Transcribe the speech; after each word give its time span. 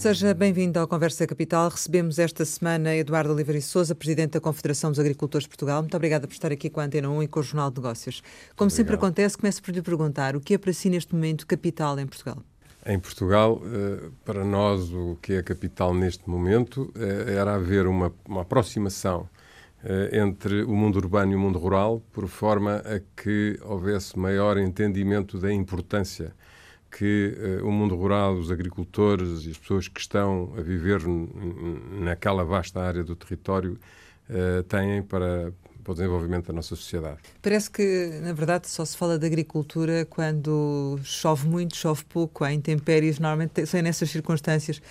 Seja 0.00 0.32
bem-vindo 0.32 0.78
ao 0.78 0.88
Conversa 0.88 1.26
Capital. 1.26 1.68
Recebemos 1.68 2.18
esta 2.18 2.42
semana 2.46 2.96
Eduardo 2.96 3.34
Oliveira 3.34 3.58
e 3.58 3.62
Souza, 3.62 3.94
Presidente 3.94 4.30
da 4.30 4.40
Confederação 4.40 4.88
dos 4.88 4.98
Agricultores 4.98 5.42
de 5.44 5.50
Portugal. 5.50 5.82
Muito 5.82 5.94
obrigada 5.94 6.26
por 6.26 6.32
estar 6.32 6.50
aqui 6.50 6.70
com 6.70 6.80
a 6.80 6.84
Antena 6.84 7.10
1 7.10 7.24
e 7.24 7.28
com 7.28 7.40
o 7.40 7.42
Jornal 7.42 7.70
de 7.70 7.82
Negócios. 7.82 8.22
Como 8.56 8.68
Obrigado. 8.68 8.70
sempre 8.70 8.94
acontece, 8.94 9.36
começo 9.36 9.62
por 9.62 9.74
lhe 9.74 9.82
perguntar 9.82 10.34
o 10.34 10.40
que 10.40 10.54
é 10.54 10.58
para 10.58 10.72
si 10.72 10.88
neste 10.88 11.14
momento 11.14 11.46
capital 11.46 11.98
em 11.98 12.06
Portugal? 12.06 12.38
Em 12.86 12.98
Portugal, 12.98 13.60
eh, 13.62 14.08
para 14.24 14.42
nós, 14.42 14.90
o 14.90 15.18
que 15.20 15.34
é 15.34 15.42
capital 15.42 15.92
neste 15.92 16.30
momento 16.30 16.90
eh, 16.96 17.34
era 17.34 17.56
haver 17.56 17.86
uma, 17.86 18.10
uma 18.26 18.40
aproximação 18.40 19.28
eh, 19.84 20.18
entre 20.18 20.62
o 20.62 20.74
mundo 20.74 20.96
urbano 20.96 21.32
e 21.32 21.34
o 21.34 21.38
mundo 21.38 21.58
rural, 21.58 22.02
por 22.10 22.26
forma 22.26 22.76
a 22.76 23.00
que 23.14 23.60
houvesse 23.62 24.18
maior 24.18 24.56
entendimento 24.56 25.36
da 25.36 25.52
importância 25.52 26.32
que 26.90 27.36
uh, 27.60 27.66
o 27.66 27.72
mundo 27.72 27.94
rural, 27.94 28.34
os 28.34 28.50
agricultores 28.50 29.44
e 29.46 29.50
as 29.50 29.58
pessoas 29.58 29.88
que 29.88 30.00
estão 30.00 30.52
a 30.56 30.60
viver 30.60 31.00
naquela 32.00 32.44
vasta 32.44 32.80
área 32.80 33.04
do 33.04 33.14
território 33.14 33.78
uh, 34.28 34.62
têm 34.64 35.02
para, 35.02 35.52
para 35.84 35.92
o 35.92 35.94
desenvolvimento 35.94 36.48
da 36.48 36.52
nossa 36.52 36.74
sociedade. 36.74 37.18
Parece 37.40 37.70
que, 37.70 38.20
na 38.22 38.32
verdade, 38.32 38.68
só 38.68 38.84
se 38.84 38.96
fala 38.96 39.18
de 39.18 39.26
agricultura 39.26 40.04
quando 40.04 40.98
chove 41.02 41.46
muito, 41.46 41.76
chove 41.76 42.04
pouco, 42.04 42.44
há 42.44 42.52
intempéries, 42.52 43.18
normalmente 43.18 43.64
são 43.66 43.80
nessas 43.80 44.10
circunstâncias 44.10 44.82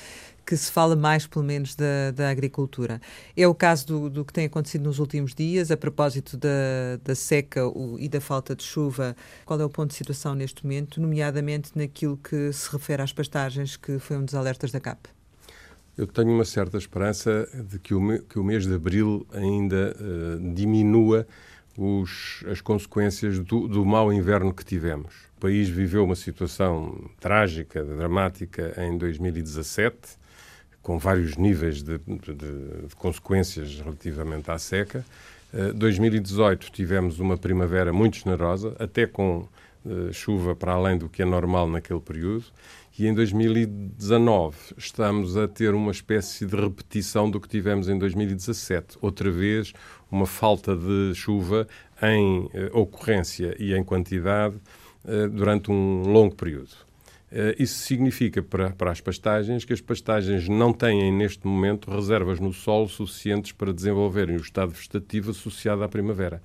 que 0.50 0.58
se 0.58 0.72
fala 0.72 0.96
mais, 0.96 1.28
pelo 1.28 1.46
menos, 1.46 1.76
da, 1.76 2.10
da 2.12 2.28
agricultura. 2.32 3.00
É 3.38 3.48
o 3.48 3.54
caso 3.54 3.86
do, 3.86 4.10
do, 4.10 4.26
que 4.26 4.34
tem 4.34 4.48
acontecido 4.48 4.82
nos 4.86 4.98
últimos 4.98 5.36
dias, 5.36 5.70
a 5.70 5.78
propósito 5.78 6.36
da, 6.36 6.98
da 7.04 7.14
seca 7.14 7.68
o, 7.68 8.00
e 8.00 8.10
da 8.10 8.20
falta 8.20 8.56
de 8.56 8.64
chuva. 8.64 9.16
Qual 9.46 9.62
é 9.62 9.64
o 9.64 9.70
ponto 9.70 9.92
de 9.92 9.96
situação 9.96 10.34
neste 10.34 10.66
momento, 10.66 11.00
nomeadamente 11.00 11.70
naquilo 11.76 12.18
que 12.18 12.52
se 12.52 12.68
refere 12.72 13.04
às 13.04 13.14
pastagens, 13.14 13.78
que 13.78 14.00
foi 14.00 14.18
um 14.18 14.26
dos 14.26 14.34
alertas 14.34 14.72
da 14.72 14.80
CAP? 14.80 15.10
Eu 15.96 16.08
tenho 16.08 16.32
uma 16.32 16.46
certa 16.46 16.80
esperança 16.80 17.48
de 17.70 17.78
que 17.78 17.94
o, 17.94 18.20
que 18.24 18.40
o 18.40 18.44
mês 18.44 18.66
de 18.66 18.74
abril 18.74 19.28
ainda 19.32 19.96
uh, 20.00 20.54
diminua 20.56 21.28
os, 21.78 22.44
as 22.50 22.60
consequências 22.60 23.38
do, 23.38 23.68
do 23.68 23.86
mau 23.86 24.12
inverno 24.12 24.52
que 24.52 24.66
tivemos. 24.66 25.14
O 25.38 25.42
país 25.42 25.70
viveu 25.70 26.04
uma 26.04 26.16
situação 26.16 27.08
trágica, 27.20 27.84
dramática 27.84 28.74
em 28.84 28.98
2017 28.98 30.18
com 30.82 30.98
vários 30.98 31.36
níveis 31.36 31.84
de, 31.84 31.98
de, 31.98 32.34
de 32.34 32.96
consequências 32.96 33.80
relativamente 33.80 34.50
à 34.50 34.58
seca. 34.58 35.06
Uh, 35.54 35.70
eh, 35.70 35.74
2018 35.74 36.72
tivemos 36.72 37.20
uma 37.20 37.38
primavera 37.38 37.92
muito 37.92 38.18
generosa, 38.18 38.76
até 38.80 39.06
com 39.06 39.48
uh, 39.86 40.14
chuva 40.14 40.56
para 40.56 40.74
além 40.74 40.98
do 40.98 41.10
que 41.10 41.22
é 41.22 41.26
normal 41.26 41.68
naquele 41.68 42.00
período. 42.00 42.46
E 42.98 43.08
em 43.08 43.14
2019 43.14 44.58
estamos 44.78 45.38
a 45.38 45.48
ter 45.48 45.74
uma 45.74 45.92
espécie 45.92 46.46
de 46.46 46.56
repetição 46.56 47.30
do 47.30 47.40
que 47.40 47.48
tivemos 47.48 47.88
em 47.88 47.98
2017. 47.98 48.98
Outra 49.02 49.32
vez, 49.32 49.74
uma 50.12 50.26
falta 50.26 50.76
de 50.76 51.14
chuva 51.16 51.68
em 52.02 52.46
uh, 52.46 52.50
ocorrência 52.74 53.56
e 53.60 53.74
em 53.74 53.84
quantidade 53.84 54.58
durante 55.32 55.72
um 55.72 56.04
longo 56.04 56.36
período. 56.36 56.89
Uh, 57.32 57.54
isso 57.62 57.80
significa 57.86 58.42
para, 58.42 58.72
para 58.72 58.92
as 58.92 59.00
pastagens 59.00 59.64
que 59.64 59.72
as 59.72 59.82
pastagens 59.82 60.50
não 60.50 60.74
têm 60.74 61.12
neste 61.14 61.46
momento 61.46 61.92
reservas 61.92 62.40
no 62.40 62.52
solo 62.52 62.90
suficientes 62.90 63.52
para 63.52 63.72
desenvolverem 63.72 64.36
o 64.36 64.42
estado 64.42 64.72
vegetativo 64.72 65.30
associado 65.30 65.84
à 65.84 65.88
primavera. 65.88 66.42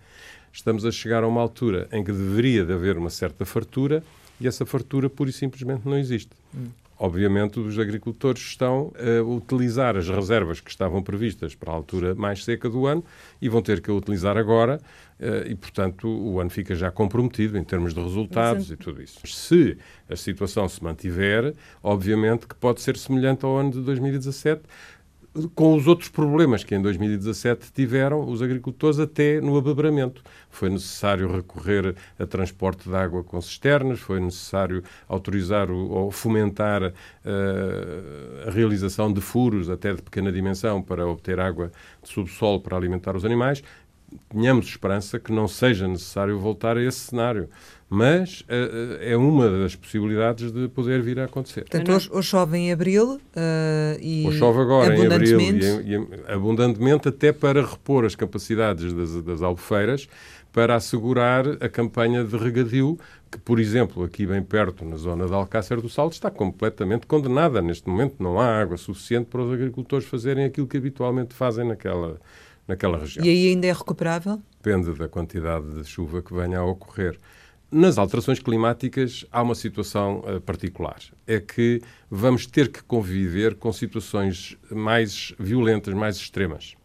Estamos 0.53 0.85
a 0.85 0.93
chegar 0.93 1.25
a 1.25 1.29
uma 1.29 1.41
altura 1.41 1.89
em 1.91 2.05
que 2.05 2.13
deveria 2.13 2.65
de 2.65 2.73
haver 2.73 2.99
uma 2.99 3.09
certa 3.09 3.47
fartura 3.47 4.05
e 4.41 4.47
essa 4.47 4.67
fartura 4.67 5.09
pura 5.09 5.31
e 5.31 5.33
simplesmente 5.33 5.89
não 5.89 5.97
existe. 5.97 6.31
Hum. 6.55 6.69
Obviamente, 6.99 7.59
os 7.59 7.79
agricultores 7.79 8.43
estão 8.43 8.93
a 8.97 9.23
utilizar 9.23 9.97
as 9.97 10.09
reservas 10.09 10.61
que 10.61 10.71
estavam 10.71 11.03
previstas 11.03 11.55
para 11.55 11.73
a 11.73 11.75
altura 11.75 12.15
mais 12.15 12.45
seca 12.45 12.69
do 12.71 12.87
ano 12.87 13.05
e 13.43 13.49
vão 13.49 13.61
ter 13.61 13.81
que 13.81 13.91
a 13.91 13.95
utilizar 13.95 14.37
agora 14.37 14.81
eh, 15.19 15.47
e, 15.49 15.55
portanto, 15.55 16.09
o 16.09 16.41
ano 16.41 16.51
fica 16.51 16.75
já 16.75 16.91
comprometido 16.91 17.57
em 17.57 17.65
termos 17.65 17.95
de 17.95 18.01
resultados 18.01 18.71
e 18.71 18.77
tudo 18.77 19.03
isso. 19.03 19.19
Se 19.27 19.77
a 20.09 20.17
situação 20.17 20.69
se 20.69 20.83
mantiver, 20.83 21.55
obviamente 21.83 22.47
que 22.47 22.55
pode 22.55 22.81
ser 22.81 22.97
semelhante 22.97 23.45
ao 23.45 23.57
ano 23.57 23.71
de 23.71 23.81
2017, 23.81 24.63
com 25.55 25.75
os 25.75 25.87
outros 25.89 26.09
problemas 26.09 26.63
que 26.63 26.75
em 26.75 26.81
2017 26.81 27.73
tiveram 27.73 28.29
os 28.29 28.41
agricultores 28.41 28.99
até 29.01 29.41
no 29.41 29.57
abeberamento. 29.57 30.23
Foi 30.49 30.71
necessário 30.71 31.31
recorrer 31.31 31.97
a 32.19 32.27
transporte 32.27 32.89
de 32.89 32.95
água 32.95 33.25
com 33.25 33.41
cisternas, 33.41 33.99
foi 33.99 34.21
necessário 34.21 34.85
autorizar 35.09 35.71
o, 35.71 35.91
ou 35.91 36.11
fomentar 36.11 36.83
uh, 36.85 38.49
a 38.49 38.51
realização 38.51 39.13
de 39.13 39.21
furos 39.21 39.69
até 39.69 39.93
de 39.93 40.03
pequena 40.03 40.31
dimensão 40.31 40.81
para 40.81 41.07
obter 41.07 41.41
água 41.41 41.73
de 42.03 42.09
subsolo 42.09 42.61
para 42.61 42.77
alimentar 42.77 43.17
os 43.17 43.25
animais. 43.25 43.63
Tenhamos 44.29 44.67
esperança 44.67 45.19
que 45.19 45.33
não 45.33 45.49
seja 45.49 45.89
necessário 45.89 46.39
voltar 46.39 46.77
a 46.77 46.83
esse 46.83 46.99
cenário 47.01 47.49
mas 47.95 48.41
uh, 48.41 48.99
é 49.01 49.17
uma 49.17 49.49
das 49.49 49.77
possibilidades 49.77 50.51
de 50.51 50.69
poder 50.69 51.01
vir 51.01 51.21
a 51.21 51.25
acontecer. 51.25 51.61
Portanto, 51.63 51.93
hoje, 51.93 52.11
hoje 52.13 52.29
chove 52.29 52.59
em 52.59 52.73
abril 52.73 53.15
uh, 53.15 53.21
e 54.01 54.27
hoje 54.27 54.39
chove 54.39 54.61
agora 54.61 54.97
em 54.97 55.07
abril 55.07 55.41
e, 55.41 55.95
e, 55.95 56.33
abundantemente 56.33 57.09
até 57.09 57.33
para 57.33 57.65
repor 57.65 58.05
as 58.05 58.17
capacidades 58.17 58.93
das, 58.93 59.23
das 59.23 59.43
albufeiras 59.43 60.09
para 60.53 60.75
assegurar 60.77 61.45
a 61.61 61.69
campanha 61.69 62.25
de 62.25 62.37
regadio 62.37 62.99
que, 63.31 63.39
por 63.39 63.59
exemplo, 63.59 64.05
aqui 64.05 64.25
bem 64.25 64.43
perto, 64.43 64.85
na 64.85 64.97
zona 64.97 65.27
de 65.27 65.35
Alcácer 65.35 65.81
do 65.81 65.89
Salto, 65.89 66.13
está 66.13 66.31
completamente 66.31 67.07
condenada. 67.07 67.61
Neste 67.61 67.89
momento 67.89 68.17
não 68.21 68.39
há 68.39 68.61
água 68.61 68.77
suficiente 68.77 69.27
para 69.27 69.43
os 69.43 69.53
agricultores 69.53 70.07
fazerem 70.07 70.45
aquilo 70.45 70.69
que 70.69 70.77
habitualmente 70.77 71.35
fazem 71.35 71.67
naquela, 71.67 72.21
naquela 72.69 72.99
região. 72.99 73.25
E 73.25 73.29
aí 73.29 73.49
ainda 73.49 73.67
é 73.67 73.73
recuperável? 73.73 74.41
Depende 74.63 74.93
da 74.97 75.09
quantidade 75.09 75.69
de 75.75 75.85
chuva 75.85 76.23
que 76.23 76.33
venha 76.33 76.61
a 76.61 76.65
ocorrer. 76.65 77.19
Nas 77.75 77.99
alterações 77.99 78.39
climáticas 78.39 79.27
há 79.33 79.43
uma 79.43 79.57
situação 79.57 80.21
uh, 80.21 80.41
particular. 80.41 81.01
É 81.27 81.41
que 81.41 81.83
vamos 82.09 82.47
ter 82.47 82.71
que 82.71 82.81
conviver 82.85 83.57
com 83.57 83.73
situações 83.73 84.57
mais 84.71 85.35
violentas, 85.41 85.93
mais 85.93 86.15
extremas. 86.15 86.77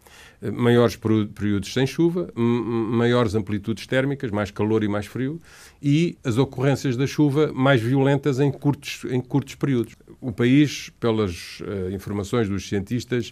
Uh, 0.42 0.52
maiores 0.52 0.96
períodos 0.96 1.72
sem 1.72 1.86
chuva, 1.86 2.34
maiores 2.36 3.36
amplitudes 3.36 3.86
térmicas, 3.86 4.32
mais 4.32 4.50
calor 4.50 4.84
e 4.84 4.88
mais 4.88 5.06
frio, 5.06 5.40
e 5.80 6.18
as 6.24 6.40
ocorrências 6.40 6.98
da 6.98 7.06
chuva 7.06 7.52
mais 7.54 7.80
violentas 7.80 8.40
em 8.40 8.52
curtos, 8.52 9.06
em 9.12 9.22
curtos 9.22 9.54
períodos. 9.54 9.96
O 10.20 10.32
país, 10.32 10.90
pelas 11.00 11.60
uh, 11.60 11.94
informações 11.94 12.50
dos 12.50 12.68
cientistas, 12.68 13.32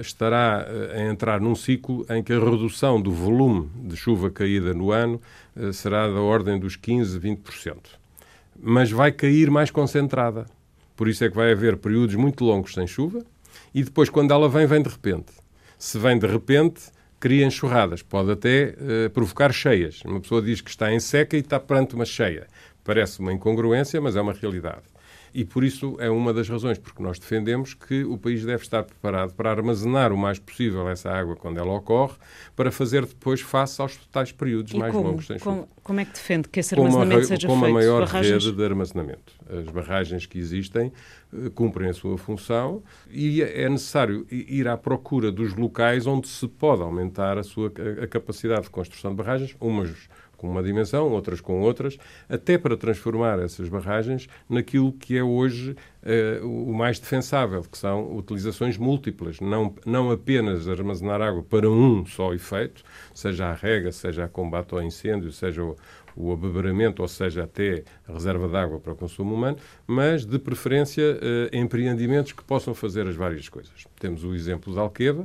estará 0.00 0.66
uh, 0.66 0.98
a 0.98 1.10
entrar 1.10 1.40
num 1.40 1.54
ciclo 1.54 2.04
em 2.10 2.22
que 2.22 2.32
a 2.32 2.38
redução 2.38 3.00
do 3.00 3.12
volume 3.12 3.70
de 3.74 3.96
chuva 3.96 4.30
caída 4.30 4.74
no 4.74 4.90
ano 4.90 5.20
uh, 5.56 5.72
será 5.72 6.06
da 6.06 6.20
ordem 6.20 6.58
dos 6.58 6.76
15, 6.76 7.18
20%. 7.18 7.76
Mas 8.60 8.90
vai 8.90 9.10
cair 9.12 9.50
mais 9.50 9.70
concentrada. 9.70 10.46
Por 10.96 11.08
isso 11.08 11.24
é 11.24 11.28
que 11.28 11.36
vai 11.36 11.52
haver 11.52 11.76
períodos 11.76 12.14
muito 12.14 12.44
longos 12.44 12.74
sem 12.74 12.86
chuva 12.86 13.24
e 13.74 13.82
depois, 13.82 14.08
quando 14.08 14.32
ela 14.32 14.48
vem, 14.48 14.66
vem 14.66 14.82
de 14.82 14.88
repente. 14.88 15.32
Se 15.78 15.98
vem 15.98 16.18
de 16.18 16.26
repente, 16.26 16.82
cria 17.18 17.46
enxurradas, 17.46 18.02
pode 18.02 18.30
até 18.30 18.74
provocar 19.12 19.52
cheias. 19.52 20.02
Uma 20.04 20.20
pessoa 20.20 20.40
diz 20.42 20.60
que 20.60 20.70
está 20.70 20.92
em 20.92 21.00
seca 21.00 21.36
e 21.36 21.40
está 21.40 21.58
perante 21.58 21.94
uma 21.94 22.04
cheia. 22.04 22.46
Parece 22.84 23.20
uma 23.20 23.32
incongruência, 23.32 24.00
mas 24.00 24.16
é 24.16 24.20
uma 24.20 24.32
realidade. 24.32 24.91
E 25.34 25.44
por 25.44 25.64
isso 25.64 25.96
é 25.98 26.10
uma 26.10 26.32
das 26.32 26.48
razões 26.48 26.78
porque 26.78 27.02
nós 27.02 27.18
defendemos 27.18 27.74
que 27.74 28.04
o 28.04 28.18
país 28.18 28.44
deve 28.44 28.62
estar 28.62 28.82
preparado 28.82 29.32
para 29.34 29.50
armazenar 29.50 30.12
o 30.12 30.16
mais 30.16 30.38
possível 30.38 30.88
essa 30.88 31.10
água 31.10 31.36
quando 31.36 31.58
ela 31.58 31.72
ocorre, 31.72 32.14
para 32.54 32.70
fazer 32.70 33.06
depois 33.06 33.40
face 33.40 33.80
aos 33.80 33.96
tais 34.10 34.30
períodos 34.30 34.72
e 34.72 34.76
mais 34.76 34.92
como, 34.92 35.08
longos 35.08 35.26
sem 35.26 35.38
como, 35.38 35.62
chuva. 35.62 35.68
Como 35.82 36.00
é 36.00 36.04
que 36.04 36.12
defende 36.12 36.48
que 36.48 36.60
esse 36.60 36.74
armazenamento 36.74 37.20
com 37.20 37.26
seja 37.26 37.46
com 37.46 37.54
feito? 37.54 37.60
Com 37.60 37.66
uma 37.66 37.80
maior 37.80 38.00
barragens? 38.00 38.44
rede 38.44 38.56
de 38.56 38.64
armazenamento. 38.64 39.32
As 39.48 39.72
barragens 39.72 40.26
que 40.26 40.38
existem 40.38 40.92
uh, 41.32 41.50
cumprem 41.52 41.90
a 41.90 41.94
sua 41.94 42.18
função 42.18 42.82
e 43.10 43.42
é 43.42 43.68
necessário 43.68 44.26
ir 44.30 44.68
à 44.68 44.76
procura 44.76 45.32
dos 45.32 45.54
locais 45.54 46.06
onde 46.06 46.28
se 46.28 46.46
pode 46.46 46.82
aumentar 46.82 47.38
a 47.38 47.42
sua 47.42 47.72
a 48.02 48.06
capacidade 48.06 48.62
de 48.62 48.70
construção 48.70 49.12
de 49.12 49.16
barragens, 49.16 49.56
umas 49.60 50.08
com 50.42 50.48
uma 50.48 50.60
dimensão, 50.60 51.08
outras 51.12 51.40
com 51.40 51.60
outras, 51.60 51.96
até 52.28 52.58
para 52.58 52.76
transformar 52.76 53.38
essas 53.38 53.68
barragens 53.68 54.28
naquilo 54.48 54.92
que 54.92 55.16
é 55.16 55.22
hoje 55.22 55.76
uh, 56.02 56.44
o 56.44 56.74
mais 56.74 56.98
defensável, 56.98 57.62
que 57.62 57.78
são 57.78 58.16
utilizações 58.16 58.76
múltiplas, 58.76 59.38
não, 59.38 59.72
não 59.86 60.10
apenas 60.10 60.68
armazenar 60.68 61.22
água 61.22 61.44
para 61.44 61.70
um 61.70 62.04
só 62.04 62.34
efeito, 62.34 62.82
seja 63.14 63.46
a 63.46 63.54
rega, 63.54 63.92
seja 63.92 64.24
a 64.24 64.28
combate 64.28 64.74
ao 64.74 64.82
incêndio, 64.82 65.30
seja 65.30 65.62
o, 65.62 65.76
o 66.16 66.32
abeberamento, 66.32 67.02
ou 67.02 67.08
seja, 67.08 67.44
até 67.44 67.84
a 68.08 68.12
reserva 68.12 68.48
de 68.48 68.56
água 68.56 68.80
para 68.80 68.94
o 68.94 68.96
consumo 68.96 69.36
humano, 69.36 69.58
mas 69.86 70.26
de 70.26 70.40
preferência 70.40 71.04
uh, 71.04 71.56
empreendimentos 71.56 72.32
que 72.32 72.42
possam 72.42 72.74
fazer 72.74 73.06
as 73.06 73.14
várias 73.14 73.48
coisas. 73.48 73.84
Temos 74.00 74.24
o 74.24 74.34
exemplo 74.34 74.74
da 74.74 74.80
Alqueva, 74.80 75.24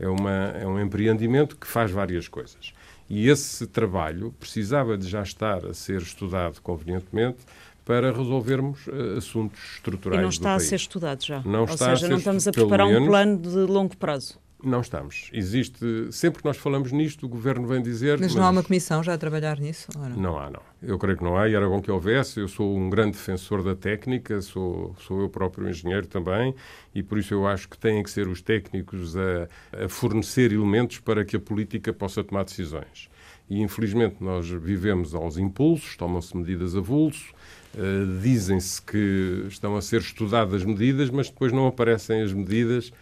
é, 0.00 0.08
uma, 0.08 0.52
é 0.60 0.66
um 0.66 0.80
empreendimento 0.80 1.56
que 1.56 1.66
faz 1.68 1.92
várias 1.92 2.26
coisas. 2.26 2.72
E 3.08 3.28
esse 3.28 3.66
trabalho 3.66 4.34
precisava 4.38 4.96
de 4.98 5.08
já 5.08 5.22
estar 5.22 5.64
a 5.64 5.72
ser 5.72 6.02
estudado 6.02 6.60
convenientemente 6.60 7.38
para 7.84 8.12
resolvermos 8.12 8.86
uh, 8.86 9.16
assuntos 9.16 9.58
estruturais. 9.76 10.20
E 10.20 10.22
não 10.22 10.28
está 10.28 10.54
a 10.54 10.60
ser 10.60 10.76
estudado 10.76 11.24
já? 11.24 11.40
Não 11.40 11.60
Ou 11.60 11.64
está 11.64 11.96
seja, 11.96 12.06
não 12.06 12.18
estamos 12.18 12.46
a 12.46 12.52
preparar 12.52 12.86
menos, 12.86 13.02
um 13.02 13.06
plano 13.06 13.38
de 13.38 13.56
longo 13.72 13.96
prazo? 13.96 14.38
Não 14.62 14.80
estamos. 14.80 15.30
Existe, 15.32 16.08
sempre 16.10 16.40
que 16.40 16.44
nós 16.44 16.56
falamos 16.56 16.90
nisto, 16.90 17.26
o 17.26 17.28
Governo 17.28 17.68
vem 17.68 17.80
dizer... 17.80 18.18
Mas 18.18 18.34
não 18.34 18.44
há 18.44 18.50
uma 18.50 18.62
comissão 18.62 19.04
já 19.04 19.14
a 19.14 19.18
trabalhar 19.18 19.60
nisso? 19.60 19.88
Não? 19.96 20.08
não? 20.08 20.38
há, 20.38 20.50
não. 20.50 20.62
Eu 20.82 20.98
creio 20.98 21.16
que 21.16 21.22
não 21.22 21.36
há 21.36 21.48
e 21.48 21.54
era 21.54 21.68
bom 21.68 21.80
que 21.80 21.90
houvesse. 21.90 22.40
Eu 22.40 22.48
sou 22.48 22.76
um 22.76 22.90
grande 22.90 23.12
defensor 23.12 23.62
da 23.62 23.76
técnica, 23.76 24.42
sou, 24.42 24.96
sou 24.98 25.20
eu 25.20 25.28
próprio 25.28 25.68
engenheiro 25.68 26.08
também 26.08 26.54
e 26.92 27.04
por 27.04 27.18
isso 27.18 27.32
eu 27.34 27.46
acho 27.46 27.68
que 27.68 27.78
têm 27.78 28.02
que 28.02 28.10
ser 28.10 28.26
os 28.26 28.42
técnicos 28.42 29.16
a, 29.16 29.84
a 29.84 29.88
fornecer 29.88 30.52
elementos 30.52 30.98
para 30.98 31.24
que 31.24 31.36
a 31.36 31.40
política 31.40 31.92
possa 31.92 32.24
tomar 32.24 32.44
decisões. 32.44 33.08
E 33.48 33.62
infelizmente 33.62 34.16
nós 34.20 34.48
vivemos 34.48 35.14
aos 35.14 35.38
impulsos, 35.38 35.96
tomam-se 35.96 36.36
medidas 36.36 36.76
a 36.76 36.80
vulso, 36.80 37.32
uh, 37.74 38.20
dizem-se 38.20 38.82
que 38.82 39.44
estão 39.48 39.76
a 39.76 39.80
ser 39.80 40.00
estudadas 40.00 40.64
medidas, 40.64 41.10
mas 41.10 41.30
depois 41.30 41.52
não 41.52 41.66
aparecem 41.66 42.22
as 42.22 42.32
medidas 42.32 42.92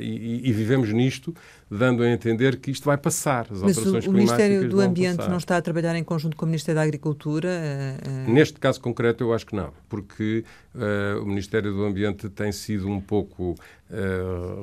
e, 0.00 0.48
e, 0.48 0.52
vivemos 0.52 0.92
nisto, 0.92 1.34
dando 1.70 2.02
a 2.02 2.10
entender 2.10 2.56
que 2.56 2.70
isto 2.70 2.84
vai 2.84 2.98
passar. 2.98 3.46
As 3.50 3.62
Mas 3.62 3.78
alterações 3.78 4.06
o, 4.06 4.10
o 4.10 4.12
Ministério 4.12 4.68
do 4.68 4.80
Ambiente 4.80 5.16
passar. 5.16 5.30
não 5.30 5.38
está 5.38 5.56
a 5.56 5.62
trabalhar 5.62 5.96
em 5.96 6.04
conjunto 6.04 6.36
com 6.36 6.44
o 6.44 6.48
Ministério 6.48 6.76
da 6.76 6.82
Agricultura? 6.82 7.48
Uh, 7.48 8.28
uh... 8.28 8.32
Neste 8.32 8.58
caso 8.60 8.80
concreto, 8.80 9.24
eu 9.24 9.32
acho 9.32 9.46
que 9.46 9.56
não, 9.56 9.72
porque 9.88 10.44
o 11.20 11.26
Ministério 11.26 11.72
do 11.72 11.84
Ambiente 11.84 12.28
tem 12.30 12.50
sido 12.50 12.88
um 12.88 13.00
pouco 13.00 13.54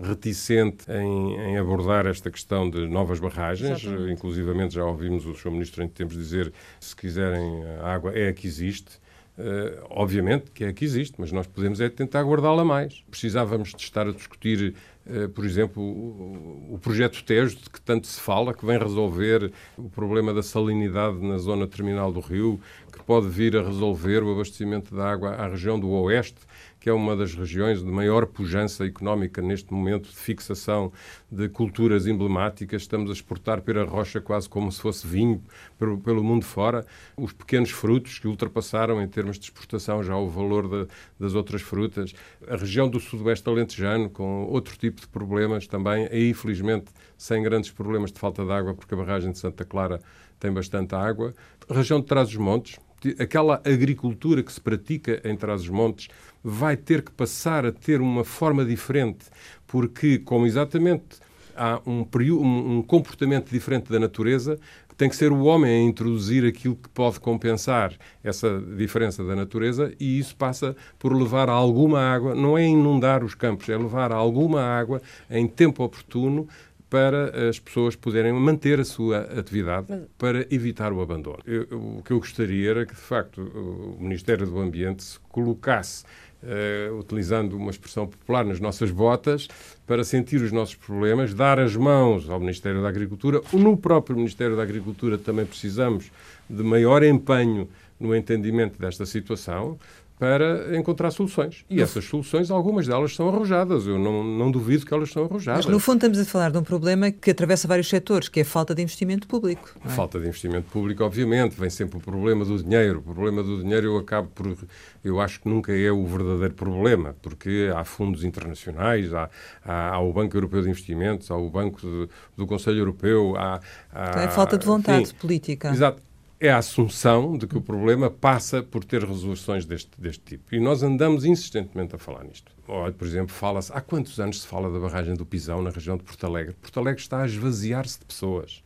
reticente 0.04 0.92
em, 0.92 1.36
em, 1.36 1.58
abordar 1.58 2.08
esta 2.08 2.32
questão 2.32 2.70
de 2.70 2.88
novas 2.88 3.20
barragens. 3.20 3.84
Exatamente. 3.84 4.14
Inclusivamente 4.14 4.74
já 4.74 4.84
ouvimos 4.84 5.26
o 5.26 5.36
Sr. 5.36 5.52
Ministro 5.52 5.84
em 5.84 5.88
tempos 5.88 6.18
dizer 6.18 6.52
se 6.80 6.96
quiserem 6.96 7.64
a 7.82 7.94
água 7.94 8.12
é 8.14 8.30
a 8.30 8.34
que 8.34 8.48
existe. 8.48 9.00
Uh, 9.40 9.88
obviamente 9.90 10.52
que 10.52 10.66
é 10.66 10.74
que 10.74 10.84
existe, 10.84 11.16
mas 11.18 11.32
nós 11.32 11.48
podemos 11.48 11.80
é 11.80 11.88
tentar 11.88 12.22
guardá-la 12.24 12.66
mais. 12.66 13.06
Precisávamos 13.10 13.70
de 13.70 13.82
estar 13.82 14.06
a 14.06 14.12
discutir, 14.12 14.76
uh, 15.08 15.30
por 15.30 15.46
exemplo, 15.46 15.82
o, 15.82 16.74
o, 16.74 16.78
projeto 16.78 17.24
Tejo, 17.24 17.56
de 17.56 17.70
que 17.70 17.80
tanto 17.80 18.06
se 18.06 18.20
fala, 18.20 18.54
que 18.54 18.66
vem 18.66 18.78
resolver 18.78 19.50
o 19.78 19.90
problema 19.90 20.34
da 20.34 20.44
salinidade 20.44 21.26
na 21.26 21.38
zona 21.38 21.66
terminal 21.66 22.12
do 22.12 22.20
rio, 22.20 22.60
que 22.92 23.02
pode 23.02 23.30
vir 23.30 23.56
a 23.56 23.64
resolver 23.64 24.22
o 24.24 24.34
abastecimento 24.34 24.94
da 24.94 25.10
água 25.10 25.30
à 25.30 25.48
região 25.48 25.80
do 25.80 25.90
Oeste, 25.90 26.42
é 26.90 26.94
uma 26.94 27.16
das 27.16 27.34
regiões 27.34 27.84
de 27.84 27.90
maior 27.90 28.26
pujança 28.26 28.86
económica 28.86 29.42
neste 29.42 29.74
momento 29.74 30.10
de 30.10 30.16
fixação 30.16 30.92
de 31.32 31.48
culturas 31.48 32.08
emblemáticas. 32.08 32.82
Estamos 32.82 33.10
a 33.10 33.14
exportar 33.14 33.62
pera 33.62 33.86
rocha 33.86 34.20
quase 34.20 34.50
como 34.50 34.72
se 34.72 34.82
fosse 34.82 35.08
vinho 35.08 35.42
pelo 35.78 36.24
mundo 36.24 36.44
fora. 36.44 36.86
Os 37.16 37.32
pequenos 37.32 37.70
frutos 37.70 38.20
que 38.20 38.28
ultrapassaram 38.28 39.02
em 39.02 39.08
termos 39.08 39.38
de 39.38 39.46
exportação 39.46 40.04
já 40.04 40.16
o 40.16 40.28
valor 40.28 40.68
de, 40.68 40.92
das 41.20 41.34
outras 41.34 41.62
frutas. 41.62 42.14
A 42.48 42.56
região 42.56 42.90
do 42.90 43.00
sudoeste 43.00 43.48
alentejano 43.48 44.10
com 44.10 44.46
outro 44.46 44.78
tipo 44.78 45.00
de 45.02 45.08
problemas 45.08 45.68
também, 45.68 46.08
aí 46.12 46.34
felizmente 46.34 46.92
sem 47.18 47.44
grandes 47.44 47.72
problemas 47.72 48.12
de 48.12 48.20
falta 48.20 48.44
de 48.44 48.52
água, 48.52 48.74
porque 48.74 48.94
a 48.94 48.98
barragem 48.98 49.32
de 49.32 49.38
Santa 49.38 49.64
Clara 49.64 50.00
tem 50.40 50.52
bastante 50.52 50.96
água. 50.96 51.34
A 51.68 51.74
região 51.74 52.00
de 52.00 52.06
Trás-os-Montes, 52.08 52.80
aquela 53.20 53.62
agricultura 53.66 54.44
que 54.44 54.52
se 54.52 54.60
pratica 54.60 55.22
em 55.24 55.36
Trás-os-Montes 55.36 56.10
vai 56.44 56.78
ter 56.78 57.02
que 57.02 57.12
passar 57.12 57.66
a 57.66 57.72
ter 57.72 58.02
uma 58.02 58.24
forma 58.24 58.64
diferente, 58.64 59.26
porque, 59.68 60.20
como 60.20 60.46
exatamente 60.46 61.20
há 61.56 61.82
um, 61.86 62.08
um, 62.42 62.82
comportamento 62.82 63.52
diferente 63.52 63.92
da 63.92 64.00
natureza, 64.00 64.58
tem 64.96 65.10
que 65.10 65.16
ser 65.16 65.32
o 65.32 65.44
homem 65.44 65.72
a 65.72 65.90
introduzir 65.90 66.46
aquilo 66.46 66.76
que 66.76 66.90
pode 66.90 67.20
compensar 67.22 67.94
essa 68.22 68.62
diferença 68.78 69.24
da 69.24 69.34
natureza 69.34 69.94
e 69.98 70.20
isso 70.20 70.36
passa 70.36 70.76
por 70.98 71.16
levar 71.16 71.50
alguma 71.50 72.02
água, 72.02 72.36
não 72.36 72.58
é 72.58 72.66
inundar 72.66 73.24
os 73.24 73.34
campos, 73.34 73.70
é 73.70 73.78
levar 73.78 74.12
alguma 74.12 74.62
água 74.62 75.02
em 75.30 75.48
tempo 75.48 75.84
oportuno 75.84 76.48
para 76.90 77.50
as 77.50 77.60
pessoas 77.60 77.96
poderem 77.96 78.34
manter 78.34 78.80
a 78.80 78.86
sua 78.86 79.20
atividade 79.40 79.88
para 80.18 80.46
evitar 80.54 80.92
o 80.92 81.02
abandono. 81.02 81.40
Eu, 81.46 81.68
o 81.72 82.04
que 82.04 82.12
eu 82.12 82.20
gostaria 82.20 82.72
era 82.72 82.86
que, 82.86 82.96
de 82.96 83.02
facto, 83.02 83.42
o 83.42 83.98
Ministério 84.02 84.46
do 84.48 84.60
Ambiente 84.60 85.04
se 85.04 85.20
colocasse 85.30 86.04
Uh, 86.42 86.98
utilizando 86.98 87.58
uma 87.58 87.70
expressão 87.70 88.08
popular, 88.08 88.46
nas 88.46 88.62
nossas 88.62 88.92
botas, 88.92 89.50
para 89.86 90.06
sentir 90.06 90.42
os 90.42 90.54
nossos 90.54 90.74
problemas, 90.74 91.34
dar 91.34 91.60
as 91.60 91.76
mãos 91.76 92.30
ao 92.30 92.40
Ministério 92.40 92.82
da 92.82 92.88
Agricultura. 92.88 93.42
No 93.52 93.76
próprio 93.76 94.16
Ministério 94.16 94.56
da 94.56 94.64
Agricultura 94.64 95.18
também 95.18 95.46
precisamos 95.46 96.10
de 96.50 96.64
maior 96.64 97.04
empenho 97.04 97.68
no 98.00 98.16
entendimento 98.16 98.80
desta 98.80 99.06
situação, 99.06 99.78
para 100.20 100.78
encontrar 100.78 101.12
soluções. 101.12 101.64
E 101.70 101.82
essas 101.82 102.04
soluções, 102.04 102.52
algumas 102.52 102.86
delas 102.86 103.16
são 103.16 103.30
arrojadas. 103.30 103.88
Eu 103.88 103.98
não, 103.98 104.22
não 104.22 104.52
duvido 104.52 104.86
que 104.86 104.94
elas 104.94 105.10
são 105.10 105.24
arrojadas. 105.24 105.66
Mas, 105.66 105.74
no 105.74 105.80
fundo, 105.80 105.96
estamos 105.96 106.20
a 106.20 106.26
falar 106.26 106.52
de 106.52 106.58
um 106.58 106.64
problema 106.64 107.10
que 107.10 107.32
atravessa 107.32 107.70
vários 107.70 107.88
setores, 107.88 108.28
que 108.28 108.42
é 108.42 108.44
a 108.44 108.46
falta 108.46 108.76
de 108.76 108.82
investimento 108.82 109.26
público. 109.30 109.74
É? 109.86 109.88
Falta 109.88 110.20
de 110.20 110.28
investimento 110.28 110.70
público, 110.70 111.06
obviamente. 111.06 111.58
Vem 111.58 111.70
sempre 111.70 112.00
o 112.00 112.02
problema 112.02 112.44
do 112.44 112.62
dinheiro. 112.62 113.00
O 113.00 113.02
problema 113.14 113.42
do 113.42 113.64
dinheiro 113.64 113.88
eu 113.88 113.98
acabo 113.98 114.28
por... 114.36 114.58
Eu 115.06 115.22
acho 115.22 115.40
que 115.40 115.48
nunca 115.48 115.72
é 115.72 115.90
o 115.90 116.06
verdadeiro 116.06 116.54
problema, 116.54 117.16
porque 117.22 117.72
há 117.74 117.86
fundos 117.86 118.26
internacionais, 118.26 119.14
há, 119.14 119.30
há, 119.64 119.94
há 119.94 120.00
o 120.02 120.12
Banco 120.12 120.36
Europeu 120.36 120.62
de 120.62 120.70
Investimentos, 120.70 121.32
há 121.32 121.38
o 121.38 121.50
Banco 121.50 121.80
de, 121.80 122.10
do 122.36 122.46
Conselho 122.46 122.80
Europeu, 122.80 123.36
há... 123.38 123.62
há 123.94 124.10
então 124.10 124.22
é 124.22 124.28
falta 124.28 124.58
de 124.58 124.66
vontade 124.66 125.04
enfim, 125.04 125.16
política. 125.16 125.70
Exato 125.70 126.09
é 126.40 126.50
a 126.50 126.58
assunção 126.58 127.38
de 127.38 127.46
que 127.46 127.58
o 127.58 127.62
problema 127.62 128.10
passa 128.10 128.64
por 128.64 128.84
ter 128.86 129.04
resoluções 129.04 129.66
deste, 129.66 129.92
deste 130.00 130.24
tipo. 130.24 130.56
E 130.56 130.60
nós 130.60 130.82
andamos 130.82 131.26
insistentemente 131.26 131.96
a 131.96 131.98
falar 131.98 132.24
nisto. 132.24 132.52
Olha, 132.68 132.94
por 132.94 133.06
exemplo, 133.06 133.34
fala-se. 133.34 133.72
Há 133.74 133.82
quantos 133.82 134.20
anos 134.20 134.42
se 134.42 134.48
fala 134.48 134.72
da 134.72 134.80
barragem 134.80 135.16
do 135.16 135.26
Pisão 135.26 135.62
na 135.62 135.70
região 135.70 135.98
de 135.98 136.04
Porto 136.04 136.26
Alegre? 136.26 136.56
Porto 136.62 136.80
Alegre 136.80 137.02
está 137.02 137.24
a 137.24 137.26
esvaziar-se 137.26 138.00
de 138.00 138.06
pessoas. 138.06 138.64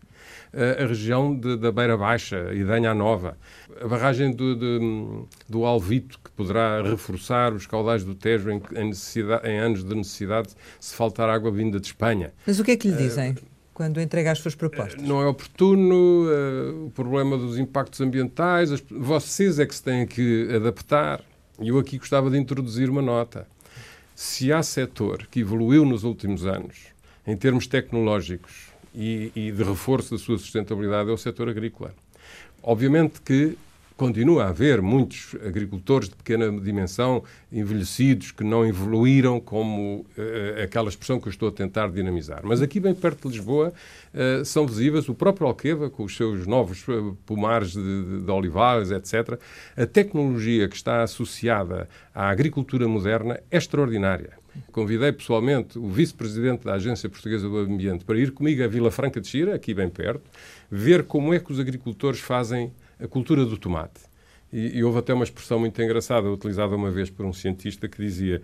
Uh, 0.53 0.83
a 0.83 0.85
região 0.85 1.35
de, 1.35 1.57
da 1.57 1.71
Beira 1.71 1.97
Baixa 1.97 2.53
e 2.53 2.63
Danha 2.63 2.93
Nova, 2.93 3.37
a 3.81 3.87
barragem 3.87 4.31
do, 4.31 4.55
de, 4.55 5.25
do 5.49 5.65
Alvito, 5.65 6.19
que 6.23 6.31
poderá 6.31 6.81
reforçar 6.81 7.53
os 7.53 7.65
caudais 7.65 8.03
do 8.03 8.13
Tejo 8.15 8.51
em, 8.51 8.61
em, 8.75 8.91
em, 9.43 9.59
anos 9.59 9.83
de 9.83 9.93
necessidade 9.95 10.49
se 10.79 10.95
faltar 10.95 11.27
água 11.27 11.51
vinda 11.51 11.79
de 11.79 11.87
Espanha. 11.87 12.33
Mas 12.45 12.59
o 12.59 12.63
que 12.63 12.71
é 12.71 12.77
que 12.77 12.87
lhe 12.87 12.95
dizem? 12.95 13.31
Uh, 13.31 13.52
quando 13.73 13.99
entrega 13.99 14.31
as 14.31 14.39
suas 14.39 14.55
propostas? 14.55 15.01
Não 15.01 15.21
é 15.21 15.25
oportuno, 15.25 16.25
uh, 16.25 16.85
o 16.85 16.91
problema 16.91 17.37
dos 17.37 17.57
impactos 17.57 18.01
ambientais, 18.01 18.71
as, 18.71 18.83
vocês 18.89 19.59
é 19.59 19.65
que 19.65 19.75
se 19.75 19.83
têm 19.83 20.05
que 20.05 20.49
adaptar. 20.55 21.21
E 21.59 21.69
eu 21.69 21.79
aqui 21.79 21.97
gostava 21.97 22.29
de 22.29 22.37
introduzir 22.37 22.89
uma 22.89 23.01
nota. 23.01 23.47
Se 24.15 24.51
há 24.51 24.61
setor 24.61 25.27
que 25.29 25.39
evoluiu 25.39 25.85
nos 25.85 26.03
últimos 26.03 26.45
anos, 26.45 26.93
em 27.25 27.35
termos 27.35 27.67
tecnológicos 27.67 28.67
e, 28.93 29.31
e 29.35 29.51
de 29.51 29.63
reforço 29.63 30.11
da 30.11 30.17
sua 30.17 30.37
sustentabilidade, 30.37 31.09
é 31.09 31.13
o 31.13 31.17
setor 31.17 31.49
agrícola. 31.49 31.93
Obviamente 32.61 33.21
que 33.21 33.57
continua 33.95 34.45
a 34.45 34.49
haver 34.49 34.81
muitos 34.81 35.35
agricultores 35.45 36.09
de 36.09 36.15
pequena 36.15 36.51
dimensão 36.59 37.23
envelhecidos 37.51 38.31
que 38.31 38.43
não 38.43 38.65
evoluíram 38.65 39.39
como 39.39 40.05
uh, 40.17 40.63
aquela 40.63 40.89
expressão 40.89 41.19
que 41.19 41.27
eu 41.27 41.31
estou 41.31 41.49
a 41.49 41.51
tentar 41.51 41.89
dinamizar. 41.89 42.41
Mas 42.43 42.61
aqui, 42.61 42.79
bem 42.79 42.93
perto 42.93 43.29
de 43.29 43.37
Lisboa, 43.37 43.73
uh, 44.13 44.43
são 44.45 44.65
visíveis 44.65 45.07
o 45.07 45.13
próprio 45.13 45.47
Alqueva, 45.47 45.89
com 45.89 46.03
os 46.03 46.15
seus 46.15 46.47
novos 46.47 46.87
uh, 46.87 47.17
pomares 47.25 47.73
de, 47.73 48.03
de, 48.03 48.21
de 48.21 48.31
olivares, 48.31 48.91
etc. 48.91 49.39
A 49.77 49.85
tecnologia 49.85 50.67
que 50.67 50.75
está 50.75 51.03
associada 51.03 51.87
à 52.13 52.29
agricultura 52.29 52.87
moderna 52.87 53.39
é 53.51 53.57
extraordinária. 53.57 54.43
Convidei 54.71 55.11
pessoalmente 55.11 55.79
o 55.79 55.87
vice-presidente 55.87 56.63
da 56.65 56.73
Agência 56.73 57.09
Portuguesa 57.09 57.47
do 57.49 57.57
Ambiente 57.57 58.05
para 58.05 58.17
ir 58.17 58.31
comigo 58.31 58.63
a 58.63 58.67
Vila 58.67 58.91
Franca 58.91 59.19
de 59.19 59.27
Xira, 59.27 59.55
aqui 59.55 59.73
bem 59.73 59.89
perto, 59.89 60.23
ver 60.69 61.03
como 61.03 61.33
é 61.33 61.39
que 61.39 61.51
os 61.51 61.59
agricultores 61.59 62.19
fazem 62.19 62.71
a 63.03 63.07
cultura 63.07 63.45
do 63.45 63.57
tomate. 63.57 64.01
E, 64.51 64.77
e, 64.77 64.83
houve 64.83 64.99
até 64.99 65.13
uma 65.13 65.23
expressão 65.23 65.59
muito 65.59 65.81
engraçada, 65.81 66.29
utilizada 66.29 66.75
uma 66.75 66.91
vez 66.91 67.09
por 67.09 67.25
um 67.25 67.33
cientista, 67.33 67.87
que 67.89 67.97
dizia 67.97 68.41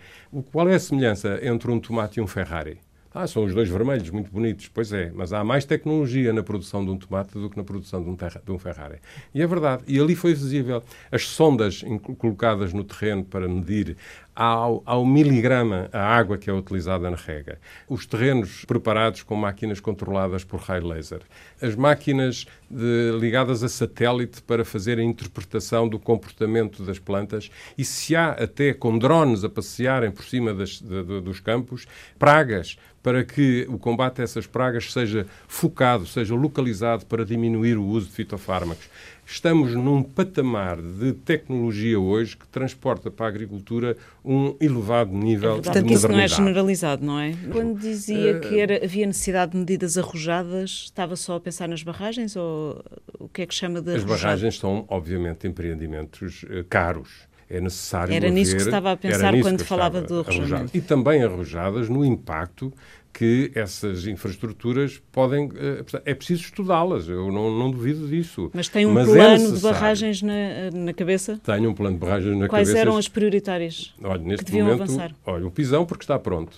qual 0.52 0.68
é 0.68 0.76
a 0.76 0.80
semelhança 0.80 1.40
entre 1.44 1.72
um 1.72 1.80
tomate 1.80 2.20
e 2.20 2.24
um 2.24 2.28
Ferrari? 2.28 2.80
Ah, 3.12 3.26
são 3.26 3.44
os 3.44 3.56
dois 3.56 3.68
vermelhos, 3.68 4.10
muito 4.12 4.32
bonitos. 4.32 4.68
Pois 4.68 4.94
é, 4.94 5.12
mas 5.16 5.34
há 5.34 5.44
mais 5.44 5.66
tecnologia 5.66 6.32
na 6.32 6.44
produção 6.44 6.86
de 6.86 6.92
um 6.92 6.98
tomate 6.98 7.34
do 7.34 7.50
que 7.50 7.58
na 7.58 7.64
produção 7.64 8.04
de 8.04 8.10
um, 8.10 8.16
terra, 8.16 8.42
de 8.46 8.52
um 8.52 8.60
Ferrari. 8.60 9.00
E 9.34 9.42
é 9.42 9.48
verdade. 9.48 9.84
E 9.88 10.00
ali 10.00 10.16
foi 10.16 10.34
visível. 10.34 10.84
As 11.12 11.26
sondas 11.26 11.84
colocadas 12.20 12.72
no 12.72 12.84
terreno 12.84 13.24
para 13.24 13.48
medir 13.48 13.98
ao, 14.40 14.82
ao, 14.86 15.06
miligrama 15.06 15.90
a 15.92 16.00
água 16.00 16.38
que 16.38 16.50
é 16.50 16.54
utilizada 16.54 17.10
na 17.10 17.18
rega. 17.18 17.60
Os 17.90 18.06
terrenos 18.06 18.64
preparados 18.64 19.22
com 19.22 19.36
máquinas 19.36 19.82
controladas 19.82 20.46
por 20.46 20.62
raio 20.62 20.88
laser. 20.88 21.20
As 21.62 21.76
máquinas 21.76 22.46
de, 22.70 23.12
ligadas 23.20 23.64
a 23.64 23.68
satélite 23.68 24.42
para 24.42 24.64
fazer 24.64 24.98
a 24.98 25.04
interpretação 25.04 25.90
do 25.90 26.00
comportamento 26.00 26.84
das 26.84 26.98
plantas. 26.98 27.52
E 27.78 27.84
se 27.84 28.16
há 28.16 28.30
até 28.30 28.74
com 28.74 28.98
drones 28.98 29.44
a 29.44 29.50
passearem 29.50 30.10
por 30.10 30.24
cima 30.24 30.54
das, 30.54 30.80
de, 30.80 31.04
de, 31.04 31.20
dos 31.20 31.42
campos, 31.42 31.86
pragas 32.18 32.78
para 33.02 33.24
que 33.24 33.66
o 33.70 33.78
combate 33.78 34.22
a 34.22 34.24
essas 34.24 34.46
pragas 34.46 34.92
seja 34.92 35.26
focado, 35.48 36.06
seja 36.06 36.36
localizado 36.36 37.06
para 37.06 37.26
diminuir 37.26 37.78
o 37.78 37.86
uso 37.86 38.08
de 38.08 38.14
fitofármacos. 38.14 38.90
estamos 39.26 39.74
num 39.76 40.02
patamar 40.04 40.82
de 40.82 41.14
tecnologia 41.14 42.00
hoje 42.00 42.36
que 42.36 42.48
transporta 42.48 43.12
para 43.12 43.28
a 43.28 43.30
agricultura 43.30 43.96
um 44.26 44.56
elevado 44.60 45.14
nível 45.14 45.54
é 45.54 45.56
de 45.58 45.62
Portanto, 45.64 45.94
isso 45.94 46.08
não 46.08 46.20
é 46.20 46.28
generalizado, 46.28 47.06
não 47.06 47.20
é? 47.20 47.34
Quando 47.52 47.80
dizia 47.80 48.40
que 48.40 48.60
era, 48.60 48.84
havia 48.84 49.06
necessidade 49.06 49.52
de 49.52 49.58
medidas 49.58 49.98
arrojadas, 49.98 50.70
estava 50.86 51.16
só 51.16 51.36
a 51.36 51.40
pensar 51.40 51.68
nas 51.70 51.84
barragens 51.84 52.36
ou 52.36 52.84
o 53.20 53.30
que 53.30 53.44
é 53.44 53.46
que 53.46 53.54
chama 53.54 53.82
de 53.82 53.92
As 53.92 54.04
arrojado? 54.04 54.22
barragens 54.22 54.58
são, 54.58 54.86
obviamente, 54.90 55.48
empreendimentos 55.48 56.44
eh, 56.50 56.66
caros. 56.70 57.29
É 57.50 57.60
necessário 57.60 58.14
Era 58.14 58.30
nisso 58.30 58.52
que 58.52 58.58
haver- 58.58 58.68
estava 58.68 58.92
a 58.92 58.98
pensar 58.98 59.34
quando 59.42 59.66
falava 59.66 60.02
do 60.02 60.20
arrojamento. 60.20 60.78
E 60.78 60.82
também 60.82 61.24
arrojadas 61.24 61.90
no 61.90 62.06
impacto 62.06 62.72
que 63.12 63.52
essas 63.56 64.06
infraestruturas 64.06 65.02
podem. 65.12 65.50
eh, 65.56 65.84
É 66.06 66.14
preciso 66.14 66.44
estudá-las, 66.44 67.10
eu 67.10 67.32
não, 67.32 67.50
não 67.50 67.72
duvido 67.72 68.08
disso. 68.08 68.52
Mas 68.54 68.70
tem 68.70 68.86
um 68.86 68.94
Mas 68.94 69.10
é 69.10 69.14
plano 69.14 69.38
de 69.38 69.44
necessário. 69.50 69.62
barragens 69.80 70.22
na, 70.22 70.34
na 70.74 70.94
cabeça? 70.94 71.40
Tenho 71.44 71.72
um 71.72 71.74
plano 71.74 71.96
de 71.98 72.00
barragens 72.06 72.38
na 72.38 72.48
Quais 72.48 72.68
cabeça. 72.68 72.82
eram 72.88 72.98
as 72.98 73.08
prioritárias? 73.08 73.96
Olha, 74.04 74.22
neste 74.22 74.46
deviam 74.46 74.68
momento, 74.68 74.84
avançar? 74.84 75.12
olha, 75.26 75.48
o 75.48 75.52
Pisão 75.52 75.86
porque 75.88 76.04
está 76.04 76.20
pronto. 76.20 76.56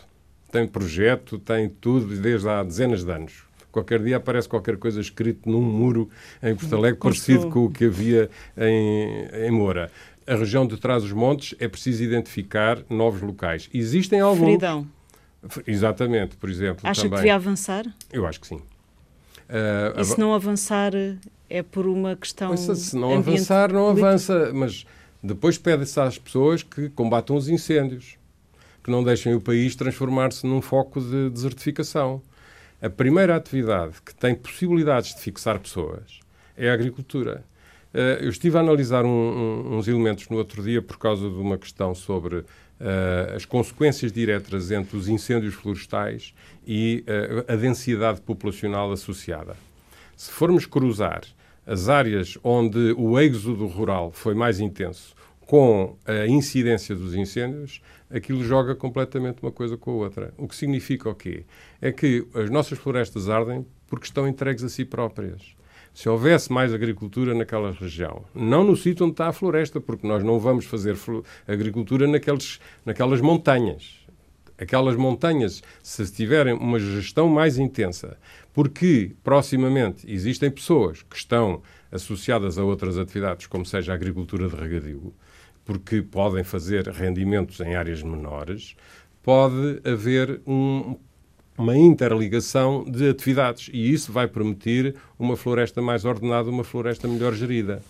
Tem 0.52 0.68
projeto, 0.68 1.40
tem 1.40 1.70
tudo 1.70 2.14
desde 2.18 2.50
há 2.50 2.62
dezenas 2.64 3.06
de 3.06 3.12
anos. 3.12 3.44
Qualquer 3.72 4.04
dia 4.04 4.18
aparece 4.18 4.50
qualquer 4.50 4.76
coisa 4.76 5.00
escrito 5.00 5.50
num 5.50 5.62
muro 5.62 6.10
em 6.44 6.54
Porto 6.54 6.76
Alegre, 6.76 7.00
Constru- 7.00 7.26
parecido 7.36 7.50
com 7.54 7.64
o 7.64 7.72
que 7.72 7.86
havia 7.86 8.30
em, 8.58 9.46
em 9.48 9.50
Moura. 9.52 9.90
A 10.32 10.36
região 10.38 10.66
de 10.66 10.78
Trás-os-Montes 10.78 11.56
é 11.60 11.68
preciso 11.68 12.04
identificar 12.04 12.80
novos 12.90 13.22
locais. 13.22 13.70
Existem 13.74 14.20
alguns. 14.22 14.48
Fridão. 14.52 14.88
F- 15.44 15.64
Exatamente, 15.68 16.36
por 16.38 16.50
exemplo. 16.50 16.82
Acha 16.88 17.02
também. 17.02 17.12
que 17.12 17.16
devia 17.18 17.36
avançar? 17.36 17.86
Eu 18.14 18.26
acho 18.26 18.40
que 18.40 18.48
sim. 18.48 18.62
Ah, 19.50 20.00
E 20.00 20.06
se 20.06 20.18
não 20.20 20.34
avançar 20.34 20.94
é 21.50 21.62
por 21.62 21.86
uma 21.86 22.16
questão 22.16 22.56
se 22.56 22.96
não 22.96 23.18
avançar, 23.18 23.74
não 23.74 23.88
avança. 23.90 24.52
Mas 24.54 24.86
depois 25.22 25.58
pede-se 25.58 26.00
às 26.00 26.18
pessoas 26.18 26.64
que 26.64 26.90
combatam 26.90 27.36
os 27.36 27.50
incêndios, 27.50 28.16
que 28.84 28.90
não 28.90 29.04
deixem 29.04 29.36
o 29.36 29.42
país 29.42 29.76
transformar-se 29.76 30.46
num 30.48 30.62
foco 30.62 31.02
de 31.02 31.30
desertificação. 31.30 32.22
A 32.82 32.90
primeira 32.90 33.36
atividade 33.36 33.96
que 34.06 34.16
tem 34.16 34.34
possibilidades 34.34 35.14
de 35.14 35.22
fixar 35.22 35.60
pessoas 35.60 36.20
é 36.58 36.70
a 36.70 36.74
agricultura. 36.74 37.44
Eh, 37.94 38.20
Eu 38.22 38.30
estive 38.30 38.58
a 38.58 38.62
analisar 38.62 39.06
um- 39.06 39.10
um- 39.10 39.78
uns 39.78 39.88
elementos 39.88 40.28
no 40.30 40.38
outro 40.38 40.64
dia 40.64 40.82
por 40.82 40.98
causa 40.98 41.30
de 41.30 41.36
uma 41.36 41.58
questão 41.58 41.94
sobre 41.94 42.44
eh, 42.84 43.34
as 43.36 43.46
consequências 43.46 44.12
diretas 44.12 44.72
entre 44.72 44.98
os 44.98 45.08
incêndios 45.08 45.54
florestais 45.54 46.34
e 46.66 47.04
eh, 47.06 47.46
a 47.48 47.56
densidade 47.56 48.22
populacional 48.22 48.92
associada. 48.92 49.56
Se 50.18 50.32
formos 50.32 50.66
cruzar 50.66 51.22
as 51.68 51.90
áreas 51.90 52.40
onde 52.44 52.94
o 52.98 53.20
êxodo 53.20 53.68
rural 53.68 54.12
foi 54.12 54.34
mais 54.34 54.60
intenso 54.60 55.14
com 55.46 55.96
a 56.08 56.26
incidência 56.26 56.96
dos 56.96 57.14
incêndios, 57.14 57.82
aquilo 58.10 58.44
joga 58.44 58.74
completamente 58.74 59.44
uma 59.44 59.52
coisa 59.52 59.78
com 59.78 59.92
a 59.92 59.96
outra. 59.96 60.34
O 60.38 60.48
que 60.48 60.56
significa 60.56 61.08
o 61.10 61.14
quê? 61.14 61.44
É 61.80 61.92
que 61.92 62.26
as 62.34 62.50
nossas 62.50 62.80
florestas 62.80 63.30
ardem 63.30 63.64
porque 63.88 64.06
estão 64.06 64.28
entregues 64.28 64.64
a 64.64 64.70
si 64.70 64.86
próprias. 64.86 65.56
Se 65.94 66.08
houvesse 66.08 66.52
mais 66.52 66.74
agricultura 66.74 67.34
naquela 67.34 67.72
região, 67.72 68.24
não 68.34 68.64
no 68.64 68.76
sítio 68.78 69.06
onde 69.06 69.14
está 69.14 69.28
a 69.28 69.34
floresta, 69.34 69.82
porque 69.82 70.08
nós 70.08 70.24
não 70.24 70.40
vamos 70.40 70.66
fazer 70.66 70.96
agricultura 71.48 72.08
naqueles, 72.08 72.60
naquelas 72.86 73.20
montanhas. 73.20 74.00
Aquelas 74.58 74.96
montanhas, 74.96 75.62
se 75.82 76.06
tiverem 76.12 76.54
uma 76.54 76.80
gestão 76.80 77.28
mais 77.28 77.58
intensa, 77.58 78.18
porque 78.54 79.16
proximamente 79.24 80.10
existem 80.10 80.52
pessoas 80.52 81.02
que 81.02 81.16
estão 81.18 81.62
associadas 81.92 82.58
a 82.58 82.64
outras 82.64 82.98
atividades, 82.98 83.48
como 83.48 83.66
seja 83.66 83.92
a 83.92 83.96
agricultura 83.96 84.48
de 84.48 84.56
regadio, 84.56 85.14
porque 85.66 86.02
podem 86.02 86.44
fazer 86.44 86.88
rendimentos 86.88 87.60
em 87.60 87.76
áreas 87.76 88.02
menores, 88.04 88.76
pode 89.24 89.82
haver 89.84 90.42
um- 90.46 90.96
uma 91.62 91.78
interligação 91.78 92.84
de 92.84 93.10
atividades 93.10 93.70
e 93.72 93.94
isso 93.94 94.12
vai 94.12 94.28
permitir 94.28 94.96
uma 95.18 95.38
floresta 95.38 95.82
mais 95.82 96.04
ordenada, 96.04 96.50
uma 96.50 96.64
floresta 96.64 97.08
melhor 97.08 97.34
gerida. 97.34 97.82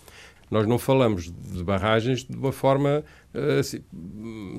Nós 0.51 0.67
não 0.67 0.77
falamos 0.77 1.31
de 1.31 1.63
barragens 1.63 2.25
de 2.25 2.35
uma 2.35 2.51
forma 2.51 3.05
eh, 3.33 3.59
assim, 3.59 3.81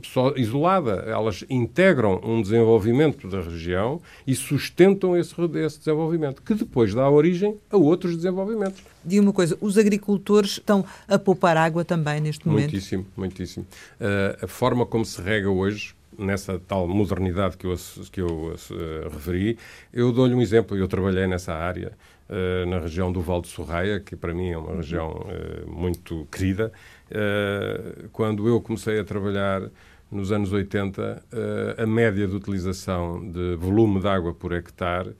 só 0.02 0.32
isolada. 0.36 1.04
Elas 1.06 1.44
integram 1.50 2.18
um 2.24 2.40
desenvolvimento 2.40 3.28
da 3.28 3.42
região 3.42 4.00
e 4.26 4.34
sustentam 4.34 5.14
esse, 5.14 5.34
esse 5.62 5.78
desenvolvimento, 5.80 6.40
que 6.40 6.54
depois 6.54 6.94
dá 6.94 7.10
origem 7.10 7.58
a 7.70 7.76
outros 7.76 8.16
desenvolvimentos. 8.16 8.82
Diga 9.04 9.20
uma 9.20 9.34
coisa, 9.34 9.58
os 9.60 9.76
agricultores 9.76 10.52
estão 10.52 10.82
a 11.06 11.18
poupar 11.18 11.58
água 11.58 11.84
também 11.84 12.22
neste 12.22 12.48
momento? 12.48 12.70
Muitíssimo, 12.70 13.06
muitíssimo. 13.14 13.66
Eh, 14.00 14.38
a 14.40 14.46
forma 14.46 14.86
como 14.86 15.04
se 15.04 15.20
rega 15.20 15.50
hoje, 15.50 15.94
nessa 16.18 16.58
tal 16.58 16.86
modernidade 16.88 17.56
que 17.56 17.66
eu, 17.66 17.74
que 18.10 18.20
eu 18.20 18.54
eh, 18.54 19.08
referi, 19.12 19.58
eu 19.92 20.12
dou-lhe 20.12 20.34
um 20.34 20.40
exemplo. 20.42 20.76
Eu 20.76 20.88
trabalhei 20.88 21.26
nessa 21.26 21.54
área, 21.54 21.92
eh, 22.28 22.64
na 22.66 22.78
região 22.78 23.12
do 23.12 23.20
Val 23.20 23.40
de 23.40 23.48
Sorraia, 23.48 24.00
que 24.00 24.16
para 24.16 24.34
mim 24.34 24.50
é 24.50 24.58
uma 24.58 24.76
região 24.76 25.26
eh, 25.28 25.64
muito 25.66 26.26
querida. 26.30 26.72
Quando 28.10 28.48
eu 28.48 28.58
comecei 28.60 28.98
a 28.98 29.04
trabalhar 29.04 29.70
nos 30.12 30.30
anos 30.30 30.52
80, 30.52 31.22
eh, 31.32 31.82
a 31.82 31.86
média 31.86 32.28
de 32.28 32.36
utilização 32.36 33.30
de 33.30 33.56
volume 33.56 33.98
de 33.98 34.06
água 34.06 34.34
por 34.34 34.52
hectare 34.52 35.16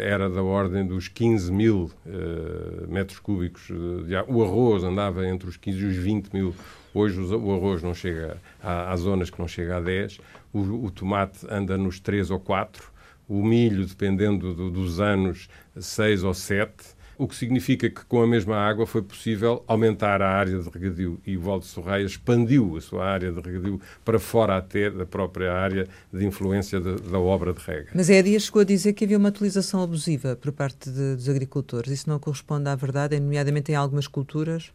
era 0.00 0.28
da 0.28 0.42
ordem 0.42 0.84
dos 0.86 1.06
15 1.08 1.52
mil 1.52 1.90
eh, 2.06 2.86
metros 2.88 3.20
cúbicos 3.20 3.62
de. 3.68 4.14
O 4.26 4.42
arroz 4.42 4.82
andava 4.82 5.26
entre 5.26 5.48
os 5.48 5.56
15 5.56 5.78
e 5.78 5.84
os 5.86 5.96
20 5.96 6.32
mil. 6.32 6.54
Hoje 6.92 7.20
o 7.20 7.54
arroz 7.54 7.82
não 7.82 7.94
chega, 7.94 8.38
há 8.62 8.96
zonas 8.96 9.30
que 9.30 9.38
não 9.38 9.46
chega 9.46 9.76
a 9.76 9.80
10. 9.80 10.18
O, 10.52 10.86
o 10.86 10.90
tomate 10.90 11.46
anda 11.48 11.78
nos 11.78 12.00
3 12.00 12.30
ou 12.30 12.40
4. 12.40 12.82
O 13.28 13.44
milho, 13.44 13.86
dependendo 13.86 14.54
do- 14.54 14.70
dos 14.70 14.98
anos, 15.00 15.48
6 15.78 16.24
ou 16.24 16.34
7. 16.34 16.72
O 17.18 17.26
que 17.26 17.34
significa 17.34 17.90
que 17.90 18.04
com 18.04 18.22
a 18.22 18.26
mesma 18.28 18.56
água 18.56 18.86
foi 18.86 19.02
possível 19.02 19.64
aumentar 19.66 20.22
a 20.22 20.30
área 20.30 20.56
de 20.56 20.70
regadio 20.70 21.18
e 21.26 21.36
o 21.36 21.40
Val 21.40 21.58
de 21.58 21.66
Sorraia 21.66 22.04
expandiu 22.04 22.76
a 22.76 22.80
sua 22.80 23.04
área 23.04 23.32
de 23.32 23.40
regadio 23.40 23.80
para 24.04 24.20
fora 24.20 24.56
até 24.56 24.88
da 24.88 25.04
própria 25.04 25.52
área 25.52 25.88
de 26.12 26.24
influência 26.24 26.80
de- 26.80 27.02
da 27.10 27.18
obra 27.18 27.52
de 27.52 27.60
rega. 27.60 27.90
Mas 27.92 28.08
é 28.08 28.22
Dias 28.22 28.44
chegou 28.44 28.62
a 28.62 28.64
dizer 28.64 28.92
que 28.92 29.04
havia 29.04 29.18
uma 29.18 29.30
utilização 29.30 29.82
abusiva 29.82 30.36
por 30.36 30.52
parte 30.52 30.88
de- 30.88 31.16
dos 31.16 31.28
agricultores. 31.28 31.90
Isso 31.90 32.08
não 32.08 32.20
corresponde 32.20 32.68
à 32.68 32.76
verdade, 32.76 33.18
nomeadamente 33.18 33.72
em 33.72 33.74
algumas 33.74 34.06
culturas? 34.06 34.70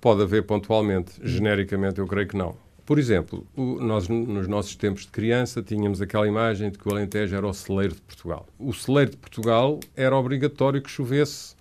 Pode 0.00 0.20
haver 0.20 0.42
pontualmente, 0.42 1.12
genericamente 1.22 2.00
eu 2.00 2.06
creio 2.08 2.26
que 2.26 2.36
não. 2.36 2.56
Por 2.84 2.98
exemplo, 2.98 3.46
o- 3.56 3.80
nós 3.80 4.08
nos 4.08 4.46
nossos 4.48 4.74
tempos 4.76 5.02
de 5.02 5.08
criança 5.12 5.62
tínhamos 5.62 6.02
aquela 6.02 6.26
imagem 6.28 6.70
de 6.70 6.76
que 6.78 6.86
o 6.86 6.92
Alentejo 6.92 7.34
era 7.34 7.46
o 7.46 7.54
celeiro 7.54 7.94
de 7.94 8.02
Portugal. 8.02 8.46
O 8.58 8.74
celeiro 8.74 9.12
de 9.12 9.16
Portugal 9.16 9.80
era 9.96 10.14
obrigatório 10.14 10.82
que 10.82 10.90
chovesse 10.90 11.53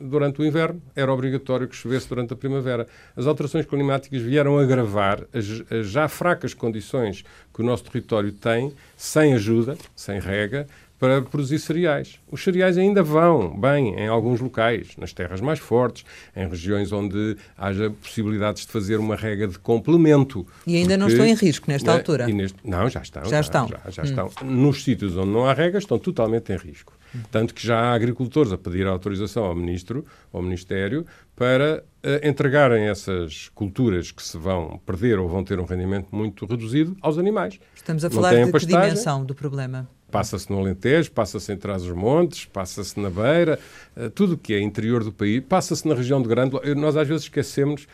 durante 0.00 0.40
o 0.40 0.44
inverno, 0.44 0.80
era 0.96 1.12
obrigatório 1.12 1.68
que 1.68 1.76
chovesse 1.76 2.08
durante 2.08 2.32
a 2.32 2.36
primavera. 2.36 2.86
As 3.16 3.26
alterações 3.26 3.66
climáticas 3.66 4.22
vieram 4.22 4.58
agravar 4.58 5.22
as, 5.32 5.62
as 5.70 5.86
já 5.88 6.08
fracas 6.08 6.54
condições 6.54 7.24
que 7.52 7.60
o 7.60 7.64
nosso 7.64 7.84
território 7.84 8.32
tem, 8.32 8.72
sem 8.96 9.34
ajuda, 9.34 9.76
sem 9.94 10.18
rega, 10.18 10.66
para 10.98 11.22
produzir 11.22 11.58
cereais. 11.58 12.20
Os 12.30 12.44
cereais 12.44 12.76
ainda 12.76 13.02
vão 13.02 13.58
bem 13.58 13.94
em 13.98 14.06
alguns 14.06 14.38
locais, 14.38 14.88
nas 14.98 15.14
terras 15.14 15.40
mais 15.40 15.58
fortes, 15.58 16.04
em 16.36 16.46
regiões 16.46 16.92
onde 16.92 17.38
haja 17.56 17.88
possibilidades 17.90 18.66
de 18.66 18.72
fazer 18.72 18.98
uma 18.98 19.16
rega 19.16 19.48
de 19.48 19.58
complemento. 19.58 20.46
E 20.66 20.76
ainda 20.76 20.98
não 20.98 21.06
Porque- 21.06 21.22
estão 21.22 21.26
em 21.26 21.34
risco 21.34 21.70
nesta 21.70 21.90
né, 21.92 21.96
altura? 21.96 22.26
neste- 22.26 22.58
não, 22.62 22.86
já 22.90 23.00
estão. 23.00 23.24
Já 23.24 23.40
estão. 23.40 23.66
Já, 23.68 23.80
já 23.90 24.02
estão. 24.02 24.30
Nos 24.44 24.84
sítios 24.84 25.16
onde 25.16 25.30
não 25.30 25.46
há 25.46 25.54
regras, 25.54 25.84
estão 25.84 25.98
totalmente 25.98 26.52
em 26.52 26.56
risco. 26.58 26.92
Tanto 27.30 27.54
que 27.54 27.66
já 27.66 27.78
há 27.78 27.94
agricultores 27.94 28.52
a 28.52 28.58
pedir 28.58 28.86
autorização 28.86 29.44
ao 29.44 29.54
Ministro, 29.54 30.04
ao 30.32 30.42
Ministério, 30.42 31.04
para 31.36 31.82
eh, 32.02 32.28
entregarem 32.28 32.88
essas 32.88 33.48
culturas 33.54 34.10
que 34.10 34.22
se 34.22 34.36
vão 34.36 34.80
perder 34.84 35.18
ou 35.18 35.28
vão 35.28 35.42
ter 35.42 35.58
um 35.58 35.64
rendimento 35.64 36.14
muito 36.14 36.46
reduzido 36.46 36.96
aos 37.00 37.18
animais. 37.18 37.58
Estamos 37.74 38.04
a 38.04 38.10
falar 38.10 38.34
de 38.34 38.52
que 38.52 38.66
dimensão 38.66 39.24
do 39.24 39.34
problema? 39.34 39.88
Passa-se 40.10 40.50
no 40.50 40.58
Alentejo, 40.58 41.12
passa-se 41.12 41.52
em 41.52 41.56
Trás-os-Montes, 41.56 42.44
passa-se 42.46 42.98
na 42.98 43.08
Beira, 43.08 43.58
eh, 43.96 44.08
tudo 44.08 44.34
o 44.34 44.38
que 44.38 44.54
é 44.54 44.60
interior 44.60 45.04
do 45.04 45.12
país, 45.12 45.42
passa-se 45.48 45.86
na 45.86 45.94
região 45.94 46.20
de 46.20 46.28
Grândola. 46.28 46.62
Eh, 46.64 46.74
Nós 46.74 46.96
às 46.96 47.06
vezes 47.06 47.24
esquecemos, 47.24 47.86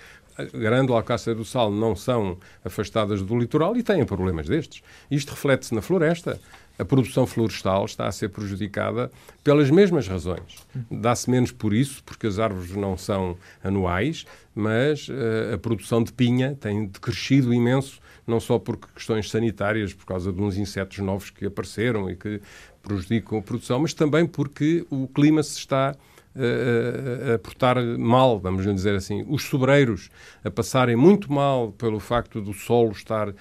Grândola, 0.53 0.99
Alcácer 0.99 1.35
do 1.35 1.45
Sal 1.45 1.71
não 1.71 1.97
são 1.97 2.39
afastadas 2.65 3.23
do 3.23 3.39
litoral 3.39 3.77
e 3.77 3.83
têm 3.83 4.05
problemas 4.05 4.47
destes. 4.47 4.83
Isto 5.11 5.31
reflete-se 5.31 5.75
na 5.75 5.81
floresta. 5.81 6.39
A 6.79 6.85
produção 6.85 7.27
florestal 7.27 7.85
está 7.85 8.07
a 8.07 8.13
ser 8.13 8.29
prejudicada 8.29 9.11
pelas 9.43 9.71
mesmas 9.71 10.07
razões. 10.07 10.67
Dá-se 10.91 11.31
menos 11.31 11.51
por 11.53 11.73
isso, 11.73 12.03
porque 12.05 12.27
as 12.27 12.39
árvores 12.39 12.71
não 12.73 12.97
são 12.97 13.37
anuais, 13.63 14.27
mas 14.55 15.09
eh, 15.11 15.55
a 15.55 15.59
produção 15.59 16.03
de 16.03 16.13
pinha 16.13 16.55
tem 16.61 16.87
decrescido 16.87 17.53
imenso 17.53 18.01
não 18.27 18.41
só 18.41 18.59
por 18.59 18.77
questões 18.77 19.31
sanitárias, 19.31 19.95
por 19.95 20.05
causa 20.05 20.33
de 20.33 20.41
uns 20.41 20.57
insetos 20.57 20.99
novos 20.99 21.31
que 21.31 21.47
apareceram 21.47 22.11
e 22.11 22.17
que 22.17 22.41
prejudicam 22.83 23.39
a 23.39 23.43
produção, 23.43 23.79
mas 23.79 23.95
também 23.95 24.27
porque 24.27 24.85
o 24.91 25.07
clima 25.07 25.43
se 25.43 25.59
está 25.59 25.95
a, 26.37 27.35
a 27.35 27.39
portar 27.39 27.83
mal, 27.99 28.39
vamos 28.39 28.65
dizer 28.65 28.95
assim. 28.95 29.25
Os 29.29 29.45
sobreiros 29.45 30.11
a 30.45 30.51
passarem 30.51 30.97
muito 30.97 31.33
mal 31.33 31.73
pelo 31.73 31.99
facto 31.99 32.41
do 32.41 32.53
solo 32.53 32.93
estar 32.93 33.29
uh, 33.29 33.35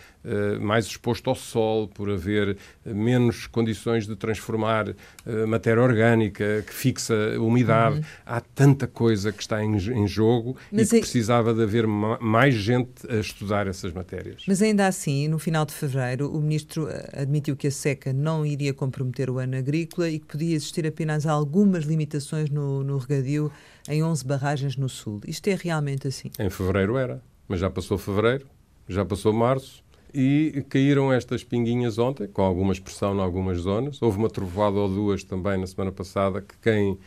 mais 0.61 0.85
exposto 0.85 1.29
ao 1.29 1.35
sol, 1.35 1.87
por 1.87 2.09
haver 2.09 2.57
menos 2.85 3.47
condições 3.47 4.07
de 4.07 4.15
transformar 4.15 4.89
uh, 4.89 5.47
matéria 5.47 5.81
orgânica, 5.81 6.63
que 6.65 6.73
fixa 6.73 7.13
a 7.35 7.39
umidade. 7.39 7.97
Uhum. 7.97 8.03
Há 8.25 8.41
tanta 8.41 8.87
coisa 8.87 9.31
que 9.31 9.41
está 9.41 9.63
em, 9.63 9.75
em 9.75 10.07
jogo 10.07 10.55
Mas 10.71 10.87
e 10.87 10.89
que 10.91 10.95
é... 10.97 10.99
precisava 10.99 11.53
de 11.53 11.63
haver 11.63 11.85
ma 11.87 12.17
mais 12.19 12.55
gente 12.55 12.91
a 13.09 13.17
estudar 13.17 13.67
essas 13.67 13.91
matérias. 13.93 14.43
Mas 14.47 14.61
ainda 14.61 14.87
assim, 14.87 15.27
no 15.27 15.37
final 15.37 15.65
de 15.65 15.73
fevereiro, 15.73 16.31
o 16.31 16.41
ministro 16.41 16.87
admitiu 17.13 17.55
que 17.55 17.67
a 17.67 17.71
seca 17.71 18.13
não 18.13 18.45
iria 18.45 18.73
comprometer 18.73 19.29
o 19.29 19.37
ano 19.37 19.57
agrícola 19.57 20.09
e 20.09 20.19
que 20.19 20.25
podia 20.25 20.55
existir 20.55 20.87
apenas 20.87 21.25
algumas 21.25 21.85
limitações 21.85 22.49
no, 22.49 22.83
no 22.85 22.97
regadio 22.97 23.51
em 23.89 24.03
11 24.03 24.25
barragens 24.25 24.77
no 24.77 24.87
sul. 24.87 25.21
Isto 25.27 25.47
é 25.49 25.55
realmente 25.55 26.07
assim? 26.07 26.31
Em 26.39 26.49
fevereiro 26.49 26.97
era, 26.97 27.21
mas 27.47 27.59
já 27.59 27.69
passou 27.69 27.97
fevereiro, 27.97 28.45
já 28.87 29.03
passou 29.03 29.33
março 29.33 29.83
e 30.13 30.63
caíram 30.69 31.11
estas 31.11 31.43
pinguinhas 31.43 31.97
ontem, 31.97 32.27
com 32.27 32.41
alguma 32.41 32.71
expressão 32.71 33.15
em 33.15 33.19
algumas 33.19 33.57
zonas. 33.57 34.01
Houve 34.01 34.17
uma 34.17 34.29
trovoada 34.29 34.77
ou 34.77 34.87
duas 34.87 35.23
também 35.23 35.59
na 35.59 35.67
semana 35.67 35.91
passada 35.91 36.41
que 36.41 36.55
quem 36.61 36.97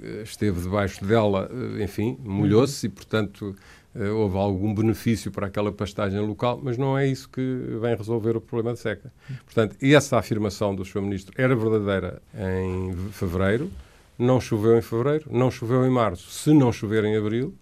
eh, 0.00 0.22
esteve 0.22 0.60
debaixo 0.60 1.04
dela, 1.04 1.50
eh, 1.50 1.82
enfim, 1.82 2.16
molhou-se 2.22 2.86
e, 2.86 2.88
portanto, 2.88 3.56
eh, 3.94 4.08
houve 4.08 4.36
algum 4.36 4.72
benefício 4.72 5.30
para 5.30 5.48
aquela 5.48 5.70
pastagem 5.70 6.20
local, 6.20 6.60
mas 6.62 6.78
não 6.78 6.96
é 6.96 7.06
isso 7.06 7.28
que 7.28 7.42
vem 7.80 7.94
resolver 7.94 8.36
o 8.36 8.40
problema 8.40 8.74
de 8.74 8.80
seca. 8.80 9.12
Portanto, 9.44 9.76
essa 9.82 10.16
afirmação 10.16 10.74
do 10.74 10.84
Sr. 10.84 11.02
Ministro 11.02 11.34
era 11.36 11.54
verdadeira 11.54 12.22
em 12.34 12.94
fevereiro, 13.10 13.70
não 14.22 14.40
choveu 14.40 14.76
em 14.78 14.82
fevereiro, 14.82 15.26
não 15.30 15.50
choveu 15.50 15.84
em 15.84 15.90
março. 15.90 16.30
Se 16.30 16.52
não 16.52 16.72
chover 16.72 17.04
em 17.04 17.16
abril, 17.16 17.54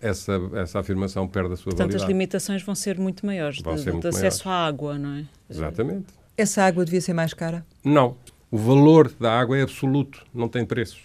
essa, 0.00 0.40
essa 0.54 0.78
afirmação 0.80 1.26
perde 1.26 1.54
a 1.54 1.56
sua 1.56 1.64
Portanto, 1.64 1.78
validade. 1.88 2.02
as 2.04 2.08
limitações 2.08 2.62
vão 2.62 2.74
ser 2.74 2.98
muito 2.98 3.24
maiores 3.26 3.60
vão 3.60 3.74
de, 3.74 3.84
de 3.84 3.92
muito 3.92 4.08
acesso 4.08 4.46
maiores. 4.46 4.64
à 4.64 4.68
água, 4.68 4.98
não 4.98 5.14
é? 5.16 5.24
Exatamente. 5.50 6.06
Essa 6.36 6.62
água 6.64 6.84
devia 6.84 7.00
ser 7.00 7.12
mais 7.14 7.32
cara? 7.34 7.64
Não. 7.84 8.16
O 8.50 8.58
valor 8.58 9.10
da 9.18 9.38
água 9.38 9.58
é 9.58 9.62
absoluto, 9.62 10.22
não 10.32 10.48
tem 10.48 10.64
preço. 10.64 10.98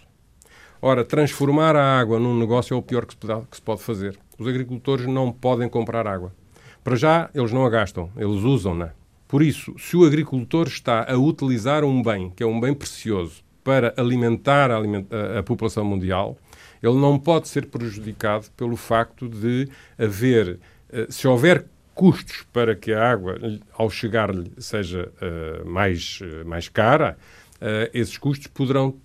Ora, 0.81 1.03
transformar 1.05 1.75
a 1.75 2.00
água 2.00 2.20
num 2.20 2.38
negócio 2.38 2.74
é 2.74 2.77
o 2.77 2.81
pior 2.81 3.05
que 3.05 3.13
se, 3.13 3.17
pode, 3.17 3.46
que 3.48 3.55
se 3.55 3.62
pode 3.62 3.81
fazer. 3.81 4.17
Os 4.38 4.48
agricultores 4.48 5.05
não 5.05 5.31
podem 5.31 5.70
comprar 5.70 6.08
água. 6.08 6.34
Para 6.84 6.96
já, 6.96 7.29
eles 7.34 7.51
não 7.51 7.65
a 7.65 7.70
gastam, 7.70 8.10
eles 8.17 8.41
usam-na. 8.43 8.91
Por 9.27 9.41
isso, 9.41 9.74
se 9.77 9.96
o 9.96 10.03
agricultor 10.03 10.67
está 10.67 11.10
a 11.10 11.15
utilizar 11.17 11.84
um 11.84 12.01
bem, 12.01 12.31
que 12.31 12.43
é 12.43 12.46
um 12.46 12.60
bem 12.60 12.74
precioso, 12.74 13.43
para 13.63 13.94
alimentar 13.98 14.72
a, 14.72 14.80
a, 15.39 15.44
população 15.44 15.86
mundial, 15.86 16.38
ele 16.82 16.96
não 16.96 17.20
pode 17.20 17.48
ser 17.48 17.68
prejudicado 17.68 18.48
pelo 18.58 18.75
facto 18.75 19.30
de 19.30 19.68
haver, 19.98 20.60
eh, 20.91 21.08
se 21.10 21.27
houver 21.27 21.65
custos 21.94 22.44
para 22.51 22.75
que 22.75 22.91
a 22.91 23.12
água, 23.12 23.38
ao 23.74 23.89
chegar-lhe, 23.89 24.51
seja 24.58 25.12
uh, 25.22 25.70
mais, 25.70 26.20
uh, 26.22 26.48
mais 26.48 26.68
cara, 26.68 27.18
esses 27.94 28.18
custos 28.18 28.48
poderão 28.48 28.96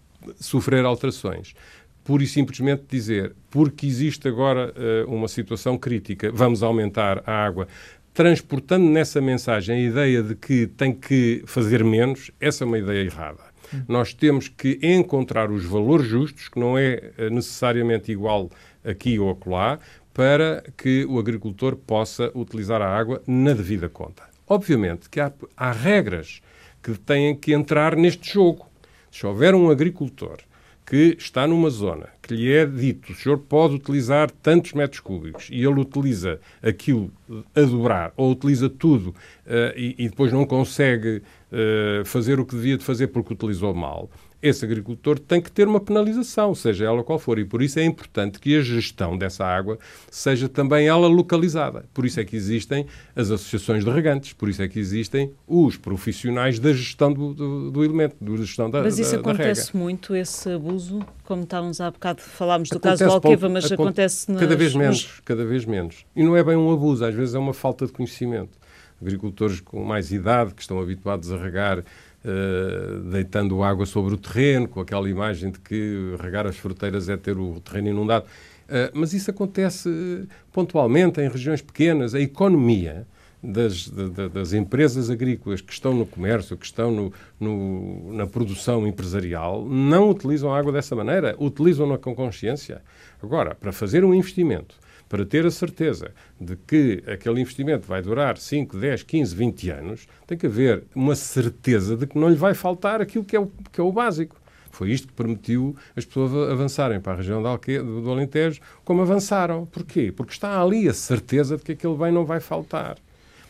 sofrer 0.40 0.82
alterações. 0.82 1.54
Pura 2.02 2.22
e 2.22 2.26
simplesmente 2.26 2.84
dizer, 2.88 3.34
porque 3.50 3.86
existe 3.86 4.26
agora 4.26 4.72
uma 5.06 5.28
situação 5.28 5.76
crítica, 5.76 6.30
vamos 6.32 6.62
aumentar 6.62 7.22
a 7.26 7.32
água, 7.44 7.68
transportando 8.14 8.86
nessa 8.88 9.20
mensagem 9.20 9.76
a 9.76 9.78
ideia 9.78 10.22
de 10.22 10.34
que 10.34 10.66
tem 10.68 10.90
que 10.90 11.42
fazer 11.44 11.84
menos, 11.84 12.30
essa 12.40 12.64
é 12.64 12.66
uma 12.66 12.78
ideia 12.78 13.04
errada. 13.04 13.45
Nós 13.88 14.12
temos 14.12 14.48
que 14.48 14.78
encontrar 14.82 15.50
os 15.50 15.64
valores 15.64 16.06
justos, 16.06 16.48
que 16.48 16.58
não 16.58 16.76
é 16.76 17.12
eh, 17.16 17.30
necessariamente 17.30 18.10
igual 18.12 18.50
aqui 18.84 19.18
ou 19.18 19.30
acolá, 19.30 19.78
para 20.14 20.64
que 20.76 21.04
o 21.04 21.18
agricultor 21.18 21.76
possa 21.76 22.30
utilizar 22.34 22.80
a 22.80 22.88
água 22.88 23.22
na 23.26 23.52
devida 23.52 23.88
conta. 23.88 24.22
Obviamente 24.48 25.10
que 25.10 25.20
há, 25.20 25.32
há 25.56 25.72
regras 25.72 26.40
que 26.82 26.92
têm 26.98 27.34
que 27.34 27.52
entrar 27.52 27.96
neste 27.96 28.32
jogo. 28.32 28.66
Se 29.10 29.26
houver 29.26 29.54
um 29.54 29.70
agricultor 29.70 30.38
que 30.86 31.16
está 31.18 31.48
numa 31.48 31.68
zona 31.68 32.08
que 32.22 32.32
lhe 32.32 32.52
é 32.52 32.64
dito, 32.64 33.12
o 33.12 33.14
senhor 33.14 33.38
pode 33.38 33.74
utilizar 33.74 34.30
tantos 34.30 34.72
metros 34.72 35.00
cúbicos 35.00 35.48
e 35.50 35.56
ele 35.56 35.80
utiliza 35.80 36.40
aquilo 36.62 37.10
a 37.54 37.60
dobrar 37.62 38.12
ou 38.16 38.30
utiliza 38.30 38.70
tudo 38.70 39.08
uh, 39.10 39.76
e, 39.76 39.96
e, 39.98 40.08
depois 40.08 40.32
não 40.32 40.46
consegue 40.46 41.22
uh, 41.56 42.04
fazer 42.04 42.38
o 42.38 42.44
que 42.44 42.54
devia 42.54 42.76
de 42.76 42.84
fazer 42.84 43.08
porque 43.08 43.32
utilizou 43.32 43.74
mal, 43.74 44.10
esse 44.42 44.64
agricultor 44.64 45.18
tem 45.18 45.40
que 45.40 45.50
ter 45.50 45.66
uma 45.66 45.80
penalização, 45.80 46.54
seja 46.54 46.84
ela 46.84 47.02
qual 47.02 47.18
for. 47.18 47.38
E 47.38 47.44
por 47.44 47.62
isso 47.62 47.78
é 47.78 47.84
importante 47.84 48.38
que 48.38 48.56
a 48.56 48.60
gestão 48.60 49.16
dessa 49.16 49.44
água 49.44 49.78
seja 50.10 50.48
também 50.48 50.86
ela 50.86 51.08
localizada. 51.08 51.84
Por 51.94 52.04
isso 52.04 52.20
é 52.20 52.24
que 52.24 52.36
existem 52.36 52.86
as 53.14 53.30
associações 53.30 53.84
de 53.84 53.90
regantes, 53.90 54.32
por 54.34 54.48
isso 54.48 54.62
é 54.62 54.68
que 54.68 54.78
existem 54.78 55.32
os 55.46 55.76
profissionais 55.76 56.58
da 56.58 56.72
gestão 56.72 57.12
do, 57.12 57.34
do, 57.34 57.70
do 57.70 57.84
elemento, 57.84 58.16
da 58.20 58.36
gestão 58.36 58.70
da 58.70 58.82
Mas 58.82 58.98
isso 58.98 59.12
da, 59.12 59.20
acontece 59.20 59.72
da 59.72 59.78
muito, 59.78 60.14
esse 60.14 60.50
abuso? 60.50 61.00
Como 61.24 61.42
estávamos 61.42 61.80
há 61.80 61.90
bocado, 61.90 62.20
falámos 62.20 62.68
do 62.68 62.76
acontece 62.76 63.04
caso 63.04 63.20
do 63.20 63.26
Alqueva, 63.26 63.48
mas 63.48 63.72
acontece 63.72 64.30
nas, 64.30 64.40
Cada 64.40 64.54
vez 64.54 64.74
menos, 64.74 65.02
nos... 65.02 65.20
cada 65.24 65.44
vez 65.44 65.64
menos. 65.64 66.04
E 66.14 66.22
não 66.22 66.36
é 66.36 66.44
bem 66.44 66.56
um 66.56 66.70
abuso, 66.72 67.04
às 67.04 67.14
vezes 67.14 67.34
é 67.34 67.38
uma 67.38 67.54
falta 67.54 67.86
de 67.86 67.92
conhecimento. 67.92 68.56
Agricultores 69.00 69.60
com 69.60 69.84
mais 69.84 70.10
idade, 70.12 70.54
que 70.54 70.62
estão 70.62 70.80
habituados 70.80 71.32
a 71.32 71.36
regar 71.36 71.84
Uh, 72.26 73.08
deitando 73.08 73.62
água 73.62 73.86
sobre 73.86 74.12
o 74.12 74.16
terreno, 74.16 74.66
com 74.66 74.80
aquela 74.80 75.08
imagem 75.08 75.48
de 75.48 75.60
que 75.60 76.16
regar 76.20 76.44
as 76.44 76.56
fruteiras 76.56 77.08
é 77.08 77.16
ter 77.16 77.38
o 77.38 77.60
terreno 77.60 77.90
inundado. 77.90 78.26
Uh, 78.64 78.90
mas 78.92 79.12
isso 79.12 79.30
acontece 79.30 80.26
pontualmente 80.52 81.20
em 81.20 81.28
regiões 81.28 81.62
pequenas. 81.62 82.16
A 82.16 82.20
economia 82.20 83.06
das, 83.40 83.88
das 84.32 84.52
empresas 84.52 85.08
agrícolas 85.08 85.60
que 85.60 85.72
estão 85.72 85.94
no 85.94 86.04
comércio, 86.04 86.56
que 86.56 86.66
estão 86.66 86.90
no, 86.90 87.12
no, 87.38 88.12
na 88.12 88.26
produção 88.26 88.86
empresarial, 88.86 89.64
não 89.64 90.10
utilizam 90.10 90.52
a 90.52 90.58
água 90.58 90.72
dessa 90.72 90.96
maneira, 90.96 91.36
utilizam-na 91.38 91.96
com 91.96 92.14
consciência. 92.14 92.82
Agora, 93.22 93.54
para 93.54 93.72
fazer 93.72 94.04
um 94.04 94.12
investimento 94.12 94.74
para 95.08 95.24
ter 95.24 95.46
a 95.46 95.50
certeza 95.50 96.12
de 96.40 96.56
que 96.56 97.02
aquele 97.06 97.40
investimento 97.40 97.86
vai 97.86 98.02
durar 98.02 98.36
5, 98.36 98.76
10, 98.76 99.02
15, 99.02 99.34
20 99.34 99.70
anos, 99.70 100.08
tem 100.26 100.36
que 100.36 100.46
haver 100.46 100.84
uma 100.94 101.14
certeza 101.14 101.96
de 101.96 102.06
que 102.06 102.18
não 102.18 102.28
lhe 102.28 102.36
vai 102.36 102.54
faltar 102.54 103.00
aquilo 103.00 103.24
que 103.24 103.36
é 103.36 103.40
o, 103.40 103.50
que 103.72 103.80
é 103.80 103.84
o 103.84 103.92
básico. 103.92 104.36
Foi 104.70 104.90
isto 104.90 105.06
que 105.06 105.14
permitiu 105.14 105.74
as 105.96 106.04
pessoas 106.04 106.50
avançarem 106.50 107.00
para 107.00 107.14
a 107.14 107.16
região 107.16 107.42
do, 107.42 108.10
Alentejo 108.10 108.60
como 108.84 109.00
avançaram. 109.00 109.64
Porquê? 109.64 110.12
Porque 110.14 110.32
está 110.32 110.60
ali 110.60 110.86
a 110.86 110.92
certeza 110.92 111.56
de 111.56 111.62
que 111.62 111.72
aquele 111.72 111.96
bem 111.96 112.12
não 112.12 112.26
vai 112.26 112.40
faltar. 112.40 112.98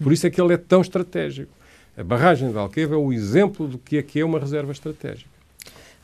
Por 0.01 0.12
isso 0.12 0.27
é 0.27 0.31
que 0.31 0.40
ele 0.40 0.55
é 0.55 0.57
tão 0.57 0.81
estratégico. 0.81 1.51
A 1.97 2.05
barragem 2.05 2.53
de 2.53 2.59
Alqueva 2.59 2.95
é 2.95 2.99
o 2.99 3.12
exemplo 3.12 3.66
do 3.66 3.77
que 3.77 3.97
é 3.97 4.03
que 4.03 4.21
é 4.21 4.25
uma 4.25 4.38
reserva 4.38 4.71
estratégica. 4.71 5.36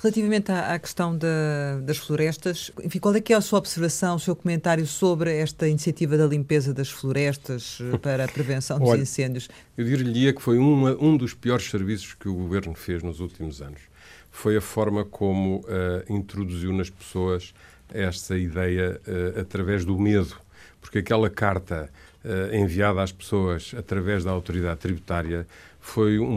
Relativamente 0.03 0.51
à, 0.51 0.75
à 0.75 0.79
questão 0.81 1.17
da, 1.17 1.79
das 1.81 1.97
florestas, 1.97 2.73
enfim, 2.83 2.99
qual 2.99 3.15
é 3.15 3.21
que 3.21 3.33
é 3.33 3.37
a 3.37 3.41
sua 3.41 3.61
observação, 3.61 4.17
o 4.17 4.19
seu 4.19 4.35
comentário 4.35 4.85
sobre 4.85 5.33
esta 5.39 5.69
iniciativa 5.69 6.17
da 6.17 6.27
limpeza 6.27 6.75
das 6.75 6.91
florestas 6.91 7.79
eh, 7.81 7.99
para 8.03 8.25
a 8.25 8.29
prevenção 8.29 8.81
dos 8.81 8.89
Olha, 8.89 9.03
incêndios? 9.03 9.49
Eu 9.79 9.85
diria 9.85 10.33
que 10.33 10.43
foi 10.43 10.59
uma, 10.59 10.97
um 11.01 11.17
dos 11.17 11.35
piores 11.35 11.71
serviços 11.71 12.15
que 12.15 12.29
o 12.29 12.35
governo 12.35 12.75
fez 12.75 13.01
nos 13.01 13.21
últimos 13.21 13.63
anos. 13.63 13.81
Foi 14.29 14.57
a 14.57 14.61
forma 14.61 15.05
como 15.05 15.59
uh, 15.59 16.13
introduziu 16.13 16.73
nas 16.73 16.91
pessoas 16.91 17.55
esta 17.89 18.37
ideia 18.37 19.01
uh, 19.07 19.41
através 19.41 19.85
do 19.85 19.97
medo, 19.97 20.35
porque 20.81 20.99
aquela 20.99 21.31
carta 21.31 21.89
uh, 22.25 22.53
enviada 22.57 23.01
às 23.03 23.13
pessoas 23.13 23.73
através 23.79 24.25
da 24.25 24.33
autoridade 24.33 24.81
tributária 24.81 25.47
foi 25.83 26.17
um, 26.21 26.37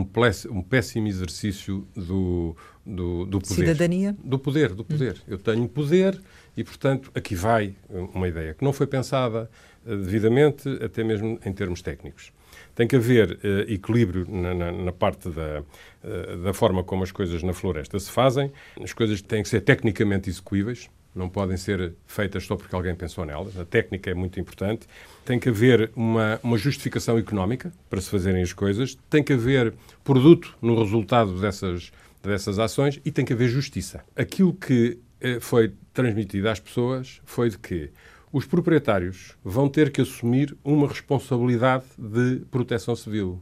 um 0.50 0.62
péssimo 0.64 1.08
exercício 1.08 1.88
do, 1.96 2.58
do, 2.84 3.26
do, 3.26 3.40
poder. 3.40 3.54
Cidadania? 3.54 4.18
Do 4.22 4.40
poder, 4.40 4.74
do 4.74 4.84
poder. 4.84 5.14
Hum. 5.20 5.24
Eu 5.28 5.38
tenho 5.38 5.70
poder 5.70 6.20
e, 6.58 6.64
portanto, 6.64 7.12
aqui 7.14 7.36
vai 7.36 7.76
uma 7.88 8.28
ideia 8.28 8.56
que 8.56 8.64
não 8.64 8.74
foi 8.74 8.88
pensada 8.88 9.48
uh, 9.86 9.96
devidamente, 9.98 10.68
até 10.84 11.04
mesmo 11.04 11.40
em 11.46 11.54
termos 11.54 11.84
técnicos. 11.84 12.34
Tem 12.74 12.88
que 12.88 12.96
haver 12.96 13.34
uh, 13.34 13.72
equilíbrio 13.72 14.26
na, 14.28 14.56
na, 14.56 14.72
na 14.72 14.92
parte 14.92 15.30
da, 15.30 15.62
uh, 15.62 16.38
da 16.44 16.52
forma 16.52 16.84
como 16.84 17.04
as 17.04 17.12
coisas 17.12 17.44
na 17.44 17.54
floresta 17.54 18.00
se 18.00 18.10
fazem. 18.10 18.52
As 18.82 18.94
coisas 18.94 19.22
têm 19.22 19.44
que 19.44 19.48
ser 19.50 19.62
tecnicamente 19.62 20.28
execuíveis, 20.28 20.90
não 21.16 21.30
podem 21.30 21.56
ser 21.56 21.94
feitas 22.06 22.46
só 22.46 22.56
porque 22.56 22.76
alguém 22.76 22.94
pensou 22.94 23.26
nelas. 23.26 23.58
A 23.58 23.66
técnica 23.66 24.12
é 24.12 24.14
muito 24.14 24.40
importante. 24.40 24.88
Tem 25.24 25.40
que 25.40 25.50
haver 25.50 25.92
uma, 25.96 26.40
uma 26.44 26.58
justificação 26.58 27.18
económica 27.18 27.72
para 27.90 28.02
se 28.02 28.10
fazerem 28.10 28.44
as 28.44 28.52
coisas. 28.52 28.98
Tem 29.10 29.24
que 29.24 29.34
haver 29.34 29.74
produto 30.04 30.56
no 30.62 30.78
resultado 30.78 31.40
dessas, 31.40 31.92
dessas 32.22 32.60
ações 32.60 33.00
e 33.06 33.12
tem 33.12 33.24
que 33.24 33.34
haver 33.34 33.48
justiça. 33.48 34.04
Aquilo 34.16 34.54
que 34.54 35.00
eh, 35.22 35.40
foi 35.40 35.74
transmitido 35.94 36.50
às 36.50 36.60
pessoas 36.60 37.22
foi 37.24 37.50
de 37.50 37.58
que 37.58 37.90
os 38.32 38.46
proprietários 38.46 39.32
vão 39.42 39.70
ter 39.70 39.92
que 39.92 40.02
assumir 40.02 40.58
uma 40.62 40.88
responsabilidade 40.88 41.86
de 41.98 42.42
proteção 42.52 42.94
civil. 42.94 43.42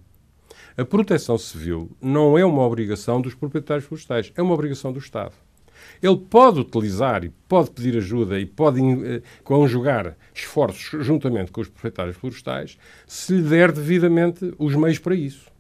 A 0.78 0.86
proteção 0.86 1.38
civil 1.38 1.92
não 2.00 2.38
é 2.38 2.46
uma 2.46 2.62
obrigação 2.62 3.20
dos 3.20 3.34
proprietários 3.34 3.86
florestais, 3.86 4.32
é 4.36 4.42
uma 4.42 4.54
obrigação 4.54 4.94
do 4.94 5.00
Estado. 5.00 5.34
Ele 6.02 6.18
pode 6.18 6.60
utilizar 6.60 7.24
e 7.24 7.30
pode 7.48 7.72
pedir 7.72 7.98
ajuda 7.98 8.40
e 8.40 8.46
pode 8.46 8.82
uh, 8.82 9.22
conjugar 9.44 10.16
esforços 10.34 11.06
juntamente 11.06 11.52
com 11.52 11.62
os 11.62 11.70
proprietários 11.70 12.16
florestais 12.16 12.78
se 13.08 13.34
lhe 13.34 13.42
der 13.42 13.72
devidamente 13.72 14.54
os 14.58 14.76
meios 14.76 15.00
para 15.00 15.16
isso. 15.16 15.54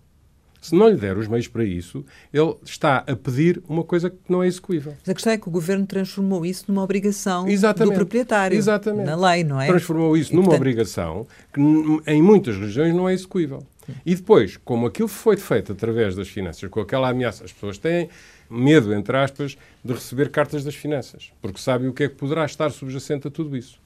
Se 0.63 0.73
não 0.73 0.87
lhe 0.87 0.95
der 0.95 1.17
os 1.17 1.27
meios 1.27 1.45
para 1.45 1.65
isso, 1.65 2.05
ele 2.31 2.55
está 2.63 3.03
a 3.05 3.15
pedir 3.17 3.61
uma 3.67 3.83
coisa 3.83 4.09
que 4.09 4.17
não 4.29 4.41
é 4.41 4.47
execuível. 4.47 4.93
Mas 5.01 5.09
a 5.09 5.13
questão 5.13 5.33
é 5.33 5.37
que 5.37 5.49
o 5.49 5.51
governo 5.51 5.85
transformou 5.85 6.45
isso 6.45 6.63
numa 6.69 6.81
obrigação 6.81 7.49
Exatamente. 7.49 7.93
do 7.93 7.97
proprietário. 7.97 8.57
Exatamente. 8.57 9.05
Na 9.05 9.29
lei, 9.29 9.43
não 9.43 9.59
é? 9.59 9.67
Transformou 9.67 10.15
isso 10.15 10.31
e, 10.31 10.35
numa 10.35 10.45
portanto... 10.45 10.61
obrigação 10.61 11.27
que 11.53 11.59
em 12.07 12.21
muitas 12.21 12.57
regiões 12.57 12.95
não 12.95 13.09
é 13.09 13.13
execuível. 13.13 13.61
E 14.05 14.15
depois, 14.15 14.57
como 14.57 14.87
aquilo 14.87 15.07
foi 15.07 15.37
feito 15.37 15.71
através 15.71 16.15
das 16.15 16.27
finanças, 16.27 16.69
com 16.69 16.79
aquela 16.79 17.09
ameaça, 17.09 17.43
as 17.43 17.51
pessoas 17.51 17.77
têm 17.77 18.09
medo, 18.49 18.93
entre 18.93 19.17
aspas, 19.17 19.57
de 19.83 19.93
receber 19.93 20.29
cartas 20.29 20.63
das 20.63 20.75
finanças, 20.75 21.31
porque 21.41 21.59
sabem 21.59 21.87
o 21.87 21.93
que 21.93 22.03
é 22.03 22.09
que 22.09 22.15
poderá 22.15 22.45
estar 22.45 22.69
subjacente 22.71 23.27
a 23.27 23.31
tudo 23.31 23.57
isso. 23.57 23.81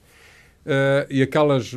Uh, 0.66 1.08
e 1.10 1.22
aquelas, 1.22 1.72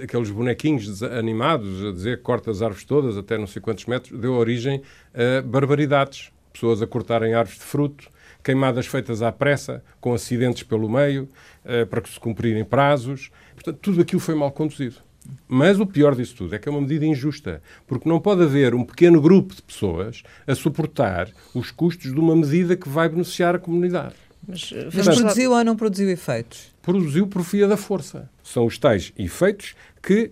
aqueles 0.00 0.30
bonequinhos 0.30 1.02
animados 1.02 1.84
a 1.84 1.90
dizer 1.90 2.18
que 2.18 2.22
corta 2.22 2.48
as 2.48 2.62
árvores 2.62 2.84
todas 2.84 3.16
até 3.16 3.36
não 3.36 3.46
sei 3.48 3.60
quantos 3.60 3.86
metros, 3.86 4.16
deu 4.20 4.34
origem 4.34 4.82
a 5.12 5.42
barbaridades. 5.42 6.30
Pessoas 6.52 6.80
a 6.80 6.86
cortarem 6.86 7.34
árvores 7.34 7.58
de 7.58 7.64
fruto, 7.64 8.08
queimadas 8.44 8.86
feitas 8.86 9.20
à 9.20 9.32
pressa, 9.32 9.82
com 10.00 10.14
acidentes 10.14 10.62
pelo 10.62 10.88
meio, 10.88 11.28
uh, 11.64 11.86
para 11.86 12.00
que 12.00 12.08
se 12.08 12.20
cumprirem 12.20 12.64
prazos. 12.64 13.30
Portanto, 13.54 13.78
tudo 13.82 14.00
aquilo 14.00 14.20
foi 14.20 14.36
mal 14.36 14.52
conduzido. 14.52 15.05
Mas 15.48 15.78
o 15.78 15.86
pior 15.86 16.14
disso 16.14 16.34
tudo 16.36 16.54
é 16.54 16.58
que 16.58 16.68
é 16.68 16.72
uma 16.72 16.80
medida 16.80 17.06
injusta, 17.06 17.62
porque 17.86 18.08
não 18.08 18.20
pode 18.20 18.42
haver 18.42 18.74
um 18.74 18.84
pequeno 18.84 19.20
grupo 19.20 19.54
de 19.54 19.62
pessoas 19.62 20.22
a 20.46 20.54
suportar 20.54 21.28
os 21.54 21.70
custos 21.70 22.12
de 22.12 22.18
uma 22.18 22.34
medida 22.34 22.76
que 22.76 22.88
vai 22.88 23.08
beneficiar 23.08 23.54
a 23.54 23.58
comunidade. 23.58 24.14
Mas, 24.46 24.72
eh, 24.72 24.88
Mas 24.92 25.06
produziu 25.06 25.52
ou 25.52 25.64
não 25.64 25.76
produziu 25.76 26.08
efeitos? 26.08 26.72
Produziu 26.82 27.26
por 27.26 27.42
via 27.42 27.66
da 27.66 27.76
força. 27.76 28.30
São 28.42 28.64
os 28.64 28.78
tais 28.78 29.12
efeitos 29.18 29.74
que 30.00 30.30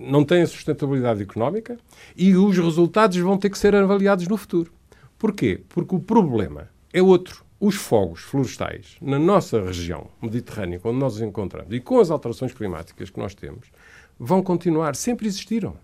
não 0.00 0.24
têm 0.24 0.44
sustentabilidade 0.44 1.22
económica 1.22 1.78
e 2.16 2.36
os 2.36 2.58
resultados 2.58 3.16
vão 3.18 3.38
ter 3.38 3.50
que 3.50 3.58
ser 3.58 3.74
avaliados 3.74 4.26
no 4.26 4.36
futuro. 4.36 4.72
Porquê? 5.18 5.60
Porque 5.68 5.94
o 5.94 6.00
problema 6.00 6.68
é 6.92 7.02
outro. 7.02 7.44
Os 7.60 7.74
fogos 7.74 8.20
florestais 8.20 8.96
na 9.00 9.18
nossa 9.18 9.60
região 9.60 10.08
mediterrânea, 10.22 10.80
onde 10.84 10.98
nós 10.98 11.16
os 11.16 11.22
encontramos, 11.22 11.72
e 11.74 11.80
com 11.80 11.98
as 11.98 12.08
alterações 12.08 12.52
climáticas 12.52 13.10
que 13.10 13.18
nós 13.18 13.34
temos, 13.34 13.66
vão 14.18 14.42
continuar, 14.42 14.96
sempre 14.96 15.26
existiram. 15.26 15.76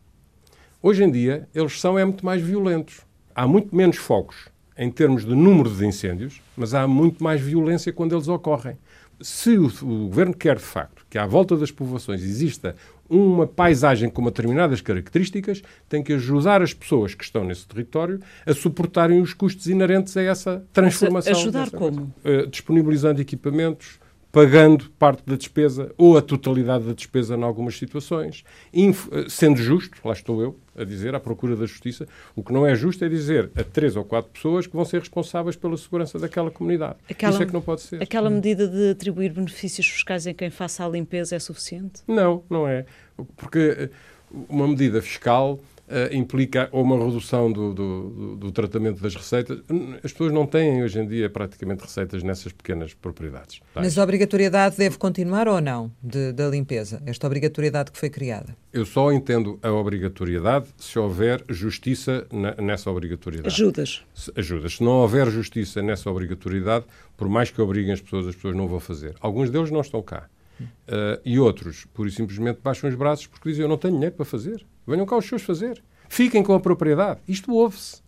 Hoje 0.82 1.04
em 1.04 1.10
dia, 1.10 1.48
eles 1.54 1.80
são 1.80 1.98
é 1.98 2.04
muito 2.04 2.26
mais 2.26 2.42
violentos. 2.42 3.00
Há 3.34 3.46
muito 3.46 3.74
menos 3.74 3.96
fogos 3.96 4.48
em 4.76 4.90
termos 4.90 5.24
de 5.24 5.34
número 5.34 5.70
de 5.70 5.86
incêndios, 5.86 6.42
mas 6.56 6.74
há 6.74 6.86
muito 6.86 7.22
mais 7.22 7.40
violência 7.40 7.92
quando 7.92 8.14
eles 8.14 8.28
ocorrem. 8.28 8.76
Se 9.20 9.56
o, 9.56 9.66
o 9.66 10.08
governo 10.08 10.34
quer, 10.34 10.56
de 10.56 10.62
facto, 10.62 11.06
que 11.08 11.16
à 11.16 11.26
volta 11.26 11.56
das 11.56 11.70
povoações 11.70 12.22
exista 12.22 12.74
uma 13.08 13.46
paisagem 13.46 14.08
com 14.08 14.24
determinadas 14.24 14.80
características, 14.80 15.62
tem 15.88 16.02
que 16.02 16.14
ajudar 16.14 16.62
as 16.62 16.74
pessoas 16.74 17.14
que 17.14 17.22
estão 17.22 17.44
nesse 17.44 17.66
território 17.66 18.20
a 18.44 18.52
suportarem 18.52 19.20
os 19.20 19.32
custos 19.32 19.66
inerentes 19.66 20.16
a 20.16 20.22
essa 20.22 20.64
transformação. 20.72 21.32
Ajudar 21.32 21.70
como? 21.70 22.12
Uh, 22.24 22.46
disponibilizando 22.48 23.20
equipamentos, 23.20 24.00
pagando 24.34 24.90
parte 24.98 25.22
da 25.24 25.36
despesa 25.36 25.94
ou 25.96 26.18
a 26.18 26.20
totalidade 26.20 26.84
da 26.84 26.92
despesa 26.92 27.36
em 27.36 27.42
algumas 27.44 27.78
situações, 27.78 28.44
eh, 28.74 28.92
sendo 29.28 29.62
justo, 29.62 29.96
lá 30.04 30.12
estou 30.12 30.42
eu 30.42 30.58
a 30.76 30.82
dizer, 30.82 31.14
à 31.14 31.20
procura 31.20 31.54
da 31.54 31.66
justiça, 31.66 32.04
o 32.34 32.42
que 32.42 32.52
não 32.52 32.66
é 32.66 32.74
justo 32.74 33.04
é 33.04 33.08
dizer 33.08 33.48
a 33.54 33.62
três 33.62 33.94
ou 33.94 34.04
quatro 34.04 34.32
pessoas 34.32 34.66
que 34.66 34.74
vão 34.74 34.84
ser 34.84 34.98
responsáveis 34.98 35.54
pela 35.54 35.76
segurança 35.76 36.18
daquela 36.18 36.50
comunidade. 36.50 36.96
Aquela, 37.08 37.32
Isso 37.32 37.42
é 37.44 37.46
que 37.46 37.52
não 37.52 37.62
pode 37.62 37.82
ser. 37.82 38.02
Aquela 38.02 38.28
medida 38.28 38.66
de 38.66 38.90
atribuir 38.90 39.32
benefícios 39.32 39.86
fiscais 39.86 40.26
em 40.26 40.34
quem 40.34 40.50
faça 40.50 40.84
a 40.84 40.88
limpeza 40.88 41.36
é 41.36 41.38
suficiente? 41.38 42.02
Não, 42.08 42.42
não 42.50 42.66
é. 42.66 42.86
Porque 43.36 43.60
eh, 43.78 43.90
uma 44.48 44.66
medida 44.66 45.00
fiscal 45.00 45.60
uh, 45.94 46.14
implica 46.14 46.68
ou 46.72 46.82
uma 46.82 46.98
redução 46.98 47.50
do, 47.50 47.72
do, 47.72 48.36
do, 48.36 48.52
tratamento 48.52 49.00
das 49.00 49.14
receitas. 49.14 49.60
As 50.02 50.12
pessoas 50.12 50.32
não 50.32 50.46
têm 50.46 50.82
hoje 50.82 50.98
em 50.98 51.06
dia 51.06 51.30
praticamente 51.30 51.82
receitas 51.82 52.22
nessas 52.22 52.52
pequenas 52.52 52.92
propriedades. 52.92 53.60
Mas 53.74 53.96
a 53.96 54.02
obrigatoriedade 54.02 54.76
deve 54.76 54.98
continuar 54.98 55.46
ou 55.46 55.60
não 55.60 55.92
de, 56.02 56.32
da 56.32 56.48
limpeza? 56.48 57.00
Esta 57.06 57.26
obrigatoriedade 57.26 57.92
que 57.92 57.98
foi 57.98 58.10
criada? 58.10 58.56
Eu 58.72 58.84
só 58.84 59.12
entendo 59.12 59.58
a 59.62 59.70
obrigatoriedade 59.70 60.66
se 60.76 60.98
houver 60.98 61.44
justiça 61.48 62.26
na, 62.32 62.54
nessa 62.56 62.90
obrigatoriedade. 62.90 63.54
Ajudas. 63.54 64.02
Se, 64.12 64.32
ajudas. 64.34 64.76
Se 64.76 64.82
não 64.82 64.92
houver 64.92 65.30
justiça 65.30 65.80
nessa 65.80 66.10
obrigatoriedade, 66.10 66.84
por 67.16 67.28
mais 67.28 67.50
que 67.50 67.60
obriguem 67.60 67.92
as 67.92 68.00
pessoas, 68.00 68.26
as 68.26 68.34
pessoas 68.34 68.56
não 68.56 68.66
vão 68.66 68.80
fazer. 68.80 69.14
Alguns 69.20 69.50
deles 69.50 69.70
não 69.70 69.80
estão 69.80 70.02
cá. 70.02 70.28
Uh, 70.60 71.20
e 71.24 71.38
outros, 71.38 71.84
pura 71.92 72.08
e 72.08 72.12
simplesmente, 72.12 72.60
baixam 72.62 72.88
os 72.88 72.94
braços 72.94 73.26
porque 73.26 73.48
dizem: 73.48 73.64
Eu 73.64 73.68
não 73.68 73.76
tenho 73.76 73.94
dinheiro 73.94 74.14
para 74.14 74.24
fazer. 74.24 74.64
Venham 74.86 75.06
cá 75.06 75.16
os 75.16 75.26
seus 75.26 75.42
fazer. 75.42 75.82
Fiquem 76.08 76.42
com 76.42 76.54
a 76.54 76.60
propriedade. 76.60 77.20
Isto 77.26 77.52
ouve-se. 77.52 78.02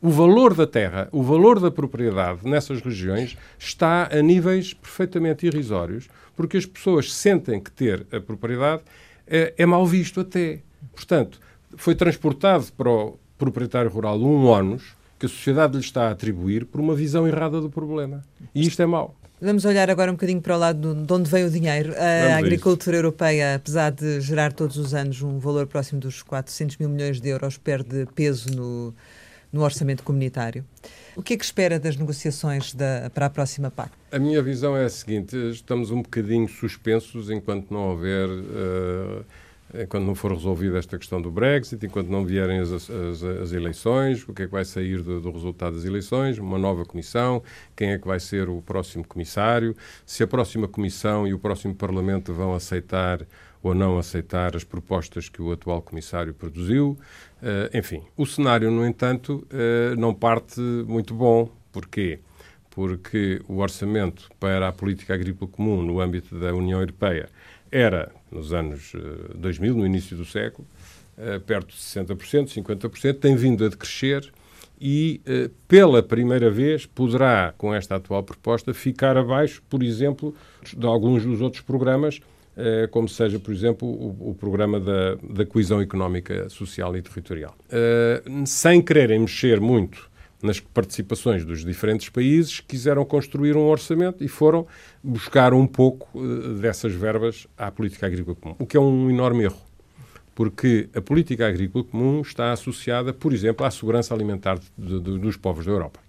O 0.00 0.10
valor 0.10 0.54
da 0.54 0.66
terra, 0.66 1.08
o 1.10 1.22
valor 1.22 1.58
da 1.58 1.70
propriedade 1.70 2.40
nessas 2.44 2.80
regiões 2.80 3.36
está 3.58 4.08
a 4.12 4.20
níveis 4.20 4.74
perfeitamente 4.74 5.46
irrisórios, 5.46 6.06
porque 6.36 6.58
as 6.58 6.66
pessoas 6.66 7.12
sentem 7.12 7.58
que 7.58 7.70
ter 7.70 8.06
a 8.12 8.20
propriedade 8.20 8.82
é, 9.26 9.54
é 9.56 9.66
mal 9.66 9.86
visto 9.86 10.20
até. 10.20 10.60
Portanto, 10.94 11.40
foi 11.76 11.94
transportado 11.94 12.66
para 12.76 12.90
o 12.90 13.18
proprietário 13.38 13.90
rural 13.90 14.20
um 14.20 14.46
ónus 14.46 14.94
que 15.18 15.26
a 15.26 15.28
sociedade 15.28 15.74
lhe 15.74 15.82
está 15.82 16.08
a 16.08 16.10
atribuir 16.10 16.66
por 16.66 16.80
uma 16.80 16.94
visão 16.94 17.26
errada 17.26 17.60
do 17.60 17.70
problema. 17.70 18.22
E 18.54 18.66
isto 18.66 18.80
é 18.82 18.86
mau. 18.86 19.15
Vamos 19.40 19.66
olhar 19.66 19.90
agora 19.90 20.10
um 20.10 20.14
bocadinho 20.14 20.40
para 20.40 20.56
o 20.56 20.58
lado 20.58 20.94
de 20.94 21.12
onde 21.12 21.30
vem 21.30 21.44
o 21.44 21.50
dinheiro. 21.50 21.94
A 21.94 22.38
agricultura 22.38 22.96
europeia, 22.96 23.56
apesar 23.56 23.90
de 23.90 24.18
gerar 24.20 24.52
todos 24.52 24.78
os 24.78 24.94
anos 24.94 25.20
um 25.20 25.38
valor 25.38 25.66
próximo 25.66 26.00
dos 26.00 26.22
400 26.22 26.78
mil 26.78 26.88
milhões 26.88 27.20
de 27.20 27.28
euros, 27.28 27.58
perde 27.58 28.06
peso 28.14 28.48
no, 28.56 28.94
no 29.52 29.62
orçamento 29.62 30.02
comunitário. 30.02 30.64
O 31.14 31.22
que 31.22 31.34
é 31.34 31.36
que 31.36 31.44
espera 31.44 31.78
das 31.78 31.96
negociações 31.96 32.72
da, 32.72 33.10
para 33.12 33.26
a 33.26 33.30
próxima 33.30 33.70
PAC? 33.70 33.90
A 34.10 34.18
minha 34.18 34.42
visão 34.42 34.74
é 34.74 34.86
a 34.86 34.88
seguinte: 34.88 35.36
estamos 35.50 35.90
um 35.90 36.00
bocadinho 36.00 36.48
suspensos 36.48 37.28
enquanto 37.28 37.70
não 37.70 37.90
houver. 37.90 38.28
Uh, 38.28 39.24
enquanto 39.74 40.04
não 40.04 40.14
for 40.14 40.32
resolvida 40.32 40.78
esta 40.78 40.96
questão 40.98 41.20
do 41.20 41.30
Brexit, 41.30 41.84
enquanto 41.84 42.08
não 42.08 42.24
vierem 42.24 42.60
as, 42.60 42.70
as, 42.70 43.22
as 43.22 43.52
eleições, 43.52 44.26
o 44.28 44.32
que 44.32 44.42
é 44.42 44.46
que 44.46 44.52
vai 44.52 44.64
sair 44.64 45.02
do, 45.02 45.20
do, 45.20 45.30
resultado 45.30 45.74
das 45.74 45.84
eleições, 45.84 46.38
uma 46.38 46.58
nova 46.58 46.84
comissão, 46.84 47.42
quem 47.74 47.90
é 47.90 47.98
que 47.98 48.06
vai 48.06 48.20
ser 48.20 48.48
o 48.48 48.62
próximo 48.62 49.04
comissário, 49.06 49.76
se 50.04 50.22
a 50.22 50.26
próxima 50.26 50.68
comissão 50.68 51.26
e 51.26 51.34
o 51.34 51.38
próximo 51.38 51.74
Parlamento 51.74 52.32
vão 52.32 52.54
aceitar 52.54 53.26
ou 53.62 53.74
não 53.74 53.98
aceitar 53.98 54.54
as 54.54 54.62
propostas 54.62 55.28
que 55.28 55.42
o 55.42 55.50
atual 55.50 55.82
comissário 55.82 56.32
produziu. 56.32 56.96
Uh, 57.42 57.76
enfim, 57.76 58.02
o 58.16 58.24
cenário, 58.24 58.70
no 58.70 58.86
entanto, 58.86 59.46
uh, 59.50 59.96
não 59.96 60.14
parte 60.14 60.60
muito 60.60 61.12
bom. 61.14 61.50
Porquê? 61.72 62.20
Porque 62.70 63.42
o 63.48 63.58
orçamento 63.58 64.30
para 64.38 64.68
a 64.68 64.72
política 64.72 65.14
agrícola 65.14 65.50
comum 65.50 65.82
no 65.82 66.00
âmbito 66.00 66.38
da 66.38 66.54
União 66.54 66.78
Europeia 66.78 67.28
era, 67.70 68.12
nos 68.30 68.52
anos 68.52 68.92
2000, 69.34 69.72
eh, 69.72 69.76
no 69.76 69.86
início 69.86 70.16
do 70.16 70.24
século, 70.24 70.66
eh, 71.18 71.38
perto 71.38 71.68
de 71.68 71.80
60%, 71.80 72.52
50%, 72.52 73.18
tem 73.18 73.36
vindo 73.36 73.64
a 73.64 73.68
decrescer 73.68 74.30
e, 74.80 75.20
eh, 75.26 75.50
pela 75.66 76.02
primeira 76.02 76.50
vez, 76.50 76.86
poderá, 76.86 77.54
com 77.56 77.74
esta 77.74 77.96
atual 77.96 78.22
proposta, 78.22 78.74
ficar 78.74 79.16
abaixo, 79.16 79.62
por 79.68 79.82
exemplo, 79.82 80.34
de 80.76 80.86
alguns 80.86 81.24
dos 81.24 81.40
outros 81.40 81.62
programas, 81.62 82.20
como 82.90 83.06
seja, 83.06 83.38
por 83.38 83.52
exemplo, 83.52 83.86
o, 83.86 84.30
o 84.30 84.34
programa 84.34 84.80
da, 84.80 85.16
da, 85.16 85.44
coesão 85.44 85.78
económica, 85.78 86.48
social 86.48 86.96
e 86.96 87.02
territorial. 87.02 87.54
sem 88.46 88.80
quererem 88.80 89.18
mexer 89.18 89.60
muito 89.60 90.08
nas 90.42 90.60
participações 90.60 91.44
dos 91.44 91.64
diferentes 91.64 92.08
países, 92.08 92.60
quiseram 92.60 93.04
construir 93.04 93.56
um 93.56 93.66
orçamento 93.66 94.22
e 94.22 94.28
foram 94.28 94.66
buscar 95.02 95.54
um 95.54 95.66
pouco 95.66 96.18
uh, 96.18 96.54
dessas 96.54 96.92
verbas 96.92 97.46
à 97.56 97.70
política 97.70 98.06
agrícola 98.06 98.36
comum, 98.36 98.56
o 98.58 98.66
que 98.66 98.76
é 98.76 98.80
um 98.80 99.10
enorme 99.10 99.44
erro. 99.44 99.60
Porque 100.34 100.90
a 100.94 101.00
política 101.00 101.48
agrícola 101.48 101.84
comum 101.84 102.20
está 102.20 102.52
associada, 102.52 103.12
por 103.12 103.32
exemplo, 103.32 103.64
à 103.64 103.70
segurança 103.70 104.12
alimentar 104.14 104.58
de, 104.76 105.00
de, 105.00 105.18
dos 105.18 105.36
povos 105.36 105.64
da 105.64 105.72
Europa. 105.72 106.05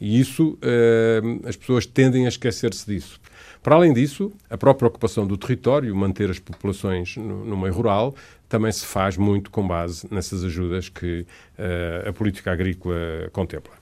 E 0.00 0.20
isso, 0.20 0.58
uh, 0.62 1.48
as 1.48 1.56
pessoas 1.56 1.86
tendem 1.86 2.26
a 2.26 2.28
esquecer-se 2.28 2.86
disso. 2.86 3.20
Para 3.62 3.74
além 3.74 3.92
disso, 3.92 4.32
a 4.48 4.56
própria 4.56 4.86
ocupação 4.86 5.26
do 5.26 5.36
território, 5.36 5.94
manter 5.96 6.30
as 6.30 6.38
populações 6.38 7.16
no, 7.16 7.44
no 7.44 7.56
meio 7.56 7.72
rural, 7.72 8.14
também 8.48 8.70
se 8.70 8.84
faz 8.86 9.16
muito 9.16 9.50
com 9.50 9.66
base 9.66 10.06
nessas 10.10 10.44
ajudas 10.44 10.88
que 10.88 11.26
uh, 11.58 12.08
a 12.08 12.12
política 12.12 12.52
agrícola 12.52 12.96
contempla. 13.32 13.72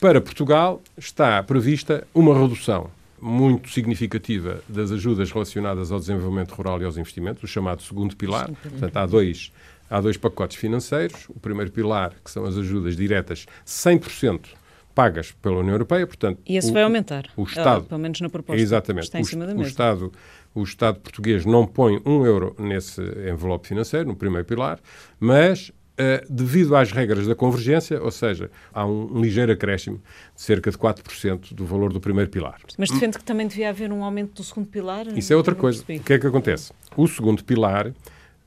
Para 0.00 0.20
Portugal 0.20 0.80
está 0.96 1.42
prevista 1.42 2.06
uma 2.14 2.38
redução 2.38 2.90
muito 3.20 3.70
significativa 3.70 4.62
das 4.68 4.92
ajudas 4.92 5.30
relacionadas 5.30 5.90
ao 5.90 5.98
desenvolvimento 5.98 6.52
rural 6.52 6.80
e 6.80 6.84
aos 6.84 6.96
investimentos, 6.96 7.42
o 7.42 7.46
chamado 7.46 7.82
segundo 7.82 8.14
pilar. 8.14 8.50
Portanto, 8.62 8.96
há 8.96 9.06
dois, 9.06 9.52
há 9.88 10.00
dois 10.00 10.16
pacotes 10.16 10.56
financeiros. 10.56 11.26
O 11.30 11.40
primeiro 11.40 11.70
pilar, 11.72 12.12
que 12.22 12.30
são 12.30 12.44
as 12.44 12.56
ajudas 12.56 12.96
diretas, 12.96 13.46
100% 13.66 14.48
pagas 14.96 15.30
pela 15.42 15.58
União 15.58 15.74
Europeia, 15.74 16.06
portanto... 16.06 16.40
E 16.46 16.56
esse 16.56 16.70
o, 16.70 16.72
vai 16.72 16.82
aumentar, 16.82 17.26
o 17.36 17.44
Estado, 17.44 17.84
pelo 17.84 18.00
menos 18.00 18.18
na 18.18 18.30
proposta. 18.30 18.60
Exatamente. 18.60 19.04
Está 19.04 19.20
em 19.20 19.24
cima 19.24 19.44
da 19.44 19.52
mesa. 19.52 19.66
O 19.66 19.68
Estado, 19.68 20.12
o 20.54 20.62
Estado 20.62 21.00
português 21.00 21.44
não 21.44 21.66
põe 21.66 22.00
um 22.06 22.24
euro 22.24 22.56
nesse 22.58 23.02
envelope 23.30 23.68
financeiro, 23.68 24.08
no 24.08 24.16
primeiro 24.16 24.46
pilar, 24.46 24.80
mas 25.20 25.70
Uh, 25.98 26.20
devido 26.30 26.76
às 26.76 26.92
regras 26.92 27.26
da 27.26 27.34
convergência, 27.34 28.02
ou 28.02 28.10
seja, 28.10 28.50
há 28.70 28.84
um, 28.84 29.16
um 29.16 29.22
ligeiro 29.22 29.50
acréscimo 29.50 29.96
de 30.34 30.42
cerca 30.42 30.70
de 30.70 30.76
4% 30.76 31.54
do 31.54 31.64
valor 31.64 31.90
do 31.90 31.98
primeiro 31.98 32.30
pilar. 32.30 32.60
Mas 32.76 32.90
defende 32.90 33.16
que 33.16 33.24
também 33.24 33.46
devia 33.46 33.70
haver 33.70 33.90
um 33.90 34.04
aumento 34.04 34.34
do 34.34 34.44
segundo 34.44 34.66
pilar? 34.66 35.06
Isso 35.16 35.32
é 35.32 35.36
outra 35.36 35.54
coisa. 35.54 35.82
O 35.82 35.86
que 35.86 36.12
é 36.12 36.18
que 36.18 36.26
acontece? 36.26 36.70
O 36.94 37.08
segundo 37.08 37.42
pilar, 37.42 37.94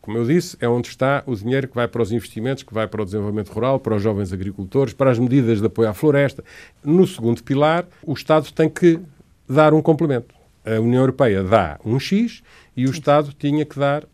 como 0.01 0.17
eu 0.17 0.25
disse, 0.25 0.57
é 0.59 0.67
onde 0.67 0.87
está 0.87 1.23
o 1.25 1.35
dinheiro 1.35 1.67
que 1.67 1.75
vai 1.75 1.87
para 1.87 2.01
os 2.01 2.11
investimentos, 2.11 2.63
que 2.63 2.73
vai 2.73 2.87
para 2.87 3.01
o 3.01 3.05
desenvolvimento 3.05 3.49
rural, 3.49 3.79
para 3.79 3.95
os 3.95 4.01
jovens 4.01 4.31
agricultores, 4.31 4.93
para 4.93 5.11
as 5.11 5.19
medidas 5.19 5.59
de 5.59 5.67
apoio 5.67 5.89
à 5.89 5.93
floresta. 5.93 6.43
No 6.83 7.05
segundo 7.05 7.43
pilar, 7.43 7.85
o 8.03 8.13
Estado 8.13 8.51
tem 8.51 8.69
que 8.69 8.99
dar 9.47 9.73
um 9.73 9.81
complemento. 9.81 10.33
A 10.65 10.79
União 10.79 11.01
Europeia 11.01 11.43
dá 11.43 11.79
um 11.83 11.99
X 11.99 12.41
e 12.75 12.85
o 12.85 12.91
Estado 12.91 13.33
tinha 13.33 13.65
que 13.65 13.77
dar 13.77 14.05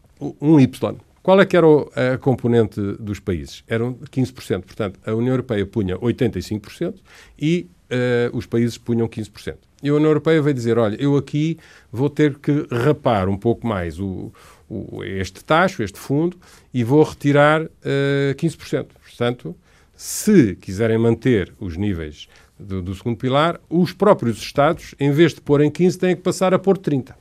um 0.42 0.60
Y. 0.60 0.96
Qual 1.22 1.42
é 1.42 1.46
que 1.46 1.58
era 1.58 1.66
a 2.14 2.18
componente 2.18 2.80
dos 3.00 3.20
países? 3.20 3.64
Eram 3.68 3.96
15%. 3.96 4.64
Portanto, 4.64 5.00
a 5.06 5.14
União 5.14 5.34
Europeia 5.34 5.66
punha 5.66 5.98
85% 5.98 6.96
e 7.40 7.68
uh, 7.92 8.38
os 8.38 8.46
países 8.46 8.78
punham 8.78 9.08
15%. 9.08 9.56
E 9.82 9.90
a 9.90 9.94
União 9.94 10.10
Europeia 10.10 10.42
veio 10.42 10.54
dizer, 10.54 10.78
olha, 10.78 10.96
eu 11.00 11.18
aqui 11.18 11.58
vou 11.92 12.10
ter 12.10 12.38
que 12.38 12.68
rapar 12.72 13.28
um 13.28 13.38
pouco 13.38 13.68
mais 13.68 14.00
o, 14.00 14.32
o, 14.70 15.04
este 15.04 15.44
taxa, 15.44 15.84
este 15.84 16.00
fundo, 16.00 16.38
e 16.74 16.84
vou 16.84 17.04
retirar 17.04 17.64
uh, 17.64 17.70
eh, 17.84 18.36
15%. 18.38 18.88
Portanto, 19.02 19.56
se 19.96 20.56
quiserem 20.56 20.98
manter 20.98 21.54
os 21.60 21.78
níveis 21.78 22.28
do, 22.60 22.82
do, 22.82 22.96
segundo 22.96 23.18
pilar, 23.18 23.60
os 23.70 23.94
próprios 23.94 24.38
Estados, 24.38 24.96
em 25.00 25.12
vez 25.12 25.34
de 25.34 25.42
pôr 25.42 25.62
em 25.62 25.70
15, 25.70 25.98
têm 25.98 26.16
que 26.16 26.22
passar 26.22 26.54
a 26.54 26.60
pôr 26.60 26.78
30. 26.78 27.16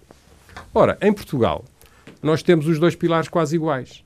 Ora, 0.73 0.99
em 1.01 1.13
Portugal, 1.13 1.65
nós 2.23 2.43
temos 2.43 2.67
os 2.67 2.79
dois 2.79 2.95
pilares 2.95 3.29
quase 3.29 3.57
iguais. 3.57 4.03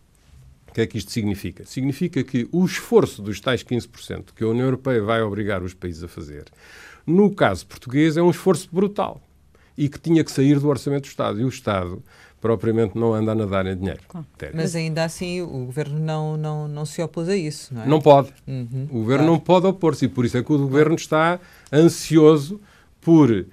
O 0.69 0.73
que 0.73 0.81
é 0.83 0.87
que 0.87 0.99
isto 0.99 1.11
significa? 1.11 1.65
Significa 1.65 2.23
que 2.23 2.49
o 2.53 2.65
esforço 2.65 3.23
dos 3.23 3.41
tais 3.41 3.65
15% 3.65 4.27
que 4.37 4.45
a 4.45 4.49
União 4.49 4.67
Europeia 4.67 5.03
vai 5.03 5.23
obrigar 5.23 5.63
os 5.63 5.75
países 5.75 6.05
a 6.05 6.09
fazer, 6.09 6.45
no 7.07 7.35
caso 7.35 7.67
português, 7.67 8.19
é 8.19 8.23
um 8.23 8.31
esforço 8.31 8.69
brutal 8.71 9.23
e 9.79 9.89
que 9.89 9.99
tinha 9.99 10.23
que 10.23 10.31
sair 10.31 10.59
do 10.59 10.69
orçamento 10.69 11.05
do 11.05 11.09
Estado. 11.09 11.41
E 11.41 11.45
o 11.45 11.49
Estado 11.49 12.03
propriamente 12.41 12.97
não 12.97 13.13
anda 13.15 13.33
a 13.33 13.35
nadar 13.35 13.67
em 13.67 13.77
dinheiro. 13.77 14.01
Mas 14.55 14.77
ainda 14.77 15.05
assim 15.05 15.43
o 15.43 15.67
governo 15.67 15.99
não, 15.99 16.37
não, 16.37 16.69
não 16.69 16.85
se 16.85 17.03
opôs 17.03 17.29
a 17.29 17.37
isso, 17.37 17.75
não 17.75 17.83
é? 17.83 17.87
Não 17.87 18.01
pode. 18.01 18.33
Uhum, 18.47 18.89
o 18.91 18.99
governo 19.01 19.25
claro. 19.25 19.33
não 19.33 19.39
pode 19.39 19.67
opor-se 19.67 20.05
e 20.05 20.09
por 20.09 20.25
isso 20.25 20.39
é 20.39 20.43
que 20.43 20.53
o 20.53 20.59
governo 20.59 20.95
está 20.95 21.41
ansioso 21.73 22.61
por 23.01 23.31
uh, 23.31 23.47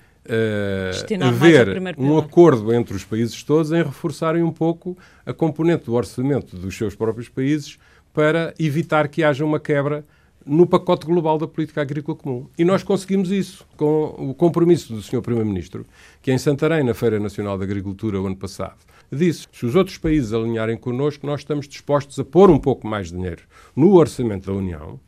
haver 1.23 1.81
um 1.97 2.17
acordo 2.17 2.73
entre 2.73 2.95
os 2.95 3.03
países 3.03 3.41
todos 3.43 3.71
em 3.71 3.83
reforçarem 3.83 4.43
um 4.43 4.51
pouco 4.51 4.97
a 5.25 5.33
componente 5.33 5.85
do 5.85 5.93
orçamento 5.93 6.55
dos 6.55 6.75
seus 6.77 6.95
próprios 6.95 7.29
países 7.29 7.77
para 8.13 8.53
evitar 8.57 9.07
que 9.07 9.23
haja 9.23 9.43
uma 9.43 9.59
quebra 9.59 10.05
no 10.45 10.67
pacote 10.67 11.05
global 11.05 11.37
da 11.37 11.47
política 11.47 11.81
agrícola 11.81 12.17
comum. 12.17 12.47
E 12.57 12.63
nós 12.63 12.83
conseguimos 12.83 13.31
isso 13.31 13.65
com 13.75 14.15
o 14.17 14.33
compromisso 14.33 14.93
do 14.93 15.01
Sr. 15.01 15.21
Primeiro-Ministro, 15.21 15.85
que 16.21 16.31
em 16.31 16.37
Santarém, 16.37 16.83
na 16.83 16.93
Feira 16.93 17.19
Nacional 17.19 17.57
da 17.57 17.63
Agricultura, 17.63 18.21
o 18.21 18.27
ano 18.27 18.35
passado, 18.35 18.77
disse 19.11 19.47
se 19.51 19.65
os 19.65 19.75
outros 19.75 19.97
países 19.97 20.33
alinharem 20.33 20.77
connosco, 20.77 21.25
nós 21.25 21.41
estamos 21.41 21.67
dispostos 21.67 22.19
a 22.19 22.23
pôr 22.23 22.49
um 22.49 22.59
pouco 22.59 22.87
mais 22.87 23.07
de 23.07 23.17
dinheiro 23.17 23.43
no 23.75 23.93
orçamento 23.95 24.47
da 24.47 24.53
União 24.53 24.99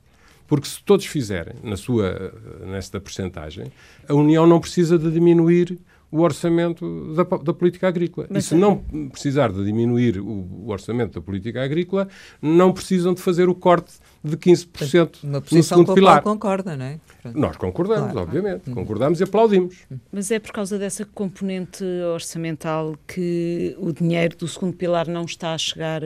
porque 0.47 0.67
se 0.67 0.81
todos 0.81 1.05
fizerem 1.05 1.55
na 1.61 1.75
sua, 1.75 2.33
nesta 2.65 2.99
percentagem, 2.99 3.65
a 4.07 4.13
União 4.13 4.47
não 4.47 4.61
precisa 4.61 4.97
de 4.97 5.11
diminuir 5.11 5.77
o 6.09 6.21
orçamento 6.21 7.13
da, 7.13 7.23
da 7.23 7.53
política 7.53 7.87
agrícola. 7.87 8.27
Mas 8.29 8.45
e 8.45 8.47
se 8.49 8.55
é... 8.55 8.57
não 8.57 8.77
precisar 9.11 9.51
de 9.51 9.63
diminuir 9.63 10.19
o, 10.19 10.25
o, 10.25 10.69
orçamento 10.69 11.19
da 11.19 11.21
política 11.21 11.61
agrícola, 11.61 12.07
não 12.41 12.71
precisam 12.71 13.13
de 13.13 13.21
fazer 13.21 13.49
o 13.49 13.55
corte 13.55 13.93
de 14.27 14.37
15% 14.37 15.23
Uma 15.23 15.41
posição 15.41 15.77
no 15.77 15.83
segundo 15.83 15.95
pilar. 15.95 16.21
concorda, 16.21 16.75
não 16.75 16.85
é? 16.85 16.99
Pronto. 17.21 17.39
Nós 17.39 17.57
concordamos, 17.57 18.11
claro, 18.11 18.27
obviamente. 18.27 18.61
Claro. 18.63 18.79
Concordamos 18.79 19.19
e 19.19 19.23
aplaudimos. 19.23 19.75
Mas 20.11 20.31
é 20.31 20.39
por 20.39 20.51
causa 20.51 20.77
dessa 20.77 21.05
componente 21.05 21.83
orçamental 22.13 22.95
que 23.07 23.75
o 23.79 23.91
dinheiro 23.91 24.37
do 24.37 24.47
segundo 24.47 24.75
pilar 24.75 25.07
não 25.07 25.25
está 25.25 25.53
a 25.53 25.57
chegar 25.57 26.01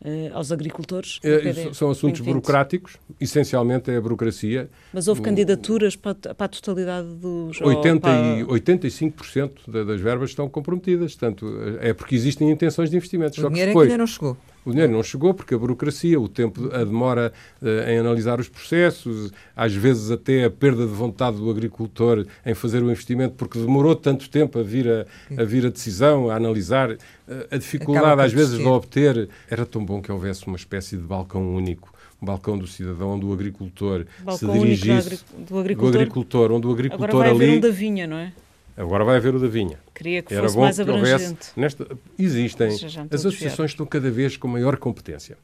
Uh, 0.00 0.30
aos 0.32 0.52
agricultores? 0.52 1.18
É, 1.24 1.72
são 1.74 1.90
assuntos 1.90 2.20
burocráticos, 2.20 2.96
essencialmente 3.20 3.90
é 3.90 3.96
a 3.96 4.00
burocracia. 4.00 4.70
Mas 4.92 5.08
houve 5.08 5.20
o, 5.20 5.24
candidaturas 5.24 5.96
para, 5.96 6.14
para, 6.14 6.44
a 6.44 6.48
totalidade 6.48 7.08
dos... 7.16 7.60
80 7.60 8.00
para... 8.00 8.38
e, 8.38 8.44
85% 8.44 9.84
das 9.84 10.00
verbas 10.00 10.30
estão 10.30 10.48
comprometidas, 10.48 11.16
portanto, 11.16 11.52
é 11.80 11.92
porque 11.92 12.14
existem 12.14 12.48
intenções 12.48 12.90
de 12.90 12.96
investimentos. 12.96 13.38
O 13.38 13.48
dinheiro 13.48 13.70
depois, 13.70 13.86
é 13.86 13.88
que 13.88 13.92
ainda 13.94 14.02
não 14.02 14.06
chegou. 14.06 14.36
O 14.68 14.70
dinheiro 14.70 14.92
não 14.92 15.02
chegou 15.02 15.32
porque 15.32 15.54
a 15.54 15.58
burocracia, 15.58 16.20
o 16.20 16.28
tempo, 16.28 16.68
a 16.74 16.84
demora 16.84 17.32
uh, 17.62 17.88
em 17.88 17.96
analisar 17.96 18.38
os 18.38 18.50
processos, 18.50 19.32
às 19.56 19.72
vezes 19.72 20.10
até 20.10 20.44
a 20.44 20.50
perda 20.50 20.86
de 20.86 20.92
vontade 20.92 21.38
do 21.38 21.50
agricultor 21.50 22.26
em 22.44 22.52
fazer 22.52 22.82
o 22.82 22.90
investimento 22.90 23.34
porque 23.34 23.58
demorou 23.58 23.96
tanto 23.96 24.28
tempo 24.28 24.58
a 24.58 24.62
vir 24.62 24.86
a, 24.86 25.06
a 25.40 25.42
vir 25.42 25.64
a 25.64 25.70
decisão, 25.70 26.28
a 26.28 26.36
analisar, 26.36 26.90
uh, 26.90 26.98
a 27.50 27.56
dificuldade 27.56 28.20
às 28.20 28.30
vezes 28.30 28.58
de 28.58 28.66
obter. 28.66 29.30
Era 29.48 29.64
tão 29.64 29.82
bom 29.82 30.02
que 30.02 30.12
houvesse 30.12 30.46
uma 30.46 30.56
espécie 30.56 30.98
de 30.98 31.02
balcão 31.02 31.54
único 31.54 31.90
um 32.20 32.26
balcão 32.26 32.58
do 32.58 32.66
cidadão 32.66 33.10
onde 33.12 33.24
o 33.24 33.32
agricultor 33.32 34.04
balcão 34.24 34.52
se 34.52 34.58
dirigisse 34.58 35.24
do 35.48 35.56
agricultor, 35.56 35.92
do 35.92 35.98
agricultor, 35.98 36.52
onde 36.52 36.66
o 36.66 36.72
agricultor 36.72 37.08
Agora 37.08 37.32
vai 37.32 37.46
ali 37.46 37.56
um 37.56 37.60
da 37.60 37.70
vinha, 37.70 38.06
não 38.08 38.16
é? 38.16 38.32
Agora 38.78 39.04
vai 39.04 39.16
haver 39.16 39.34
o 39.34 39.40
da 39.40 39.48
vinha. 39.48 39.76
Queria 39.92 40.22
que 40.22 40.32
Era 40.32 40.44
fosse 40.44 40.56
mais 40.56 40.78
abrangente. 40.78 41.48
Nesta, 41.56 41.84
existem. 42.16 42.68
As 42.68 43.26
associações 43.26 43.72
estão 43.72 43.84
cada 43.84 44.08
vez 44.08 44.36
com 44.36 44.46
maior 44.46 44.76
competência. 44.76 45.36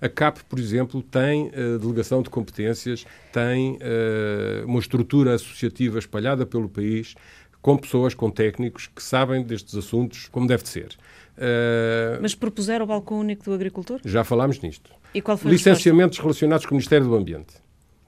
A 0.00 0.08
CAP, 0.08 0.42
por 0.48 0.58
exemplo, 0.58 1.02
tem 1.02 1.48
uh, 1.48 1.78
delegação 1.78 2.22
de 2.22 2.30
competências, 2.30 3.04
tem 3.30 3.72
uh, 3.72 4.64
uma 4.64 4.78
estrutura 4.78 5.34
associativa 5.34 5.98
espalhada 5.98 6.46
pelo 6.46 6.68
país, 6.68 7.14
com 7.60 7.76
pessoas, 7.76 8.14
com 8.14 8.30
técnicos 8.30 8.86
que 8.86 9.02
sabem 9.02 9.42
destes 9.42 9.74
assuntos 9.74 10.28
como 10.28 10.46
deve 10.46 10.62
de 10.62 10.70
ser. 10.70 10.96
Uh, 11.36 12.22
Mas 12.22 12.34
propuseram 12.34 12.84
o 12.84 12.88
balcão 12.88 13.18
único 13.18 13.44
do 13.44 13.52
agricultor? 13.52 14.00
Já 14.04 14.24
falámos 14.24 14.60
nisto. 14.60 14.90
E 15.12 15.20
qual 15.20 15.36
foi 15.36 15.50
Licenciamentos 15.50 16.18
relacionados 16.18 16.64
com 16.64 16.74
o 16.74 16.76
Ministério 16.76 17.06
do 17.06 17.14
Ambiente. 17.14 17.54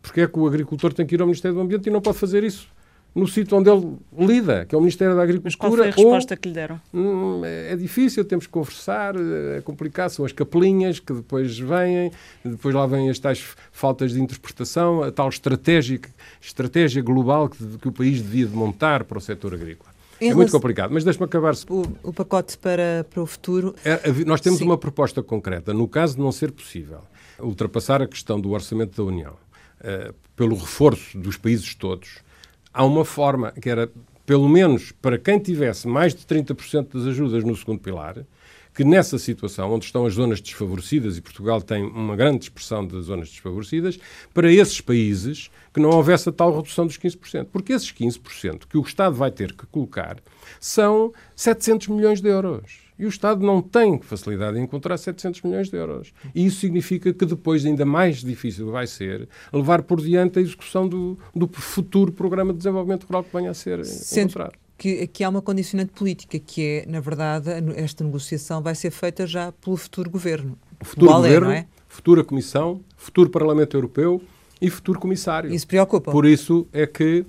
Porque 0.01 0.23
é 0.23 0.27
que 0.27 0.39
o 0.39 0.47
agricultor 0.47 0.95
tem 0.95 1.05
que 1.05 1.17
ir 1.17 1.21
ao 1.21 1.27
Ministério 1.27 1.57
do 1.57 1.61
Ambiente 1.61 1.89
e 1.89 1.91
não 1.91 2.01
pode 2.01 2.17
fazer 2.17 2.45
isso? 2.45 2.69
No 3.15 3.27
sítio 3.27 3.59
onde 3.59 3.69
ele 3.69 3.97
lida, 4.17 4.65
que 4.65 4.75
é 4.75 4.79
o 4.79 4.81
Ministério 4.81 5.17
da 5.17 5.23
Agricultura. 5.23 5.47
Mas 5.47 5.55
qual 5.55 5.73
foi 5.73 5.89
a 5.89 5.91
resposta 5.91 6.35
ou, 6.35 6.39
que 6.39 6.49
lhe 6.49 6.55
deram? 6.55 6.81
Hum, 6.95 7.43
é, 7.45 7.77
difícil, 7.77 8.25
temos 8.25 8.47
que 8.47 8.53
conversar, 8.53 9.15
é 9.57 9.61
complicado, 9.63 10.11
são 10.11 10.25
as 10.25 10.33
capelinhas 10.33 11.01
que 11.01 11.13
depois 11.13 11.59
vêm, 11.59 12.13
depois 12.45 12.75
lá 12.75 12.87
vêm 12.87 13.11
as 13.11 13.19
tais 13.19 13.45
faltas 13.73 14.13
de 14.13 14.21
interpretação, 14.21 15.03
a 15.03 15.11
tal 15.11 15.29
estratégia, 15.29 16.01
estratégia 16.41 17.03
global 17.03 17.49
que, 17.49 17.79
que 17.79 17.89
o 17.89 17.93
país 17.93 18.23
devia 18.23 18.47
de 18.47 18.55
montar 18.55 19.05
para 19.05 19.19
o 19.19 19.21
setor 19.21 19.55
agrícola. 19.55 19.91
Em 20.21 20.31
é 20.31 20.35
muito 20.35 20.53
complicado, 20.53 20.91
mas 20.93 21.03
deixe-me 21.03 21.25
acabar. 21.25 21.55
O, 21.69 21.83
o, 22.03 22.13
pacote 22.13 22.59
para, 22.59 23.07
para 23.09 23.23
o 23.23 23.27
futuro. 23.27 23.75
É, 23.83 23.99
nós 24.27 24.43
temos 24.43 24.59
Sim. 24.59 24.67
uma 24.67 24.77
proposta 24.77 25.23
concreta. 25.23 25.73
No 25.73 25.89
caso 25.89 26.17
de 26.17 26.21
não 26.21 26.31
ser 26.31 26.53
possível 26.53 27.01
ultrapassar 27.39 28.03
a 28.03 28.07
questão 28.07 28.39
do 28.39 28.51
orçamento 28.51 29.03
da 29.03 29.03
União, 29.03 29.33
uh, 29.33 30.15
pelo 30.37 30.55
reforço 30.55 31.19
dos 31.19 31.39
países 31.39 31.75
todos, 31.75 32.19
há 32.73 32.85
uma 32.85 33.05
forma 33.05 33.53
que 33.53 33.69
era, 33.69 33.91
pelo 34.25 34.49
menos 34.49 34.93
para 34.93 35.19
quem 35.19 35.39
tivesse 35.39 35.87
mais 35.89 36.15
de 36.15 36.25
30% 36.25 36.95
das 36.95 37.07
ajudas 37.07 37.45
no 37.45 37.57
segundo 37.57 37.81
pilar, 37.81 38.25
que 38.75 38.85
nessa 38.85 39.19
situação, 39.19 39.73
onde 39.73 39.85
estão 39.85 40.07
as 40.07 40.15
zonas 40.15 40.41
desfavorecidas, 40.41 41.17
e 41.17 41.21
Portugal 41.21 41.61
tem 41.61 41.83
uma 41.85 42.15
grande 42.15 42.45
expressão 42.45 42.87
de 42.87 43.01
zonas 43.03 43.29
desfavorecidas, 43.29 43.99
para 44.33 44.51
esses 44.51 44.81
países 44.81 45.51
que 45.75 45.81
não 45.81 45.91
houvesse 45.91 46.29
a 46.29 46.33
tal 46.33 46.55
redução 46.55 46.87
dos 46.87 46.97
15%. 46.97 47.49
Porque 47.53 47.73
esses 47.73 47.93
15% 47.93 48.67
que 48.69 48.79
o 48.79 48.83
Estado 48.83 49.17
vai 49.17 49.31
ter 49.31 49.53
que 49.53 49.67
colocar 49.67 50.19
são 50.61 51.13
700 51.35 51.89
milhões 51.89 52.21
de 52.21 52.29
euros. 52.29 52.90
E 53.01 53.07
o 53.07 53.09
Estado 53.09 53.43
não 53.47 53.63
tem 53.63 53.99
facilidade 54.03 54.59
em 54.59 54.65
encontrar 54.65 54.99
700 54.99 55.41
milhões 55.41 55.71
de 55.71 55.77
euros. 55.79 56.13
E 56.35 56.45
isso 56.45 56.61
significa 56.61 57.15
que 57.15 57.25
depois 57.25 57.65
ainda 57.65 57.87
mais 57.87 58.23
difícil 58.23 58.71
vai 58.71 58.87
ser 58.87 59.27
levar 59.51 59.83
por 59.83 60.03
diante 60.03 60.39
a 60.39 60.43
execução 60.43 60.87
do, 60.87 61.19
do 61.35 61.49
futuro 61.49 62.13
programa 62.13 62.53
de 62.53 62.59
desenvolvimento 62.59 63.05
rural 63.05 63.25
que 63.25 63.35
venha 63.35 63.53
a 63.53 63.55
ser 63.55 63.83
Sendo 63.87 64.27
encontrado. 64.27 64.53
Que, 64.77 65.07
que 65.07 65.25
há 65.25 65.31
uma 65.31 65.41
condicionante 65.41 65.93
política, 65.93 66.39
que 66.39 66.63
é, 66.63 66.87
na 66.87 67.01
verdade, 67.01 67.49
esta 67.77 68.05
negociação 68.05 68.61
vai 68.61 68.75
ser 68.75 68.91
feita 68.91 69.27
já 69.27 69.51
pelo 69.51 69.79
futuro 69.79 70.11
governo. 70.11 70.59
O 70.79 70.85
futuro 70.85 71.11
governo, 71.11 71.51
é? 71.53 71.67
futura 71.89 72.23
Comissão, 72.23 72.83
futuro 72.99 73.31
Parlamento 73.31 73.79
Europeu 73.79 74.21
e 74.61 74.69
futuro 74.69 75.01
Comissário. 75.01 75.51
Isso 75.51 75.67
preocupa. 75.67 76.13
Por 76.13 76.27
isso 76.27 76.69
é 76.71 76.87
que 76.87 77.25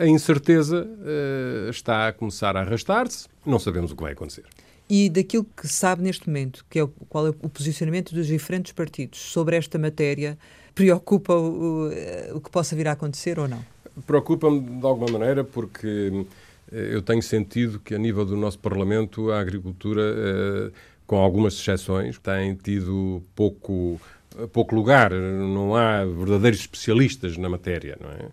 a 0.00 0.06
incerteza 0.06 0.86
uh, 0.86 1.70
está 1.70 2.08
a 2.08 2.12
começar 2.12 2.56
a 2.56 2.60
arrastar-se. 2.60 3.28
Não 3.46 3.58
sabemos 3.58 3.92
o 3.92 3.96
que 3.96 4.02
vai 4.02 4.12
acontecer. 4.12 4.44
E 4.88 5.08
daquilo 5.08 5.46
que 5.56 5.66
sabe 5.66 6.02
neste 6.02 6.28
momento, 6.28 6.64
que 6.68 6.78
é 6.78 6.84
o, 6.84 6.88
qual 7.08 7.26
é 7.26 7.30
o 7.30 7.48
posicionamento 7.48 8.14
dos 8.14 8.26
diferentes 8.26 8.72
partidos 8.72 9.18
sobre 9.18 9.56
esta 9.56 9.78
matéria, 9.78 10.36
preocupa 10.74 11.34
o, 11.34 11.88
o, 11.88 12.36
o 12.36 12.40
que 12.40 12.50
possa 12.50 12.76
vir 12.76 12.88
a 12.88 12.92
acontecer 12.92 13.38
ou 13.38 13.48
não? 13.48 13.64
Preocupa-me 14.06 14.60
de 14.60 14.86
alguma 14.86 15.18
maneira 15.18 15.44
porque 15.44 16.26
eh, 16.70 16.90
eu 16.92 17.02
tenho 17.02 17.22
sentido 17.22 17.78
que 17.78 17.94
a 17.94 17.98
nível 17.98 18.24
do 18.24 18.36
nosso 18.36 18.58
Parlamento 18.58 19.30
a 19.30 19.40
agricultura, 19.40 20.02
eh, 20.02 20.70
com 21.06 21.16
algumas 21.16 21.54
exceções, 21.54 22.18
tem 22.18 22.54
tido 22.54 23.22
pouco, 23.34 24.00
pouco 24.52 24.74
lugar. 24.74 25.12
Não 25.12 25.74
há 25.74 26.04
verdadeiros 26.04 26.60
especialistas 26.60 27.36
na 27.36 27.48
matéria, 27.48 27.96
não 28.00 28.10
é? 28.10 28.28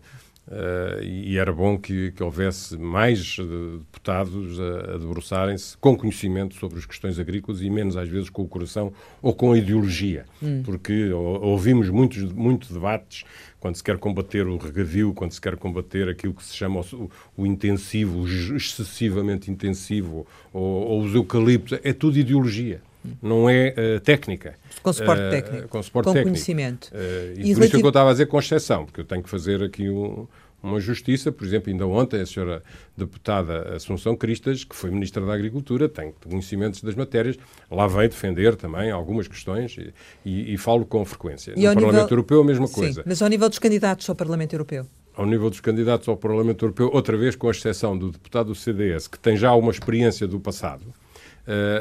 Uh, 0.49 1.03
e 1.03 1.37
era 1.37 1.53
bom 1.53 1.77
que, 1.77 2.11
que 2.11 2.23
houvesse 2.23 2.75
mais 2.75 3.37
uh, 3.37 3.77
deputados 3.77 4.59
a, 4.59 4.95
a 4.95 4.97
debruçarem-se 4.97 5.77
com 5.77 5.95
conhecimento 5.95 6.55
sobre 6.55 6.79
as 6.79 6.87
questões 6.87 7.19
agrícolas 7.19 7.61
e 7.61 7.69
menos 7.69 7.95
às 7.95 8.09
vezes 8.09 8.31
com 8.31 8.41
o 8.41 8.47
coração 8.47 8.91
ou 9.21 9.31
com 9.31 9.51
a 9.51 9.57
ideologia, 9.59 10.25
hum. 10.41 10.63
porque 10.65 11.11
ouvimos 11.13 11.91
muitos 11.91 12.23
muito 12.33 12.73
debates 12.73 13.25
quando 13.59 13.75
se 13.75 13.83
quer 13.83 13.99
combater 13.99 14.47
o 14.47 14.57
regadio, 14.57 15.13
quando 15.13 15.33
se 15.33 15.41
quer 15.41 15.55
combater 15.55 16.09
aquilo 16.09 16.33
que 16.33 16.43
se 16.43 16.55
chama 16.55 16.81
o, 16.93 17.11
o 17.37 17.45
intensivo, 17.45 18.21
o 18.21 18.27
excessivamente 18.27 19.51
intensivo, 19.51 20.25
ou, 20.51 20.63
ou 20.63 21.01
os 21.03 21.13
eucaliptos, 21.13 21.77
é 21.83 21.93
tudo 21.93 22.17
ideologia 22.17 22.81
não 23.21 23.49
é 23.49 23.73
uh, 23.77 23.99
técnica. 23.99 24.55
Com 24.83 24.93
suporte 24.93 25.21
uh, 25.21 25.29
técnico. 25.29 25.67
Com 25.67 25.83
suporte 25.83 26.05
com 26.05 26.13
técnico. 26.13 26.33
conhecimento. 26.33 26.91
Uh, 26.91 27.39
e, 27.39 27.51
e 27.51 27.55
por 27.55 27.63
isso 27.63 27.77
é 27.77 27.79
que 27.79 27.85
eu 27.85 27.89
estava 27.89 28.09
a 28.09 28.11
dizer 28.13 28.25
com 28.27 28.39
exceção, 28.39 28.85
porque 28.85 29.01
eu 29.01 29.05
tenho 29.05 29.23
que 29.23 29.29
fazer 29.29 29.63
aqui 29.63 29.89
um, 29.89 30.27
uma 30.61 30.79
justiça. 30.79 31.31
Por 31.31 31.45
exemplo, 31.45 31.71
ainda 31.71 31.87
ontem 31.87 32.21
a 32.21 32.25
senhora 32.25 32.63
deputada 32.95 33.75
Assunção 33.75 34.15
Cristas, 34.15 34.63
que 34.63 34.75
foi 34.75 34.91
Ministra 34.91 35.25
da 35.25 35.33
Agricultura, 35.33 35.87
tem 35.87 36.13
conhecimentos 36.23 36.81
das 36.81 36.95
matérias, 36.95 37.37
lá 37.71 37.87
veio 37.87 38.09
defender 38.09 38.55
também 38.55 38.91
algumas 38.91 39.27
questões 39.27 39.77
e, 39.77 39.93
e, 40.25 40.53
e 40.53 40.57
falo 40.57 40.85
com 40.85 41.03
frequência. 41.05 41.53
E 41.55 41.61
no 41.61 41.73
Parlamento 41.73 41.93
nível... 41.93 42.09
Europeu 42.09 42.41
a 42.41 42.45
mesma 42.45 42.67
coisa. 42.67 43.01
Sim, 43.01 43.07
mas 43.07 43.21
ao 43.21 43.29
nível 43.29 43.49
dos 43.49 43.59
candidatos 43.59 44.09
ao 44.09 44.15
Parlamento 44.15 44.53
Europeu? 44.53 44.85
Ao 45.15 45.25
nível 45.25 45.49
dos 45.49 45.59
candidatos 45.59 46.07
ao 46.07 46.15
Parlamento 46.15 46.63
Europeu, 46.63 46.89
outra 46.93 47.17
vez 47.17 47.35
com 47.35 47.47
a 47.47 47.51
exceção 47.51 47.97
do 47.97 48.11
deputado 48.11 48.47
do 48.47 48.55
CDS, 48.55 49.07
que 49.07 49.19
tem 49.19 49.35
já 49.35 49.53
uma 49.53 49.71
experiência 49.71 50.25
do 50.27 50.39
passado, 50.39 50.85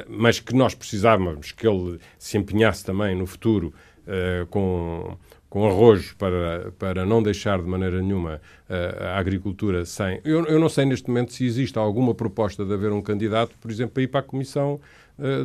mas 0.08 0.40
que 0.40 0.54
nós 0.54 0.74
precisávamos 0.74 1.52
que 1.52 1.66
ele 1.66 1.98
se 2.18 2.38
empenhasse 2.38 2.84
também 2.84 3.14
no 3.14 3.26
futuro 3.26 3.72
uh, 4.06 4.46
com, 4.46 5.16
com 5.48 5.66
arrojo 5.66 6.16
para, 6.16 6.72
para 6.78 7.04
não 7.04 7.22
deixar 7.22 7.60
de 7.60 7.68
maneira 7.68 8.00
nenhuma 8.00 8.40
uh, 8.68 9.04
a 9.04 9.18
agricultura 9.18 9.84
sem. 9.84 10.20
Eu, 10.24 10.46
eu 10.46 10.58
não 10.58 10.68
sei 10.68 10.84
neste 10.84 11.08
momento 11.08 11.32
se 11.32 11.44
existe 11.44 11.78
alguma 11.78 12.14
proposta 12.14 12.64
de 12.64 12.72
haver 12.72 12.92
um 12.92 13.02
candidato, 13.02 13.54
por 13.60 13.70
exemplo, 13.70 13.94
para 13.94 14.02
ir 14.02 14.08
para 14.08 14.20
a 14.20 14.22
Comissão 14.22 14.80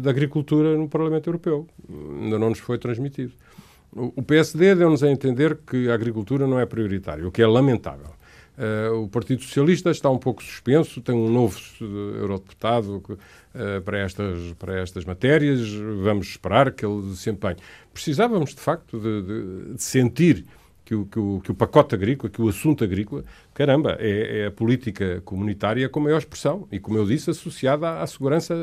da 0.04 0.12
Agricultura 0.12 0.78
no 0.78 0.88
Parlamento 0.88 1.28
Europeu. 1.28 1.68
Ainda 2.22 2.38
não 2.38 2.50
nos 2.50 2.60
foi 2.60 2.78
transmitido. 2.78 3.34
O, 3.92 4.22
PSD 4.22 4.76
deu-nos 4.76 5.04
a 5.04 5.10
entender 5.10 5.58
que 5.68 5.90
a 5.90 5.96
agricultura 5.96 6.46
não 6.46 6.60
é 6.60 6.66
prioritária, 6.66 7.28
o 7.28 7.32
que 7.32 7.42
é 7.42 7.48
lamentável. 7.48 8.12
Uh, 8.56 9.04
o 9.04 9.08
Partido 9.08 9.42
Socialista 9.42 9.90
está 9.90 10.12
um 10.12 10.18
pouco 10.18 10.44
suspenso, 10.44 11.02
tem 11.02 11.16
um 11.16 11.28
novo 11.28 11.60
uh, 11.82 11.86
eurodeputado 12.18 13.02
para, 13.86 14.00
estas, 14.00 14.54
para 14.54 14.80
estas 14.80 15.06
matérias, 15.06 15.72
vamos 16.02 16.28
esperar 16.28 16.72
que 16.72 16.86
ele 16.86 17.02
desempenhe. 17.04 17.58
Precisávamos, 17.94 18.56
de 18.56 18.62
facto, 18.62 19.00
de, 19.00 19.22
de, 19.22 19.74
de 19.76 19.84
sentir 19.84 20.46
que 20.86 20.94
o, 20.96 21.06
que, 21.06 21.20
o, 21.20 21.42
que 21.42 21.52
o 21.52 21.56
pacote 21.56 21.96
agrícola, 21.96 22.30
que 22.30 22.42
o 22.42 22.50
assunto 22.50 22.84
agrícola, 22.84 23.24
caramba, 23.54 23.96
é, 24.00 24.42
é, 24.42 24.46
a 24.48 24.52
política 24.52 25.22
comunitária 25.24 25.88
com 25.88 26.00
maior 26.00 26.18
expressão 26.18 26.68
e, 26.72 26.80
como 26.80 26.98
eu 26.98 27.06
disse, 27.06 27.30
associada 27.30 27.88
à, 27.88 28.04
à 28.04 28.08
segurança 28.08 28.54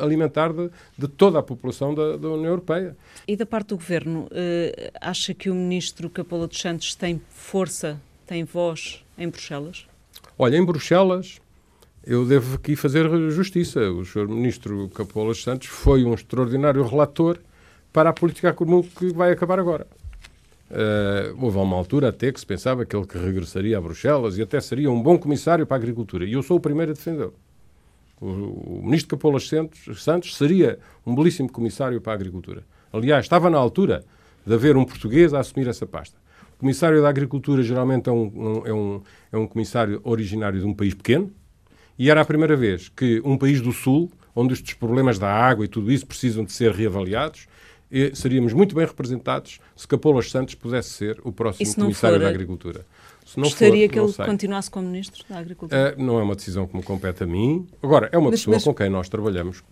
alimentar 0.00 0.52
de, 0.52 0.70
de, 0.96 1.08
toda 1.08 1.38
a 1.38 1.42
população 1.42 1.94
da, 1.94 2.16
da, 2.16 2.28
União 2.28 2.50
Europeia. 2.50 2.96
E 3.26 3.36
da 3.36 3.44
parte 3.44 3.68
do 3.68 3.76
Governo, 3.76 4.28
acha 5.00 5.34
que 5.34 5.50
o 5.50 5.54
Ministro 5.54 6.08
Capola 6.08 6.46
dos 6.46 6.60
Santos 6.60 6.94
tem 6.94 7.20
força, 7.30 8.00
tem 8.26 8.44
voz 8.44 9.04
em 9.18 9.28
Bruxelas? 9.28 9.86
Olha, 10.38 10.56
em 10.56 10.64
Bruxelas, 10.64 11.40
eu 12.06 12.24
devo 12.24 12.54
aqui 12.54 12.76
fazer 12.76 13.10
justiça. 13.30 13.80
O 13.90 14.04
Sr. 14.04 14.28
Ministro 14.28 14.88
Capolas 14.90 15.42
Santos 15.42 15.66
foi 15.66 16.04
um 16.04 16.14
extraordinário 16.14 16.86
relator 16.86 17.36
para 17.92 18.10
a 18.10 18.12
política 18.12 18.52
comum 18.52 18.80
que 18.82 19.12
vai 19.12 19.32
acabar 19.32 19.58
agora. 19.58 19.86
Uh, 20.70 21.36
houve 21.44 21.58
uma 21.58 21.76
altura 21.76 22.08
até 22.08 22.30
que 22.30 22.38
se 22.38 22.46
pensava 22.46 22.84
que 22.84 22.96
ele 22.96 23.06
que 23.06 23.18
regressaria 23.18 23.76
a 23.76 23.80
Bruxelas 23.80 24.38
e 24.38 24.42
até 24.42 24.60
seria 24.60 24.90
um 24.90 25.02
bom 25.02 25.18
comissário 25.18 25.66
para 25.66 25.76
a 25.76 25.80
agricultura. 25.80 26.24
E 26.24 26.32
eu 26.32 26.42
sou 26.42 26.58
o 26.58 26.60
primeiro 26.60 26.92
a 26.92 26.94
defendê-lo. 26.94 27.34
O, 28.20 28.26
o, 28.26 28.80
ministro 28.84 29.16
Capolas 29.16 29.48
Santos, 29.48 30.02
Santos 30.02 30.36
seria 30.36 30.78
um 31.04 31.14
belíssimo 31.14 31.50
comissário 31.50 32.00
para 32.00 32.12
a 32.12 32.14
agricultura. 32.14 32.62
Aliás, 32.92 33.24
estava 33.24 33.50
na 33.50 33.58
altura 33.58 34.04
de 34.46 34.54
haver 34.54 34.76
um 34.76 34.84
português 34.84 35.34
a 35.34 35.40
assumir 35.40 35.68
essa 35.68 35.86
pasta. 35.86 36.16
O 36.56 36.60
comissário 36.60 37.02
da 37.02 37.08
Agricultura 37.08 37.62
geralmente 37.62 38.08
é 38.08 38.12
um, 38.12 38.32
um, 38.34 38.66
é, 38.66 38.72
um, 38.72 39.02
é 39.32 39.36
um 39.36 39.46
comissário 39.46 40.00
originário 40.02 40.58
de 40.58 40.64
um 40.64 40.72
país 40.72 40.94
pequeno 40.94 41.30
e 41.98 42.10
era 42.10 42.20
a 42.20 42.24
primeira 42.24 42.56
vez 42.56 42.88
que 42.88 43.20
um 43.24 43.36
país 43.36 43.60
do 43.60 43.72
Sul, 43.72 44.10
onde 44.34 44.54
estes 44.54 44.74
problemas 44.74 45.18
da 45.18 45.32
água 45.32 45.64
e 45.64 45.68
tudo 45.68 45.90
isso 45.90 46.06
precisam 46.06 46.44
de 46.44 46.52
ser 46.52 46.72
reavaliados, 46.72 47.46
seríamos 48.14 48.52
muito 48.52 48.74
bem 48.74 48.84
representados 48.84 49.60
se 49.74 49.86
Capolas 49.86 50.30
Santos 50.30 50.54
pudesse 50.54 50.90
ser 50.90 51.20
o 51.24 51.32
próximo 51.32 51.74
comissário 51.74 52.18
for, 52.18 52.24
da 52.24 52.28
Agricultura. 52.28 52.86
Se 53.24 53.38
não 53.38 53.44
Gostaria 53.44 53.86
for, 53.86 53.92
que 53.92 53.98
ele 53.98 54.12
sei. 54.12 54.26
continuasse 54.26 54.70
como 54.70 54.88
ministro 54.88 55.24
da 55.28 55.38
Agricultura? 55.38 55.94
Uh, 55.96 56.02
não 56.02 56.18
é 56.18 56.22
uma 56.22 56.36
decisão 56.36 56.66
que 56.66 56.76
me 56.76 56.82
compete 56.82 57.24
a 57.24 57.26
mim. 57.26 57.66
Agora, 57.82 58.08
é 58.12 58.18
uma 58.18 58.30
mas, 58.30 58.40
pessoa 58.40 58.56
mas... 58.56 58.64
com 58.64 58.74
quem 58.74 58.88
nós 58.88 59.08
trabalhamos 59.08 59.62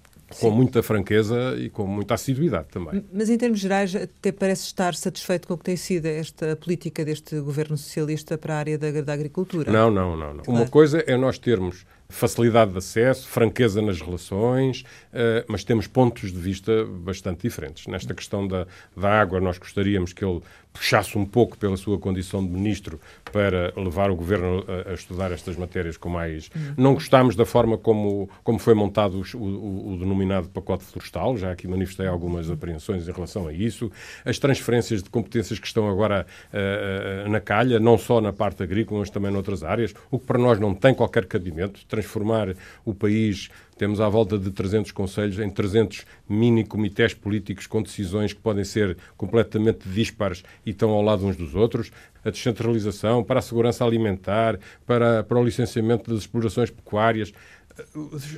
com 0.40 0.50
muita 0.50 0.82
franqueza 0.82 1.54
e 1.56 1.70
com 1.70 1.86
muita 1.86 2.14
assiduidade 2.14 2.68
também. 2.68 3.04
Mas 3.12 3.30
em 3.30 3.38
termos 3.38 3.60
gerais, 3.60 3.94
até 3.94 4.32
parece 4.32 4.64
estar 4.64 4.94
satisfeito 4.94 5.46
com 5.46 5.54
o 5.54 5.58
que 5.58 5.64
tem 5.64 5.76
sido 5.76 6.06
esta 6.06 6.56
política 6.56 7.04
deste 7.04 7.38
governo 7.40 7.76
socialista 7.76 8.36
para 8.36 8.54
a 8.54 8.58
área 8.58 8.78
da, 8.78 8.90
da 9.00 9.12
agricultura? 9.12 9.70
Não, 9.70 9.90
não, 9.90 10.16
não. 10.16 10.34
não. 10.34 10.42
Claro. 10.42 10.60
Uma 10.60 10.68
coisa 10.68 10.98
é 11.06 11.16
nós 11.16 11.38
termos 11.38 11.86
facilidade 12.14 12.72
de 12.72 12.78
acesso, 12.78 13.28
franqueza 13.28 13.82
nas 13.82 14.00
relações, 14.00 14.80
uh, 15.12 15.44
mas 15.48 15.64
temos 15.64 15.86
pontos 15.86 16.32
de 16.32 16.38
vista 16.38 16.84
bastante 16.84 17.42
diferentes. 17.42 17.86
Nesta 17.86 18.14
questão 18.14 18.46
da, 18.46 18.66
da 18.96 19.20
água, 19.20 19.40
nós 19.40 19.58
gostaríamos 19.58 20.12
que 20.12 20.24
ele 20.24 20.40
puxasse 20.74 21.16
um 21.16 21.24
pouco 21.24 21.56
pela 21.56 21.76
sua 21.76 21.98
condição 21.98 22.44
de 22.44 22.50
ministro 22.50 23.00
para 23.32 23.72
levar 23.76 24.10
o 24.10 24.16
governo 24.16 24.64
a, 24.66 24.90
a 24.90 24.94
estudar 24.94 25.30
estas 25.30 25.56
matérias 25.56 25.96
com 25.96 26.08
mais. 26.08 26.50
Uhum. 26.54 26.74
Não 26.76 26.94
gostámos 26.94 27.36
da 27.36 27.46
forma 27.46 27.78
como, 27.78 28.28
como 28.42 28.58
foi 28.58 28.74
montado 28.74 29.22
o, 29.22 29.36
o, 29.36 29.92
o, 29.92 29.96
denominado 29.96 30.48
pacote 30.48 30.84
florestal, 30.84 31.36
já 31.36 31.52
aqui 31.52 31.68
manifestei 31.68 32.08
algumas 32.08 32.50
apreensões 32.50 33.08
em 33.08 33.12
relação 33.12 33.46
a 33.46 33.52
isso. 33.52 33.90
As 34.24 34.38
transferências 34.38 35.00
de 35.00 35.08
competências 35.08 35.60
que 35.60 35.66
estão 35.66 35.88
agora 35.88 36.26
uh, 36.52 37.26
uh, 37.26 37.30
na 37.30 37.40
calha, 37.40 37.78
não 37.78 37.96
só 37.96 38.20
na 38.20 38.32
parte 38.32 38.62
agrícola, 38.62 39.00
mas 39.00 39.10
também 39.10 39.30
noutras 39.30 39.62
áreas, 39.62 39.94
o 40.10 40.18
que 40.18 40.26
para 40.26 40.38
nós 40.38 40.58
não 40.58 40.74
tem 40.74 40.92
qualquer 40.92 41.26
cabimento. 41.26 41.86
Transformar 42.04 42.54
o 42.84 42.94
país 42.94 43.50
temos 43.76 44.00
à 44.00 44.08
volta 44.08 44.38
de 44.38 44.50
300 44.50 44.92
conselhos 44.92 45.38
em 45.38 45.50
300 45.50 46.04
mini 46.28 46.64
comitês 46.64 47.12
políticos 47.12 47.66
com 47.66 47.82
decisões 47.82 48.32
que 48.32 48.40
podem 48.40 48.64
ser 48.64 48.96
completamente 49.16 49.88
dispares 49.88 50.44
e 50.64 50.70
estão 50.70 50.90
ao 50.90 51.02
lado 51.02 51.26
uns 51.26 51.36
dos 51.36 51.54
outros. 51.54 51.90
A 52.24 52.30
descentralização 52.30 53.24
para 53.24 53.40
a 53.40 53.42
segurança 53.42 53.84
alimentar, 53.84 54.58
para, 54.86 55.24
para 55.24 55.38
o 55.38 55.44
licenciamento 55.44 56.10
das 56.10 56.20
explorações 56.20 56.70
pecuárias, 56.70 57.32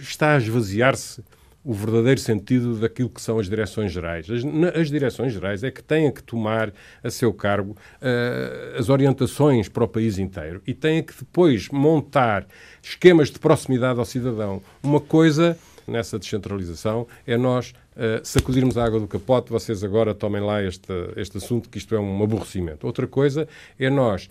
está 0.00 0.34
a 0.34 0.38
esvaziar-se 0.38 1.22
o 1.66 1.74
verdadeiro 1.74 2.20
sentido 2.20 2.78
daquilo 2.78 3.10
que 3.10 3.20
são 3.20 3.40
as 3.40 3.48
direções 3.48 3.90
gerais. 3.90 4.28
As, 4.30 4.42
as 4.76 4.88
direções 4.88 5.32
gerais 5.32 5.64
é 5.64 5.70
que 5.70 5.82
têm 5.82 6.12
que 6.12 6.22
tomar 6.22 6.72
a 7.02 7.10
seu 7.10 7.34
cargo 7.34 7.72
uh, 7.72 8.78
as 8.78 8.88
orientações 8.88 9.68
para 9.68 9.82
o 9.82 9.88
país 9.88 10.16
inteiro 10.16 10.62
e 10.64 10.72
têm 10.72 11.02
que 11.02 11.12
depois 11.12 11.68
montar 11.70 12.46
esquemas 12.80 13.32
de 13.32 13.40
proximidade 13.40 13.98
ao 13.98 14.04
cidadão. 14.04 14.62
Uma 14.80 15.00
coisa 15.00 15.58
nessa 15.88 16.20
descentralização 16.20 17.04
é 17.26 17.36
nós 17.36 17.74
uh, 17.96 18.24
sacudirmos 18.24 18.78
a 18.78 18.84
água 18.84 19.00
do 19.00 19.08
capote, 19.08 19.50
vocês 19.50 19.82
agora 19.82 20.14
tomem 20.14 20.40
lá 20.40 20.62
este, 20.62 20.92
este 21.16 21.38
assunto, 21.38 21.68
que 21.68 21.78
isto 21.78 21.96
é 21.96 21.98
um 21.98 22.22
aborrecimento. 22.22 22.86
Outra 22.86 23.08
coisa 23.08 23.48
é 23.76 23.90
nós 23.90 24.28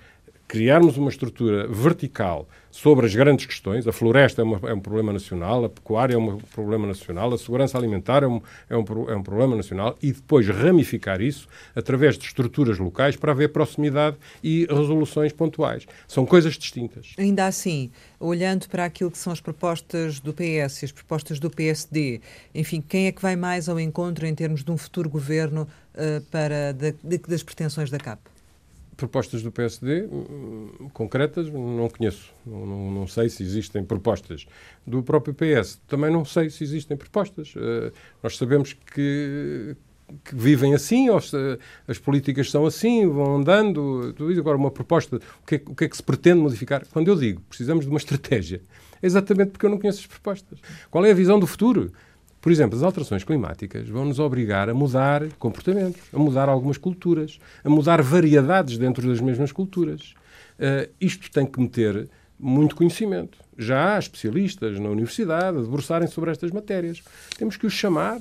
criarmos 0.48 0.98
uma 0.98 1.10
estrutura 1.10 1.68
vertical 1.68 2.48
sobre 2.70 3.06
as 3.06 3.16
grandes 3.16 3.46
questões. 3.46 3.88
A 3.88 3.94
floresta 3.94 4.42
é, 4.42 4.46
uma, 4.46 4.70
é, 4.70 4.74
um 4.74 4.80
problema 4.80 5.14
nacional, 5.14 5.64
a 5.64 5.70
pecuária 5.70 6.14
é 6.14 6.18
um 6.18 6.38
problema 6.38 6.86
nacional, 6.86 7.34
a 7.34 7.38
segurança 7.38 7.78
alimentar 7.78 8.22
é 8.22 8.28
um, 8.28 8.42
é, 8.70 8.76
um, 8.76 9.10
é 9.10 9.16
um 9.16 9.24
problema 9.24 9.56
nacional 9.56 9.98
e 10.04 10.12
depois 10.12 10.48
ramificar 10.48 11.22
isso 11.22 11.48
através 11.74 12.18
de 12.18 12.26
estruturas 12.26 12.78
locais 12.78 13.16
para 13.16 13.32
haver 13.32 13.50
proximidade 13.54 14.18
e 14.44 14.66
resoluções 14.66 15.32
pontuais. 15.32 15.88
São 16.08 16.26
coisas 16.26 16.56
distintas. 16.56 17.14
Ainda 17.18 17.46
assim, 17.46 17.90
olhando 18.20 18.68
para 18.68 18.84
aquilo 18.84 19.10
que 19.10 19.18
são 19.18 19.32
as 19.32 19.40
propostas 19.40 20.20
do 20.20 20.34
PS 20.34 20.84
as 20.84 20.92
propostas 20.92 21.40
do 21.40 21.50
PSD, 21.50 22.20
enfim, 22.54 22.82
quem 22.82 23.08
é 23.08 23.12
que 23.12 23.22
vai 23.22 23.36
mais 23.36 23.70
ao 23.70 23.80
encontro 23.80 24.26
em 24.26 24.36
termos 24.36 24.64
de 24.64 24.72
um 24.72 24.78
futuro 24.78 25.10
governo 25.10 25.68
uh, 25.94 26.22
para 26.30 26.74
de, 26.74 26.94
de, 27.04 27.18
das 27.20 27.42
pretensões 27.42 27.90
da 27.90 27.98
CAP? 27.98 28.35
Propostas 28.98 29.44
do 29.44 29.52
PSD 29.52 30.04
hum, 30.04 30.90
concretas 30.94 31.50
não 31.50 31.90
conheço. 31.90 32.34
Não, 32.46 32.66
não, 32.66 32.92
não, 32.92 33.08
sei 33.08 33.30
se 33.30 33.44
existem 33.44 33.84
propostas. 33.84 34.46
Do 34.86 35.04
próprio 35.04 35.34
PS 35.34 35.82
também 35.88 36.12
não 36.12 36.24
sei 36.24 36.50
se 36.50 36.64
existem 36.64 36.96
propostas. 36.96 37.54
Uh, 37.56 37.92
nós 38.24 38.38
sabemos 38.38 38.74
que, 38.74 39.76
que 40.24 40.36
vivem 40.36 40.74
assim, 40.74 41.10
ou 41.10 41.20
se, 41.20 41.36
as 41.88 41.98
políticas 41.98 42.50
são 42.50 42.66
assim, 42.66 43.08
vão 43.08 43.38
andando. 43.38 44.14
Tudo 44.14 44.40
Agora, 44.40 44.58
uma 44.58 44.72
proposta, 44.72 45.18
o 45.18 45.46
que, 45.46 45.56
é, 45.56 45.62
o 45.66 45.76
que 45.76 45.86
é 45.86 45.90
que 45.90 45.98
se 45.98 46.04
pretende 46.04 46.40
modificar? 46.40 46.86
Quando 46.92 47.10
eu 47.10 47.16
digo 47.16 47.42
precisamos 47.50 47.86
de 47.86 47.92
uma 47.92 48.00
estratégia, 48.00 48.62
é 49.02 49.06
exatamente 49.06 49.52
porque 49.52 49.66
eu 49.66 49.70
não 49.70 49.78
conheço 49.78 50.00
as 50.00 50.08
propostas. 50.08 50.60
Qual 50.90 51.06
é 51.06 51.12
a 51.12 51.16
visão 51.16 51.40
do 51.40 51.48
futuro? 51.48 51.92
Por 52.46 52.52
exemplo, 52.52 52.78
as 52.78 52.84
alterações 52.84 53.24
climáticas 53.24 53.90
vão 53.90 54.06
nos 54.06 54.20
obrigar 54.20 54.70
a 54.70 54.74
mudar 54.76 55.24
comportamentos, 55.40 56.00
a 56.14 56.20
mudar 56.20 56.48
algumas 56.48 56.78
culturas, 56.78 57.40
a 57.64 57.70
mudar 57.72 58.04
variedades 58.04 58.78
dentro 58.78 59.08
das 59.08 59.20
mesmas 59.20 59.52
culturas. 59.52 60.14
Uh, 60.60 60.88
isto 61.02 61.32
tem 61.32 61.44
que 61.44 61.60
meter 61.60 62.08
muito 62.40 62.76
conhecimento. 62.76 63.40
Já 63.58 63.96
há 63.96 63.98
especialistas 63.98 64.80
na 64.80 64.90
universidade 64.90 65.58
a 65.58 65.62
debruçarem 65.62 66.08
sobre 66.08 66.30
estas 66.30 66.52
matérias. 66.52 67.02
Temos 67.36 67.58
que 67.58 67.66
os 67.66 67.74
chamar. 67.74 68.20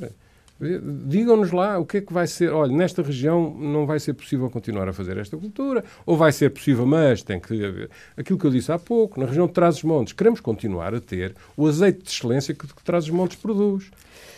Digam-nos 1.07 1.53
lá 1.53 1.79
o 1.79 1.87
que 1.87 1.99
é 1.99 2.01
que 2.01 2.13
vai 2.13 2.27
ser. 2.27 2.53
Olha, 2.53 2.73
nesta 2.73 3.03
região 3.03 3.55
não 3.59 3.87
vai 3.87 4.01
ser 4.01 4.15
possível 4.15 4.49
continuar 4.51 4.89
a 4.89 4.93
fazer 4.93 5.17
esta 5.17 5.37
cultura, 5.37 5.85
ou 6.05 6.17
vai 6.17 6.33
ser 6.33 6.51
possível, 6.51 6.87
mas 6.87 7.23
tem 7.23 7.41
que 7.41 7.65
haver. 7.65 7.91
Aquilo 8.17 8.39
que 8.39 8.45
eu 8.45 8.51
disse 8.51 8.73
há 8.73 8.79
pouco, 8.79 9.21
na 9.21 9.27
região 9.27 9.47
de 9.47 9.53
Trás-os-Montes, 9.53 10.13
queremos 10.13 10.41
continuar 10.41 10.95
a 10.95 11.01
ter 11.01 11.35
o 11.57 11.67
azeite 11.67 12.03
de 12.03 12.11
excelência 12.11 12.55
que, 12.55 12.67
que 12.67 12.85
Trás-os-Montes 12.85 13.37
produz. 13.37 13.91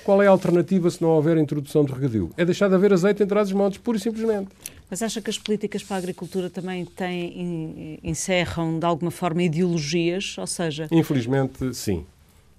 Qual 0.06 0.22
é 0.22 0.28
a 0.28 0.30
alternativa 0.30 0.88
se 0.88 1.02
não 1.02 1.08
houver 1.08 1.36
introdução 1.36 1.84
de 1.84 1.92
regadio? 1.92 2.30
É 2.36 2.44
deixar 2.44 2.68
de 2.68 2.76
haver 2.76 2.92
azeite 2.92 3.24
em 3.24 3.26
trás 3.26 3.48
dos 3.48 3.56
montes, 3.58 3.78
pura 3.78 3.98
e 3.98 4.00
simplesmente. 4.00 4.50
Mas 4.88 5.02
acha 5.02 5.20
que 5.20 5.28
as 5.28 5.36
políticas 5.36 5.82
para 5.82 5.96
a 5.96 5.98
agricultura 5.98 6.48
também 6.48 6.84
têm, 6.84 7.98
encerram 8.04 8.78
de 8.78 8.86
alguma 8.86 9.10
forma 9.10 9.42
ideologias? 9.42 10.36
Ou 10.38 10.46
seja. 10.46 10.86
Infelizmente, 10.92 11.74
sim. 11.74 12.06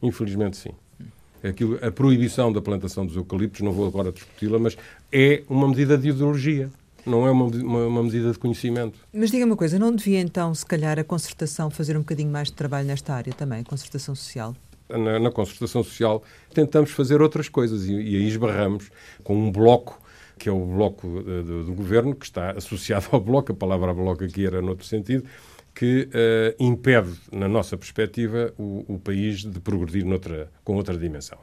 Infelizmente, 0.03 0.57
sim. 0.57 0.71
Aquilo, 1.43 1.79
a 1.81 1.91
proibição 1.91 2.51
da 2.51 2.61
plantação 2.61 3.05
dos 3.05 3.15
eucaliptos, 3.15 3.61
não 3.61 3.71
vou 3.71 3.87
agora 3.87 4.11
discuti-la, 4.11 4.57
mas 4.59 4.77
é 5.11 5.43
uma 5.49 5.67
medida 5.67 5.97
de 5.97 6.09
ideologia 6.09 6.69
não 7.05 7.25
é 7.25 7.31
uma, 7.31 7.45
uma, 7.45 7.85
uma, 7.85 8.03
medida 8.03 8.29
de 8.33 8.37
conhecimento. 8.37 8.99
Mas 9.13 9.31
diga 9.31 9.45
uma 9.45 9.55
coisa, 9.55 9.79
não 9.79 9.95
devia 9.95 10.19
então, 10.19 10.53
se 10.53 10.65
calhar, 10.65 10.99
a 10.99 11.05
concertação 11.05 11.69
fazer 11.69 11.95
um 11.95 12.01
bocadinho 12.01 12.29
mais 12.29 12.49
de 12.49 12.53
trabalho 12.55 12.85
nesta 12.85 13.13
área 13.13 13.31
também, 13.31 13.61
a 13.61 13.63
concertação 13.63 14.13
social? 14.13 14.53
na, 14.89 15.19
na 15.19 15.31
concertação 15.31 15.83
social, 15.83 16.23
tentamos 16.53 16.91
fazer 16.91 17.21
outras 17.21 17.49
coisas 17.49 17.85
e, 17.85 17.93
e 17.93 18.15
aí 18.15 18.27
esbarramos 18.27 18.89
com 19.23 19.35
um 19.35 19.51
bloco 19.51 20.01
que 20.39 20.47
é 20.47 20.51
o 20.51 20.65
bloco 20.65 21.07
do, 21.23 21.63
do, 21.63 21.73
governo, 21.73 22.13
que 22.13 22.25
está 22.25 22.51
associado 22.51 23.07
ao 23.11 23.19
bloco, 23.19 23.51
a 23.51 23.55
palavra 23.55 23.91
bloco 23.91 24.23
aqui 24.23 24.45
era 24.45 24.61
noutro 24.61 24.85
sentido, 24.85 25.23
que 25.77 26.09
uh, 26.09 26.63
impede, 26.63 27.13
na 27.31 27.47
nossa 27.47 27.77
perspectiva, 27.77 28.51
o, 28.57 28.83
o 28.95 28.97
país 28.97 29.45
de 29.45 29.59
progredir 29.59 30.03
noutra, 30.03 30.49
com 30.63 30.75
outra 30.75 30.97
dimensão. 30.97 31.37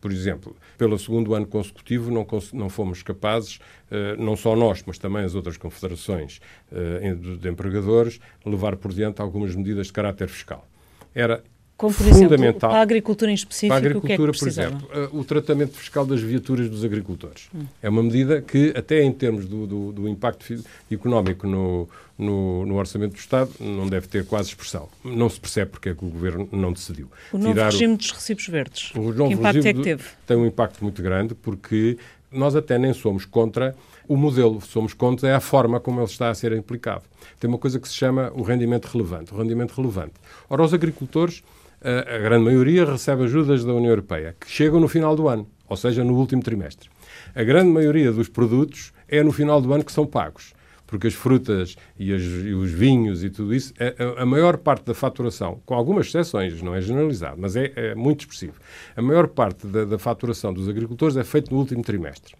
Por 0.00 0.12
exemplo, 0.12 0.56
pelo 0.78 0.96
segundo 0.96 1.34
ano 1.34 1.48
consecutivo 1.48 2.08
não, 2.08 2.24
não 2.52 2.68
fomos 2.68 3.02
capazes, 3.02 3.56
uh, 3.56 4.22
não 4.22 4.36
só 4.36 4.54
nós, 4.54 4.84
mas 4.86 4.98
também 4.98 5.24
as 5.24 5.34
outras 5.34 5.56
confederações 5.56 6.40
uh, 6.70 7.36
de 7.38 7.48
empregadores, 7.48 8.20
levar 8.46 8.76
por 8.76 8.92
diante 8.92 9.20
algumas 9.20 9.52
medidas 9.56 9.88
de 9.88 9.92
caráter 9.92 10.28
fiscal. 10.28 10.64
Era 11.12 11.42
como, 11.82 11.92
por 11.92 12.06
fundamental. 12.06 12.38
Exemplo, 12.38 12.60
para 12.60 12.78
a 12.78 12.80
agricultura 12.80 13.30
em 13.32 13.34
específico, 13.34 13.68
para 13.68 13.76
a 13.76 13.78
agricultura, 13.78 14.14
o 14.14 14.16
que 14.16 14.22
é 14.30 14.32
que 14.32 14.38
por 14.38 14.48
exemplo, 14.48 14.88
eh, 14.92 15.08
o 15.10 15.24
tratamento 15.24 15.76
fiscal 15.76 16.06
das 16.06 16.20
viaturas 16.20 16.70
dos 16.70 16.84
agricultores. 16.84 17.48
Hum. 17.52 17.66
É 17.82 17.88
uma 17.88 18.04
medida 18.04 18.40
que, 18.40 18.72
até 18.76 19.02
em 19.02 19.12
termos 19.12 19.46
do, 19.46 19.66
do, 19.66 19.92
do 19.92 20.08
impacto 20.08 20.62
económico 20.88 21.44
no, 21.44 21.88
no, 22.16 22.64
no, 22.64 22.76
orçamento 22.76 23.14
do 23.14 23.18
Estado, 23.18 23.50
não 23.58 23.88
deve 23.88 24.06
ter 24.06 24.24
quase 24.24 24.50
expressão. 24.50 24.88
Não 25.04 25.28
se 25.28 25.40
percebe 25.40 25.72
porque 25.72 25.88
é 25.88 25.94
que 25.94 26.04
o 26.04 26.08
Governo 26.08 26.48
não 26.52 26.72
decidiu. 26.72 27.10
O 27.32 27.38
novo 27.38 27.52
Tirar 27.52 27.72
regime 27.72 27.94
o, 27.94 27.96
dos 27.96 28.12
recibos 28.12 28.46
verdes, 28.46 28.92
o 28.94 29.12
que 29.12 29.34
impacto 29.34 29.66
é 29.66 29.74
que 29.74 29.82
teve? 29.82 30.04
Tem 30.24 30.36
um 30.36 30.46
impacto 30.46 30.84
muito 30.84 31.02
grande 31.02 31.34
porque 31.34 31.98
nós 32.30 32.54
até 32.54 32.78
nem 32.78 32.92
somos 32.92 33.24
contra 33.24 33.74
o 34.06 34.16
modelo, 34.16 34.60
somos 34.60 34.94
contra 34.94 35.36
a 35.36 35.40
forma 35.40 35.80
como 35.80 35.98
ele 35.98 36.06
está 36.06 36.30
a 36.30 36.34
ser 36.34 36.56
aplicado. 36.56 37.02
Tem 37.40 37.48
uma 37.48 37.58
coisa 37.58 37.80
que 37.80 37.88
se 37.88 37.94
chama 37.94 38.32
o 38.36 38.42
rendimento 38.42 38.86
relevante. 38.86 39.34
O 39.34 39.36
rendimento 39.36 39.72
relevante. 39.72 40.14
Ora, 40.48 40.62
os 40.62 40.72
agricultores 40.72 41.42
a, 41.84 42.18
grande 42.18 42.44
maioria 42.44 42.84
recebe 42.84 43.24
ajudas 43.24 43.64
da 43.64 43.72
União 43.72 43.90
Europeia, 43.90 44.36
que 44.38 44.50
chegam 44.50 44.80
no 44.80 44.88
final 44.88 45.14
do 45.16 45.28
ano, 45.28 45.48
ou 45.68 45.76
seja, 45.76 46.04
no 46.04 46.14
último 46.14 46.42
trimestre. 46.42 46.88
A 47.34 47.42
grande 47.42 47.70
maioria 47.70 48.12
dos 48.12 48.28
produtos 48.28 48.92
é 49.08 49.22
no 49.22 49.32
final 49.32 49.60
do 49.60 49.72
ano 49.72 49.84
que 49.84 49.92
são 49.92 50.06
pagos 50.06 50.52
porque 50.92 51.06
as 51.06 51.14
frutas 51.14 51.74
e, 51.98 52.12
as, 52.12 52.20
e, 52.20 52.52
os 52.52 52.70
vinhos 52.70 53.24
e 53.24 53.30
tudo 53.30 53.54
isso, 53.54 53.72
a, 53.80 54.22
a, 54.22 54.26
maior 54.26 54.58
parte 54.58 54.84
da 54.84 54.92
faturação, 54.92 55.58
com 55.64 55.72
algumas 55.72 56.08
exceções, 56.08 56.60
não 56.60 56.74
é 56.74 56.82
generalizado, 56.82 57.40
mas 57.40 57.56
é, 57.56 57.72
é 57.74 57.94
muito 57.94 58.20
expressivo, 58.20 58.52
a 58.94 59.00
maior 59.00 59.26
parte 59.26 59.66
da, 59.66 59.86
da, 59.86 59.98
faturação 59.98 60.52
dos 60.52 60.68
agricultores 60.68 61.16
é 61.16 61.24
feita 61.24 61.50
no 61.50 61.58
último 61.60 61.82
trimestre. 61.82 62.34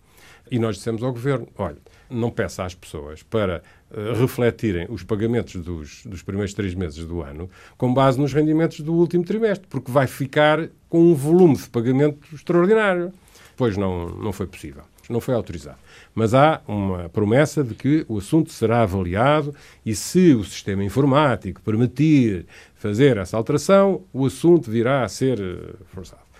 E 0.52 0.58
nós 0.58 0.76
dissemos 0.76 1.02
ao 1.02 1.10
Governo, 1.10 1.48
olha, 1.56 1.78
não 2.10 2.30
peça 2.30 2.62
às 2.62 2.74
pessoas 2.74 3.22
para 3.22 3.62
uh, 3.90 4.20
refletirem 4.20 4.86
os 4.90 5.02
pagamentos 5.02 5.54
dos, 5.64 6.04
dos 6.04 6.22
primeiros 6.22 6.52
três 6.52 6.74
meses 6.74 7.06
do 7.06 7.22
ano 7.22 7.48
com 7.78 7.94
base 7.94 8.20
nos 8.20 8.34
rendimentos 8.34 8.80
do 8.80 8.92
último 8.92 9.24
trimestre, 9.24 9.66
porque 9.66 9.90
vai 9.90 10.06
ficar 10.06 10.68
com 10.90 11.00
um 11.00 11.14
volume 11.14 11.56
de 11.56 11.70
pagamento 11.70 12.18
extraordinário. 12.34 13.14
Pois 13.56 13.78
não, 13.78 14.10
não 14.10 14.30
foi 14.30 14.46
possível, 14.46 14.82
não 15.08 15.22
foi 15.22 15.34
autorizado. 15.34 15.78
Mas 16.14 16.34
há 16.34 16.60
uma 16.68 17.08
promessa 17.08 17.64
de 17.64 17.74
que 17.74 18.04
o 18.06 18.18
assunto 18.18 18.52
será 18.52 18.82
avaliado 18.82 19.54
e, 19.86 19.94
se 19.94 20.34
o 20.34 20.44
sistema 20.44 20.84
informático 20.84 21.62
permitir 21.62 22.44
fazer 22.74 23.16
essa 23.16 23.38
alteração, 23.38 24.02
o 24.12 24.26
assunto 24.26 24.70
virá 24.70 25.02
a 25.02 25.08
ser 25.08 25.40
eh, 25.40 25.74
forçado. 25.86 26.31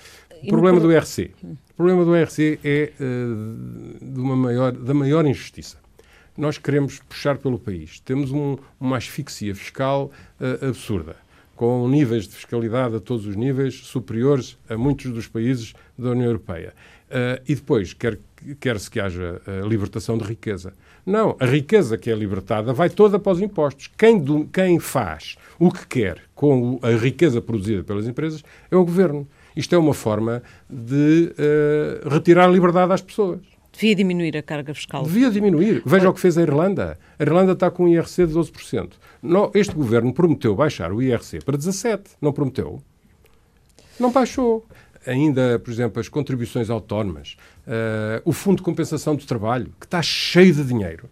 O 0.42 0.48
problema 0.48 0.80
do 0.80 0.90
RC. 0.90 1.30
O 1.44 1.74
problema 1.76 2.04
do 2.04 2.14
RC 2.14 2.58
é 2.64 2.92
uh, 3.00 4.04
de 4.04 4.20
uma 4.20 4.34
maior, 4.34 4.72
da 4.72 4.92
maior 4.92 5.24
injustiça. 5.24 5.78
Nós 6.36 6.58
queremos 6.58 6.98
puxar 6.98 7.38
pelo 7.38 7.58
país. 7.58 8.00
Temos 8.00 8.32
um, 8.32 8.56
uma 8.80 8.96
asfixia 8.96 9.54
fiscal 9.54 10.10
uh, 10.40 10.66
absurda, 10.68 11.16
com 11.54 11.88
níveis 11.88 12.26
de 12.26 12.34
fiscalidade 12.34 12.96
a 12.96 13.00
todos 13.00 13.26
os 13.26 13.36
níveis 13.36 13.74
superiores 13.74 14.58
a 14.68 14.76
muitos 14.76 15.12
dos 15.12 15.28
países 15.28 15.74
da 15.96 16.10
União 16.10 16.26
Europeia. 16.26 16.74
Uh, 17.08 17.40
e 17.46 17.54
depois, 17.54 17.92
quer, 17.92 18.18
quer-se 18.58 18.90
que 18.90 18.98
haja 18.98 19.40
libertação 19.68 20.18
de 20.18 20.24
riqueza. 20.24 20.72
Não, 21.04 21.36
a 21.38 21.46
riqueza 21.46 21.96
que 21.98 22.10
é 22.10 22.14
libertada 22.14 22.72
vai 22.72 22.88
toda 22.90 23.18
para 23.18 23.32
os 23.32 23.40
impostos. 23.40 23.90
Quem, 23.96 24.18
do, 24.18 24.46
quem 24.46 24.80
faz 24.80 25.36
o 25.58 25.70
que 25.70 25.86
quer 25.86 26.22
com 26.34 26.80
a 26.82 26.90
riqueza 26.90 27.40
produzida 27.40 27.84
pelas 27.84 28.08
empresas 28.08 28.42
é 28.70 28.76
o 28.76 28.84
governo. 28.84 29.28
Isto 29.56 29.74
é 29.74 29.78
uma 29.78 29.94
forma 29.94 30.42
de 30.68 31.32
uh, 32.04 32.08
retirar 32.08 32.48
liberdade 32.48 32.92
às 32.92 33.00
pessoas. 33.00 33.40
Devia 33.72 33.94
diminuir 33.94 34.36
a 34.36 34.42
carga 34.42 34.74
fiscal. 34.74 35.02
Devia 35.02 35.30
diminuir. 35.30 35.82
Veja 35.86 36.10
o 36.10 36.12
que 36.12 36.20
fez 36.20 36.36
a 36.36 36.42
Irlanda. 36.42 36.98
A 37.18 37.22
Irlanda 37.22 37.52
está 37.52 37.70
com 37.70 37.84
um 37.84 37.88
IRC 37.88 38.26
de 38.26 38.34
12%. 38.34 38.92
este 39.54 39.74
governo 39.74 40.12
prometeu 40.12 40.54
baixar 40.54 40.92
o 40.92 41.02
IRC 41.02 41.42
para 41.42 41.56
17%. 41.56 42.08
Não 42.20 42.32
prometeu? 42.32 42.82
Não 43.98 44.12
baixou. 44.12 44.66
Ainda, 45.06 45.58
por 45.58 45.70
exemplo, 45.70 46.00
as 46.00 46.08
contribuições 46.08 46.70
autónomas, 46.70 47.36
uh, 47.66 48.22
o 48.24 48.32
Fundo 48.32 48.58
de 48.58 48.62
Compensação 48.62 49.16
do 49.16 49.24
Trabalho, 49.24 49.72
que 49.80 49.86
está 49.86 50.02
cheio 50.02 50.54
de 50.54 50.64
dinheiro 50.64 51.08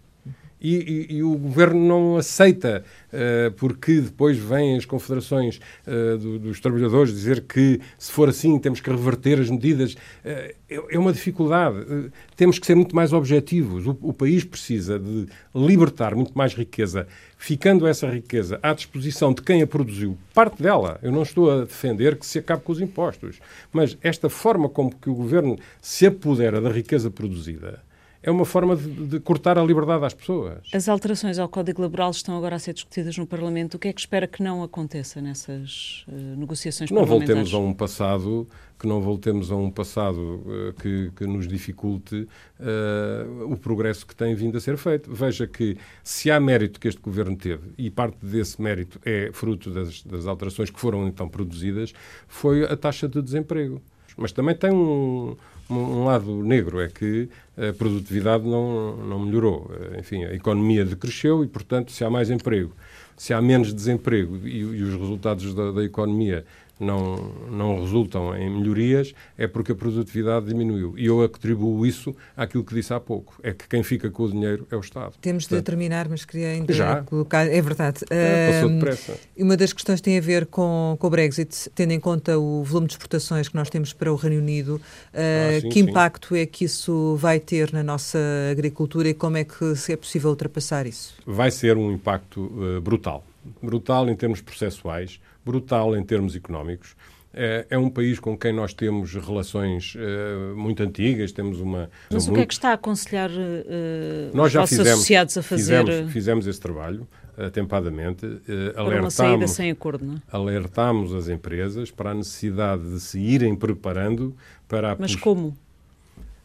e, 0.60 0.76
e, 1.10 1.16
e, 1.16 1.22
o 1.22 1.36
governo 1.36 1.80
não 1.80 2.16
aceita, 2.16 2.84
uh, 3.12 3.50
porque 3.52 4.00
depois 4.00 4.36
vêm 4.36 4.76
as 4.76 4.84
confederações 4.84 5.60
uh, 5.86 6.18
do, 6.18 6.38
dos 6.38 6.60
trabalhadores 6.60 7.12
dizer 7.12 7.42
que, 7.42 7.80
se 7.98 8.12
for 8.12 8.28
assim, 8.28 8.58
temos 8.58 8.80
que 8.80 8.90
reverter 8.90 9.40
as 9.40 9.48
medidas. 9.48 9.94
Uh, 9.94 10.54
é, 10.68 10.98
uma 10.98 11.12
dificuldade. 11.12 12.12
temos 12.36 12.58
que 12.58 12.66
ser 12.66 12.76
muito 12.76 12.94
mais 12.94 13.12
objetivos. 13.12 13.86
O, 13.86 13.96
o, 14.02 14.12
país 14.12 14.44
precisa 14.44 14.98
de 14.98 15.26
libertar 15.54 16.14
muito 16.14 16.36
mais 16.36 16.54
riqueza, 16.54 17.08
ficando 17.36 17.86
essa 17.86 18.08
riqueza 18.08 18.60
à 18.62 18.72
disposição 18.72 19.32
de 19.32 19.42
quem 19.42 19.62
a 19.62 19.66
produziu, 19.66 20.16
parte 20.32 20.62
dela. 20.62 20.98
Eu 21.02 21.10
não 21.10 21.22
estou 21.22 21.50
a 21.50 21.64
defender 21.64 22.16
que 22.16 22.26
se 22.26 22.38
acabe 22.38 22.62
com 22.62 22.70
os 22.70 22.80
impostos, 22.80 23.40
mas 23.72 23.98
esta 24.02 24.28
forma 24.28 24.68
como 24.68 24.94
que 24.94 25.10
o 25.10 25.14
governo 25.14 25.58
se 25.80 26.06
apodera 26.06 26.60
da 26.60 26.70
riqueza 26.70 27.10
produzida 27.10 27.82
é 28.22 28.30
uma 28.30 28.44
forma 28.44 28.76
de, 28.76 29.06
de, 29.06 29.20
cortar 29.20 29.58
a 29.58 29.62
liberdade 29.62 30.04
às 30.04 30.12
pessoas. 30.12 30.58
As 30.72 30.88
alterações 30.88 31.38
ao 31.38 31.48
Código 31.48 31.80
Laboral 31.80 32.10
estão 32.10 32.36
agora 32.36 32.56
a 32.56 32.58
ser 32.58 32.74
discutidas 32.74 33.16
no 33.16 33.26
Parlamento. 33.26 33.74
O 33.74 33.78
que 33.78 33.88
é 33.88 33.92
que 33.92 34.00
espera 34.00 34.26
que 34.26 34.42
não 34.42 34.62
aconteça 34.62 35.20
nessas 35.20 36.04
uh, 36.08 36.36
negociações 36.36 36.90
não 36.90 37.06
voltemos 37.06 37.54
a 37.54 37.58
um 37.58 37.72
passado 37.72 38.46
que 38.78 38.86
não 38.86 39.00
voltemos 39.00 39.52
a 39.52 39.56
um 39.56 39.70
passado 39.70 40.18
uh, 40.18 40.72
que, 40.80 41.12
que, 41.14 41.26
nos 41.26 41.46
dificulte 41.46 42.26
uh, 42.58 43.52
o 43.52 43.56
progresso 43.56 44.06
que 44.06 44.16
tem 44.16 44.34
vindo 44.34 44.56
a 44.56 44.60
ser 44.60 44.76
feito. 44.78 45.12
Veja 45.12 45.46
que 45.46 45.76
se 46.02 46.30
há 46.30 46.40
mérito 46.40 46.80
que 46.80 46.88
este 46.88 47.00
governo 47.00 47.36
teve 47.36 47.72
e 47.76 47.90
parte 47.90 48.24
desse 48.24 48.60
mérito 48.60 48.98
é 49.04 49.30
fruto 49.32 49.70
das, 49.70 50.02
das 50.02 50.26
alterações 50.26 50.70
que 50.70 50.80
foram 50.80 51.06
então 51.06 51.28
produzidas, 51.28 51.92
foi 52.26 52.64
a 52.64 52.76
taxa 52.76 53.06
de 53.06 53.20
desemprego 53.20 53.82
Mas 54.16 54.32
também 54.32 54.54
tem 54.54 54.70
um, 54.70 55.36
um 55.70 56.04
lado 56.04 56.42
negro, 56.42 56.80
é 56.80 56.88
que 56.88 57.28
a 57.56 57.72
produtividade 57.72 58.44
não, 58.44 58.96
não 58.96 59.18
melhorou. 59.18 59.70
Enfim, 59.98 60.24
a 60.24 60.34
economia 60.34 60.84
decresceu 60.84 61.44
e, 61.44 61.46
portanto, 61.46 61.92
se 61.92 62.04
há 62.04 62.10
mais 62.10 62.30
emprego, 62.30 62.72
se 63.16 63.34
há 63.34 63.40
menos 63.42 63.72
desemprego 63.72 64.36
e, 64.46 64.58
e 64.58 64.82
os 64.82 64.94
resultados 64.94 65.54
da, 65.54 65.72
da 65.72 65.84
economia 65.84 66.44
não, 66.80 67.16
não 67.50 67.80
resultam 67.80 68.34
em 68.34 68.50
melhorias 68.50 69.14
é 69.36 69.46
porque 69.46 69.72
a 69.72 69.74
produtividade 69.74 70.46
diminuiu. 70.46 70.94
E 70.96 71.06
eu 71.06 71.22
atribuo 71.22 71.84
isso 71.86 72.16
àquilo 72.36 72.64
que 72.64 72.74
disse 72.74 72.92
há 72.94 72.98
pouco, 72.98 73.38
é 73.42 73.52
que 73.52 73.68
quem 73.68 73.82
fica 73.82 74.10
com 74.10 74.24
o 74.24 74.30
dinheiro 74.30 74.66
é 74.70 74.76
o 74.76 74.80
Estado. 74.80 75.14
Temos 75.20 75.46
de 75.46 75.60
terminar, 75.62 76.08
mas 76.08 76.24
queria 76.24 76.48
ainda 76.48 76.72
Já? 76.72 77.02
colocar... 77.02 77.46
É 77.46 77.60
verdade. 77.60 78.04
É, 78.10 78.52
passou 78.52 78.70
depressa. 78.70 79.16
Uma 79.36 79.56
das 79.56 79.72
questões 79.72 80.00
tem 80.00 80.16
a 80.16 80.20
ver 80.20 80.46
com, 80.46 80.96
com 80.98 81.06
o 81.06 81.10
Brexit, 81.10 81.70
tendo 81.74 81.92
em 81.92 82.00
conta 82.00 82.38
o 82.38 82.64
volume 82.64 82.86
de 82.86 82.94
exportações 82.94 83.48
que 83.48 83.54
nós 83.54 83.68
temos 83.68 83.92
para 83.92 84.12
o 84.12 84.16
Reino 84.16 84.38
Unido, 84.38 84.80
ah, 85.12 85.60
sim, 85.60 85.68
que 85.68 85.80
impacto 85.80 86.34
sim. 86.34 86.40
é 86.40 86.46
que 86.46 86.64
isso 86.64 87.16
vai 87.16 87.38
ter 87.38 87.72
na 87.72 87.82
nossa 87.82 88.18
agricultura 88.50 89.08
e 89.08 89.14
como 89.14 89.36
é 89.36 89.44
que 89.44 89.76
se 89.76 89.92
é 89.92 89.96
possível 89.96 90.30
ultrapassar 90.30 90.86
isso? 90.86 91.14
Vai 91.26 91.50
ser 91.50 91.76
um 91.76 91.92
impacto 91.92 92.40
uh, 92.40 92.80
brutal. 92.80 93.24
Brutal 93.62 94.08
em 94.08 94.16
termos 94.16 94.40
processuais, 94.40 95.20
brutal 95.50 95.96
em 95.96 96.04
termos 96.04 96.36
económicos. 96.36 96.94
É, 97.32 97.66
é, 97.70 97.78
um 97.78 97.88
país 97.88 98.18
com 98.18 98.36
quem 98.36 98.52
nós 98.52 98.74
temos 98.74 99.14
relações 99.14 99.94
uh, 99.94 100.56
muito 100.56 100.82
antigas, 100.82 101.30
temos 101.30 101.60
uma... 101.60 101.88
Mas 102.10 102.26
o 102.26 102.32
que 102.32 102.40
é 102.40 102.46
que 102.46 102.52
está 102.52 102.70
a 102.70 102.72
aconselhar 102.72 103.30
uh, 103.30 104.34
nós 104.34 104.50
já 104.50 104.66
fizemos, 104.66 104.90
associados 104.90 105.38
a 105.38 105.42
fazer... 105.42 105.84
Fizemos, 105.84 106.12
fizemos 106.12 106.46
esse 106.48 106.60
trabalho, 106.60 107.06
atempadamente. 107.38 108.26
Uh, 108.26 108.74
para 108.74 109.00
uma 109.00 109.10
saída 109.10 109.46
sem 109.46 109.70
acordo, 109.70 110.04
não 110.04 110.14
é? 110.16 110.18
Alertámos 110.30 111.14
as 111.14 111.28
empresas 111.28 111.90
para 111.92 112.10
a 112.10 112.14
necessidade 112.14 112.82
de 112.82 112.98
se 112.98 113.20
irem 113.20 113.54
preparando 113.54 114.36
para... 114.66 114.92
A 114.92 114.96
Mas 114.98 115.14
como? 115.14 115.56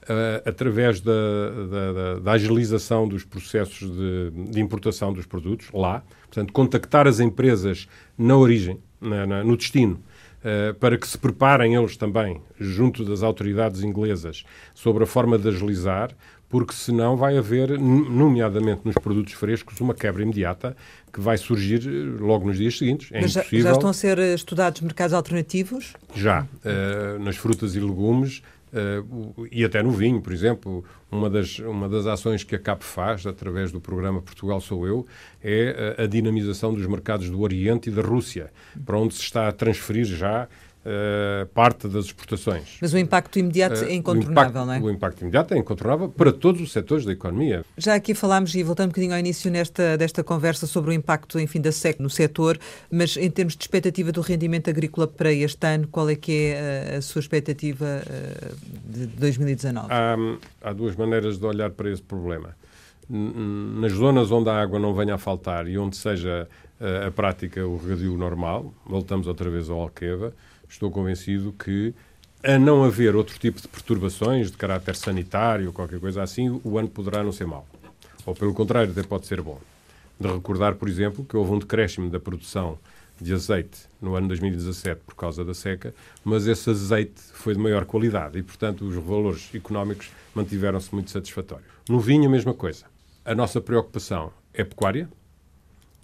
Uh, 0.05 0.47
através 0.47 1.01
da, 1.01 1.11
da, 1.11 1.93
da, 1.93 2.19
da, 2.19 2.31
agilização 2.33 3.07
dos 3.07 3.23
processos 3.23 3.89
de, 3.89 4.51
de, 4.51 4.61
importação 4.61 5.11
dos 5.11 5.25
produtos 5.25 5.67
lá, 5.73 6.03
portanto, 6.25 6.53
contactar 6.53 7.07
as 7.07 7.19
empresas 7.19 7.87
na 8.15 8.37
origem, 8.37 8.79
na, 9.01 9.25
na, 9.25 9.43
no 9.43 9.57
destino, 9.57 9.95
uh, 9.95 10.75
para 10.75 10.95
que 10.95 11.07
se 11.07 11.17
preparem 11.17 11.73
eles 11.73 11.97
também, 11.97 12.39
junto 12.59 13.03
das 13.03 13.23
autoridades 13.23 13.81
inglesas, 13.81 14.45
sobre 14.75 15.05
a 15.05 15.07
forma 15.07 15.39
de 15.39 15.47
agilizar, 15.47 16.11
porque 16.47 16.73
senão 16.73 17.17
vai 17.17 17.37
haver, 17.37 17.77
nomeadamente 17.79 18.81
nos 18.85 18.95
produtos 18.95 19.33
frescos, 19.33 19.79
uma 19.81 19.93
quebra 19.93 20.21
imediata 20.21 20.75
que 21.11 21.19
vai 21.19 21.37
surgir 21.37 21.81
eh, 21.87 22.21
logo 22.21 22.47
nos 22.47 22.57
dias 22.57 22.77
seguintes. 22.77 23.09
É 23.11 23.21
Mas 23.21 23.31
já, 23.31 23.41
impossível. 23.41 23.65
já 23.65 23.71
estão 23.71 23.89
a 23.89 23.93
ser 23.93 24.19
estudados 24.19 24.81
mercados 24.81 25.13
alternativos? 25.13 25.93
Já. 26.13 26.43
Uh, 26.63 27.19
nas 27.19 27.35
frutas 27.35 27.75
e 27.75 27.79
legumes 27.79 28.41
Uh, 28.73 29.47
e 29.51 29.63
até 29.63 29.81
no 29.81 29.91
vinho, 29.91 30.21
por 30.21 30.33
exemplo, 30.33 30.83
uma 31.09 31.29
das, 31.29 31.59
uma 31.59 31.87
das 31.87 32.05
ações 32.05 32.43
que 32.43 32.55
a 32.55 32.59
CAP 32.59 32.83
faz, 32.83 33.25
através 33.25 33.71
do 33.71 33.79
programa 33.79 34.21
Portugal 34.21 34.59
Sou 34.59 34.85
Eu, 34.85 35.05
é 35.41 35.95
a, 35.97 36.03
a 36.03 36.07
dinamização 36.07 36.73
dos 36.73 36.85
mercados 36.85 37.29
do 37.29 37.39
Oriente 37.39 37.89
e 37.89 37.91
da 37.91 38.01
Rússia, 38.01 38.51
para 38.85 38.97
onde 38.97 39.13
se 39.13 39.21
está 39.21 39.47
a 39.47 39.51
transferir 39.51 40.05
já 40.05 40.47
Uh, 40.85 41.47
parte 41.47 41.87
das 41.87 42.05
exportações. 42.05 42.77
Mas 42.79 42.93
o 42.93 42.97
impacto 42.99 43.39
imediato 43.39 43.81
uh, 43.81 43.85
é 43.85 43.95
incontornável, 43.95 44.61
impacto, 44.61 44.65
não 44.67 44.73
é? 44.73 44.79
O 44.79 44.91
impacto 44.91 45.21
imediato 45.21 45.53
é 45.55 45.57
incontornável 45.57 46.09
para 46.09 46.31
todos 46.31 46.61
os 46.61 46.71
setores 46.71 47.03
da 47.03 47.11
economia. 47.11 47.65
Já 47.75 47.95
aqui 47.95 48.13
falámos, 48.13 48.53
e 48.53 48.61
voltando 48.61 48.85
um 48.85 48.89
bocadinho 48.89 49.13
ao 49.13 49.19
início 49.19 49.49
nesta, 49.49 49.97
desta 49.97 50.23
conversa 50.23 50.67
sobre 50.67 50.91
o 50.91 50.93
impacto, 50.93 51.39
enfim, 51.39 51.59
da 51.59 51.71
SEC 51.71 51.99
no 51.99 52.07
setor, 52.07 52.59
mas 52.91 53.17
em 53.17 53.31
termos 53.31 53.55
de 53.55 53.63
expectativa 53.63 54.11
do 54.11 54.21
rendimento 54.21 54.69
agrícola 54.69 55.07
para 55.07 55.33
este 55.33 55.65
ano, 55.65 55.87
qual 55.87 56.07
é 56.07 56.15
que 56.15 56.53
é 56.53 56.93
a, 56.93 56.97
a 56.99 57.01
sua 57.01 57.19
expectativa 57.19 58.03
uh, 58.05 58.55
de 58.87 59.07
2019? 59.07 59.87
Há, 59.89 60.15
há 60.61 60.71
duas 60.71 60.95
maneiras 60.95 61.39
de 61.39 61.45
olhar 61.47 61.71
para 61.71 61.89
esse 61.89 62.03
problema. 62.03 62.55
Nas 63.09 63.91
zonas 63.93 64.31
onde 64.31 64.51
a 64.51 64.61
água 64.61 64.77
não 64.77 64.93
venha 64.93 65.15
a 65.15 65.17
faltar 65.17 65.67
e 65.67 65.79
onde 65.79 65.95
seja 65.95 66.47
a 67.05 67.09
prática 67.11 67.65
o 67.65 67.77
regadio 67.77 68.17
normal, 68.17 68.73
voltamos 68.85 69.27
outra 69.27 69.49
vez 69.49 69.69
ao 69.69 69.79
Alqueva, 69.79 70.33
estou 70.69 70.91
convencido 70.91 71.53
que, 71.53 71.93
a 72.43 72.59
não 72.59 72.83
haver 72.83 73.15
outro 73.15 73.37
tipo 73.39 73.61
de 73.61 73.67
perturbações 73.67 74.51
de 74.51 74.57
caráter 74.57 74.95
sanitário 74.95 75.67
ou 75.67 75.73
qualquer 75.73 75.99
coisa 75.99 76.21
assim, 76.21 76.61
o 76.63 76.77
ano 76.77 76.87
poderá 76.87 77.23
não 77.23 77.31
ser 77.31 77.47
mau. 77.47 77.67
Ou, 78.25 78.33
pelo 78.35 78.53
contrário, 78.53 78.91
até 78.91 79.03
pode 79.03 79.25
ser 79.27 79.41
bom. 79.41 79.59
De 80.19 80.27
recordar, 80.27 80.75
por 80.75 80.87
exemplo, 80.87 81.25
que 81.25 81.35
houve 81.35 81.51
um 81.51 81.59
decréscimo 81.59 82.09
da 82.09 82.19
produção 82.19 82.77
de 83.19 83.33
azeite 83.33 83.87
no 84.01 84.15
ano 84.15 84.27
2017 84.27 85.01
por 85.05 85.15
causa 85.15 85.43
da 85.43 85.53
seca, 85.53 85.93
mas 86.23 86.47
esse 86.47 86.69
azeite 86.69 87.21
foi 87.33 87.53
de 87.53 87.59
maior 87.59 87.85
qualidade 87.85 88.37
e, 88.37 88.43
portanto, 88.43 88.85
os 88.85 88.95
valores 88.95 89.49
económicos 89.53 90.09
mantiveram-se 90.33 90.93
muito 90.93 91.11
satisfatórios. 91.11 91.67
No 91.87 91.99
vinho, 91.99 92.27
a 92.27 92.31
mesma 92.31 92.53
coisa. 92.53 92.85
A 93.23 93.33
nossa 93.33 93.61
preocupação 93.61 94.31
é 94.53 94.63
pecuária, 94.63 95.09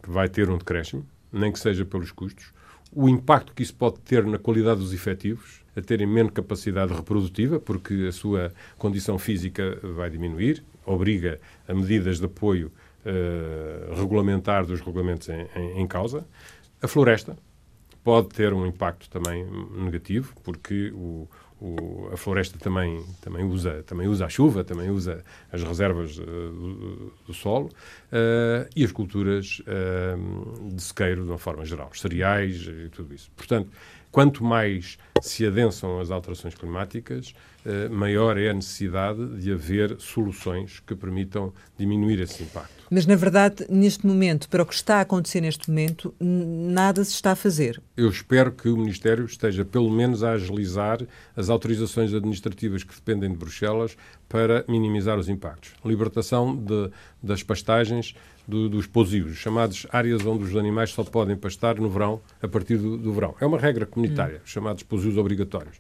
que 0.02 0.10
vai 0.10 0.30
ter 0.30 0.50
um 0.50 0.58
decréscimo, 0.58 1.06
nem 1.32 1.52
que 1.52 1.60
seja 1.60 1.86
pelos 1.86 2.12
custos 2.12 2.52
o 2.92 3.08
impacto 3.08 3.54
que 3.54 3.64
isso 3.64 3.74
pode 3.74 4.00
ter 4.00 4.26
na 4.26 4.38
qualidade 4.38 4.80
dos 4.80 4.94
efetivos, 4.94 5.62
a 5.76 5.82
terem 5.82 6.06
menos 6.06 6.34
capacidade 6.34 6.94
reprodutiva, 6.94 7.60
porque 7.60 8.06
a 8.08 8.12
sua 8.12 8.52
condição 8.78 9.18
física 9.18 9.80
vai 9.96 10.10
diminuir, 10.10 10.64
obriga 10.86 11.40
a 11.68 11.74
medidas 11.74 12.20
de 12.20 12.26
apoio 12.26 12.72
uh, 13.06 13.94
regulamentar 13.96 14.66
dos 14.66 14.82
regulamentos 14.82 15.30
em, 15.30 15.48
em, 15.56 15.82
em 15.82 15.88
causa. 15.88 16.28
A 16.82 16.88
floresta 16.88 17.38
pode 18.04 18.30
ter 18.30 18.54
um 18.54 18.66
impacto 18.66 19.10
também 19.10 19.46
negativo, 19.72 20.34
porque 20.44 20.92
o, 20.94 21.30
o, 21.62 22.10
a 22.12 22.18
floresta 22.18 22.58
também, 22.58 23.06
também, 23.22 23.46
usa, 23.46 23.84
também 23.84 24.08
usa 24.08 24.26
a 24.26 24.30
chuva, 24.30 24.64
também 24.64 24.90
usa 24.90 25.24
as 25.52 25.62
reservas 25.62 26.18
uh, 26.18 26.24
do, 26.24 27.14
do, 27.28 27.34
solo 27.34 27.68
uh, 27.68 28.68
e 28.76 28.84
as 28.84 28.92
culturas 28.92 29.62
uh, 29.62 30.70
de 30.74 30.82
sequeiro 30.82 31.24
de 31.24 31.30
uma 31.30 31.38
forma 31.38 31.64
geral, 31.64 31.90
os 31.94 32.02
cereais 32.02 32.68
e 32.68 32.90
tudo 32.90 33.14
isso. 33.14 33.32
Portanto, 33.38 33.70
quanto 34.12 34.44
mais 34.44 34.98
se 35.22 35.46
adensam 35.46 36.00
as 36.00 36.12
alterações 36.12 36.56
climáticas, 36.56 37.34
maior 37.92 38.38
é 38.38 38.50
a 38.50 38.54
necessidade 38.54 39.40
de 39.40 39.52
haver 39.52 39.96
soluções 40.00 40.80
que 40.80 40.96
permitam 40.96 41.54
diminuir 41.78 42.20
esse 42.20 42.44
impacto. 42.44 42.82
Mas, 42.90 43.06
na 43.06 43.16
verdade, 43.16 43.66
neste 43.70 44.06
momento, 44.06 44.50
para 44.50 44.64
o 44.64 44.66
que 44.66 44.74
está 44.74 44.98
a 44.98 45.02
acontecer 45.02 45.40
neste 45.40 45.70
momento, 45.70 46.14
nada 46.20 47.04
se 47.06 47.14
está 47.14 47.32
a 47.32 47.36
fazer. 47.36 47.82
Eu 47.96 48.10
espero 48.10 48.52
que 48.52 48.68
o 48.68 48.76
Ministério 48.76 49.24
esteja, 49.24 49.64
pelo 49.64 49.90
menos, 49.90 50.24
a 50.24 50.32
agilizar 50.32 51.00
as 51.36 51.50
autorizações 51.50 52.14
administrativas 52.14 52.84
que 52.84 52.94
dependem 52.94 53.32
de 53.32 53.38
Bruxelas 53.38 53.96
para 54.28 54.66
minimizar 54.68 55.18
os 55.18 55.30
impactos. 55.30 55.72
Libertação 55.86 56.56
de, 56.56 56.90
das 57.24 57.44
pastagens 57.44 58.14
do, 58.48 58.70
dos 58.70 58.88
pousios, 58.88 59.38
chamadas 59.38 59.86
áreas 59.92 60.26
onde 60.26 60.44
os 60.44 60.56
animais 60.56 60.92
só 60.92 61.04
podem 61.04 61.36
pastar 61.36 61.76
no 61.76 61.90
verão, 61.90 62.22
a 62.42 62.48
partir 62.48 62.78
do, 62.78 62.98
do 62.98 63.14
verão. 63.14 63.36
É 63.40 63.46
uma 63.46 63.58
regra 63.58 63.86
comunitária, 63.86 64.38
hum. 64.38 64.46
chamados 64.46 64.84
pousios 64.84 65.18
obrigatórios. 65.18 65.78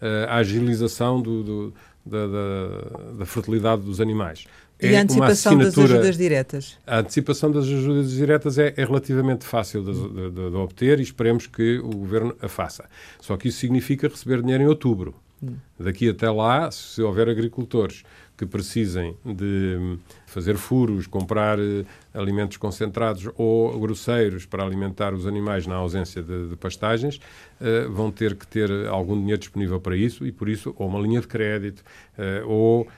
Uh, 0.00 0.28
a 0.28 0.36
agilização 0.36 1.20
do, 1.20 1.42
do 1.42 1.74
da, 2.04 2.26
da, 2.26 3.12
da, 3.18 3.26
fertilidade 3.26 3.82
dos 3.82 4.00
animais. 4.00 4.44
E 4.80 4.86
é 4.88 4.98
a 4.98 5.02
antecipação 5.02 5.56
das 5.56 5.78
ajudas 5.78 6.16
diretas? 6.16 6.78
A 6.84 6.98
antecipação 6.98 7.52
das 7.52 7.64
ajudas 7.64 8.10
diretas 8.10 8.58
é, 8.58 8.74
é 8.76 8.84
relativamente 8.84 9.44
fácil 9.44 9.84
de, 9.84 9.92
de, 9.92 10.30
de, 10.30 10.50
de, 10.50 10.56
obter 10.56 10.98
e 10.98 11.02
esperemos 11.02 11.46
que 11.46 11.78
o 11.78 11.90
Governo 11.90 12.34
a 12.42 12.48
faça. 12.48 12.84
Só 13.20 13.36
que 13.36 13.48
isso 13.48 13.58
significa 13.58 14.08
receber 14.08 14.40
dinheiro 14.42 14.64
em 14.64 14.66
outubro. 14.66 15.14
Hum. 15.42 15.56
Daqui 15.78 16.08
até 16.08 16.30
lá, 16.30 16.70
se 16.70 17.02
houver 17.02 17.28
agricultores 17.28 18.04
que 18.36 18.46
precisem 18.46 19.16
de 19.24 19.98
fazer 20.26 20.56
furos, 20.56 21.06
comprar 21.06 21.58
uh, 21.58 21.84
alimentos 22.14 22.56
concentrados 22.56 23.28
ou 23.36 23.78
grosseiros 23.78 24.46
para 24.46 24.64
alimentar 24.64 25.12
os 25.14 25.26
animais 25.26 25.66
na 25.66 25.76
ausência 25.76 26.22
de, 26.22 26.48
de 26.48 26.56
pastagens, 26.56 27.16
uh, 27.60 27.90
vão 27.92 28.10
ter 28.10 28.34
que 28.34 28.46
ter 28.46 28.70
algum 28.88 29.18
dinheiro 29.18 29.38
disponível 29.38 29.80
para 29.80 29.96
isso 29.96 30.26
e, 30.26 30.32
por 30.32 30.48
isso, 30.48 30.74
ou 30.78 30.88
uma 30.88 30.98
linha 30.98 31.20
de 31.20 31.26
crédito 31.26 31.80
uh, 32.18 32.48
ou 32.48 32.88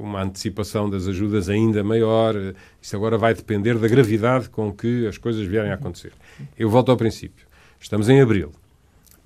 uma 0.00 0.22
antecipação 0.22 0.88
das 0.88 1.06
ajudas 1.06 1.50
ainda 1.50 1.84
maior. 1.84 2.34
Isso 2.80 2.96
agora 2.96 3.18
vai 3.18 3.34
depender 3.34 3.78
da 3.78 3.86
gravidade 3.86 4.48
com 4.48 4.72
que 4.72 5.06
as 5.06 5.18
coisas 5.18 5.46
vierem 5.46 5.70
a 5.70 5.74
acontecer. 5.74 6.12
Eu 6.58 6.70
volto 6.70 6.90
ao 6.90 6.96
princípio. 6.96 7.46
Estamos 7.78 8.08
em 8.08 8.18
abril 8.22 8.50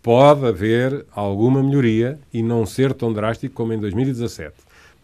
pode 0.05 0.47
haver 0.47 1.05
alguma 1.13 1.61
melhoria 1.61 2.21
e 2.33 2.45
não 2.45 2.65
ser 2.65 2.95
tão 2.95 3.13
drástico 3.13 3.55
como 3.55 3.73
em 3.73 3.81
2017 3.81 4.53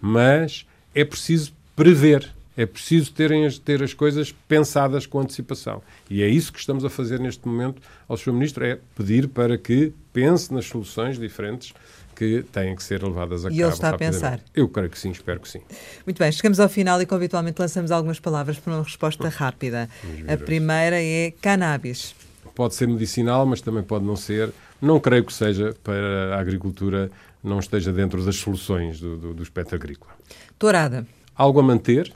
mas 0.00 0.66
é 0.94 1.04
preciso 1.04 1.52
prever. 1.76 2.28
É 2.56 2.66
preciso 2.66 3.12
terem 3.12 3.48
ter 3.60 3.82
as 3.82 3.94
coisas 3.94 4.32
pensadas 4.46 5.06
com 5.06 5.20
antecipação. 5.20 5.80
E 6.10 6.22
é 6.22 6.28
isso 6.28 6.52
que 6.52 6.58
estamos 6.58 6.84
a 6.84 6.90
fazer 6.90 7.18
neste 7.18 7.46
momento 7.46 7.80
ao 8.08 8.16
Sr. 8.16 8.32
Ministro, 8.32 8.64
é 8.66 8.78
pedir 8.96 9.28
para 9.28 9.56
que 9.56 9.94
pense 10.12 10.52
nas 10.52 10.66
soluções 10.66 11.18
diferentes 11.18 11.72
que 12.14 12.42
têm 12.52 12.76
que 12.76 12.82
ser 12.82 13.02
levadas 13.02 13.46
a 13.46 13.48
e 13.48 13.52
cabo. 13.52 13.60
E 13.60 13.62
ele 13.62 13.72
está 13.72 13.90
a 13.90 13.96
pensar? 13.96 14.40
Eu 14.54 14.68
creio 14.68 14.90
que 14.90 14.98
sim, 14.98 15.10
espero 15.10 15.40
que 15.40 15.48
sim. 15.48 15.60
Muito 16.04 16.18
bem, 16.18 16.30
chegamos 16.30 16.60
ao 16.60 16.68
final 16.68 17.00
e 17.00 17.06
que 17.06 17.14
habitualmente 17.14 17.58
lançamos 17.58 17.90
algumas 17.90 18.20
palavras 18.20 18.58
para 18.58 18.74
uma 18.74 18.82
resposta 18.82 19.28
rápida. 19.28 19.88
A 20.28 20.36
primeira 20.36 21.00
é 21.00 21.32
cannabis. 21.40 22.14
Pode 22.54 22.74
ser 22.74 22.88
medicinal, 22.88 23.46
mas 23.46 23.62
também 23.62 23.82
pode 23.82 24.04
não 24.04 24.16
ser, 24.16 24.52
Não 24.80 24.98
creio 24.98 25.24
que 25.24 25.32
seja 25.32 25.74
para 25.84 26.36
a 26.36 26.40
agricultura, 26.40 27.10
não 27.42 27.58
esteja 27.58 27.92
dentro 27.92 28.24
das 28.24 28.36
soluções 28.36 29.00
do, 29.00 29.16
do, 29.16 29.34
do 29.34 29.42
espectro 29.42 29.76
agrícola. 29.76 30.12
Tourada. 30.58 31.06
Algo 31.34 31.60
a 31.60 31.62
manter, 31.62 32.12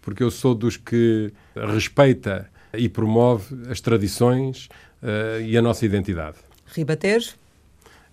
porque 0.00 0.22
eu 0.22 0.30
sou 0.30 0.54
dos 0.54 0.76
que 0.76 1.32
respeita 1.54 2.48
e 2.72 2.88
promove 2.88 3.70
as 3.70 3.80
tradições 3.80 4.68
uh, 5.02 5.40
e 5.40 5.56
a 5.56 5.62
nossa 5.62 5.84
identidade. 5.84 6.36
Ribatejo. 6.66 7.34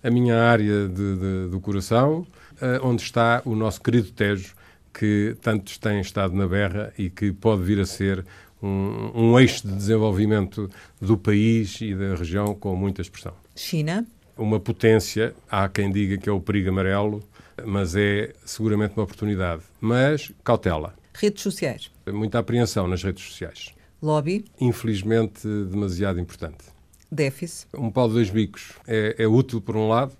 A 0.02 0.10
minha 0.10 0.40
área 0.42 0.88
de, 0.88 1.16
de, 1.16 1.48
do 1.50 1.60
coração, 1.60 2.26
uh, 2.54 2.86
onde 2.86 3.02
está 3.02 3.42
o 3.44 3.54
nosso 3.54 3.80
querido 3.80 4.10
Tejo, 4.12 4.54
que 4.92 5.36
tantos 5.42 5.76
têm 5.78 6.00
estado 6.00 6.34
na 6.34 6.46
berra 6.46 6.92
e 6.96 7.10
que 7.10 7.30
pode 7.32 7.62
vir 7.62 7.78
a 7.80 7.86
ser 7.86 8.24
um, 8.62 9.10
um 9.14 9.38
eixo 9.38 9.66
de 9.66 9.74
desenvolvimento 9.74 10.70
do 11.00 11.18
país 11.18 11.80
e 11.80 11.94
da 11.94 12.14
região 12.14 12.54
com 12.54 12.74
muita 12.74 13.02
expressão. 13.02 13.34
China. 13.56 14.06
Uma 14.36 14.60
potência, 14.60 15.34
há 15.50 15.68
quem 15.68 15.90
diga 15.90 16.18
que 16.18 16.28
é 16.28 16.32
o 16.32 16.40
perigo 16.40 16.68
amarelo, 16.68 17.22
mas 17.64 17.96
é 17.96 18.34
seguramente 18.44 18.94
uma 18.96 19.04
oportunidade. 19.04 19.62
Mas 19.80 20.30
cautela. 20.44 20.94
Redes 21.14 21.42
sociais. 21.42 21.90
Muita 22.06 22.38
apreensão 22.38 22.86
nas 22.86 23.02
redes 23.02 23.24
sociais. 23.24 23.74
Lobby. 24.02 24.44
Infelizmente, 24.60 25.48
demasiado 25.70 26.20
importante. 26.20 26.66
Déficit. 27.10 27.68
Um 27.74 27.90
pau 27.90 28.08
de 28.08 28.14
dois 28.14 28.28
bicos 28.28 28.72
é, 28.86 29.16
é 29.18 29.26
útil 29.26 29.60
por 29.60 29.74
um 29.74 29.88
lado, 29.88 30.12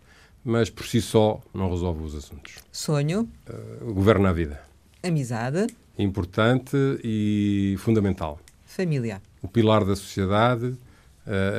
mas 0.42 0.70
por 0.70 0.86
si 0.86 1.02
só 1.02 1.42
não 1.52 1.70
resolve 1.70 2.02
os 2.02 2.14
assuntos. 2.14 2.54
Sonho. 2.72 3.28
Uh, 3.48 3.92
governa 3.92 4.30
a 4.30 4.32
vida. 4.32 4.62
Amizade. 5.02 5.66
Importante 5.98 6.76
e 7.04 7.76
fundamental. 7.78 8.40
Família. 8.64 9.20
O 9.42 9.48
pilar 9.48 9.84
da 9.84 9.94
sociedade, 9.94 10.74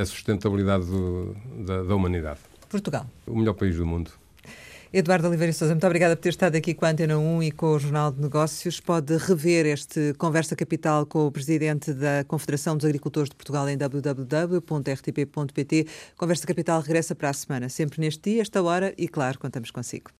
a 0.01 0.05
sustentabilidade 0.05 0.85
do, 0.85 1.35
da, 1.65 1.83
da 1.83 1.95
humanidade. 1.95 2.39
Portugal. 2.69 3.05
O 3.25 3.35
melhor 3.37 3.53
país 3.53 3.75
do 3.75 3.85
mundo. 3.85 4.11
Eduardo 4.91 5.27
Oliveira 5.27 5.51
Sousa, 5.51 5.73
muito 5.73 5.85
obrigada 5.85 6.15
por 6.15 6.21
ter 6.21 6.29
estado 6.29 6.55
aqui 6.55 6.73
com 6.73 6.85
a 6.85 6.89
Antena 6.89 7.17
1 7.17 7.43
e 7.43 7.51
com 7.51 7.75
o 7.75 7.79
Jornal 7.79 8.09
de 8.11 8.21
Negócios. 8.21 8.79
Pode 8.79 9.17
rever 9.17 9.65
este 9.65 10.13
Conversa 10.17 10.55
Capital 10.55 11.05
com 11.05 11.27
o 11.27 11.31
Presidente 11.31 11.91
da 11.93 12.23
Confederação 12.25 12.77
dos 12.77 12.85
Agricultores 12.85 13.29
de 13.29 13.35
Portugal 13.35 13.67
em 13.67 13.77
www.rtp.pt. 13.77 14.57
Conversa 16.15 16.47
Capital 16.47 16.79
regressa 16.81 17.13
para 17.13 17.29
a 17.29 17.33
semana, 17.33 17.67
sempre 17.67 17.99
neste 17.99 18.31
dia, 18.31 18.41
esta 18.41 18.63
hora, 18.63 18.93
e 18.97 19.09
claro, 19.09 19.37
contamos 19.37 19.71
consigo. 19.71 20.16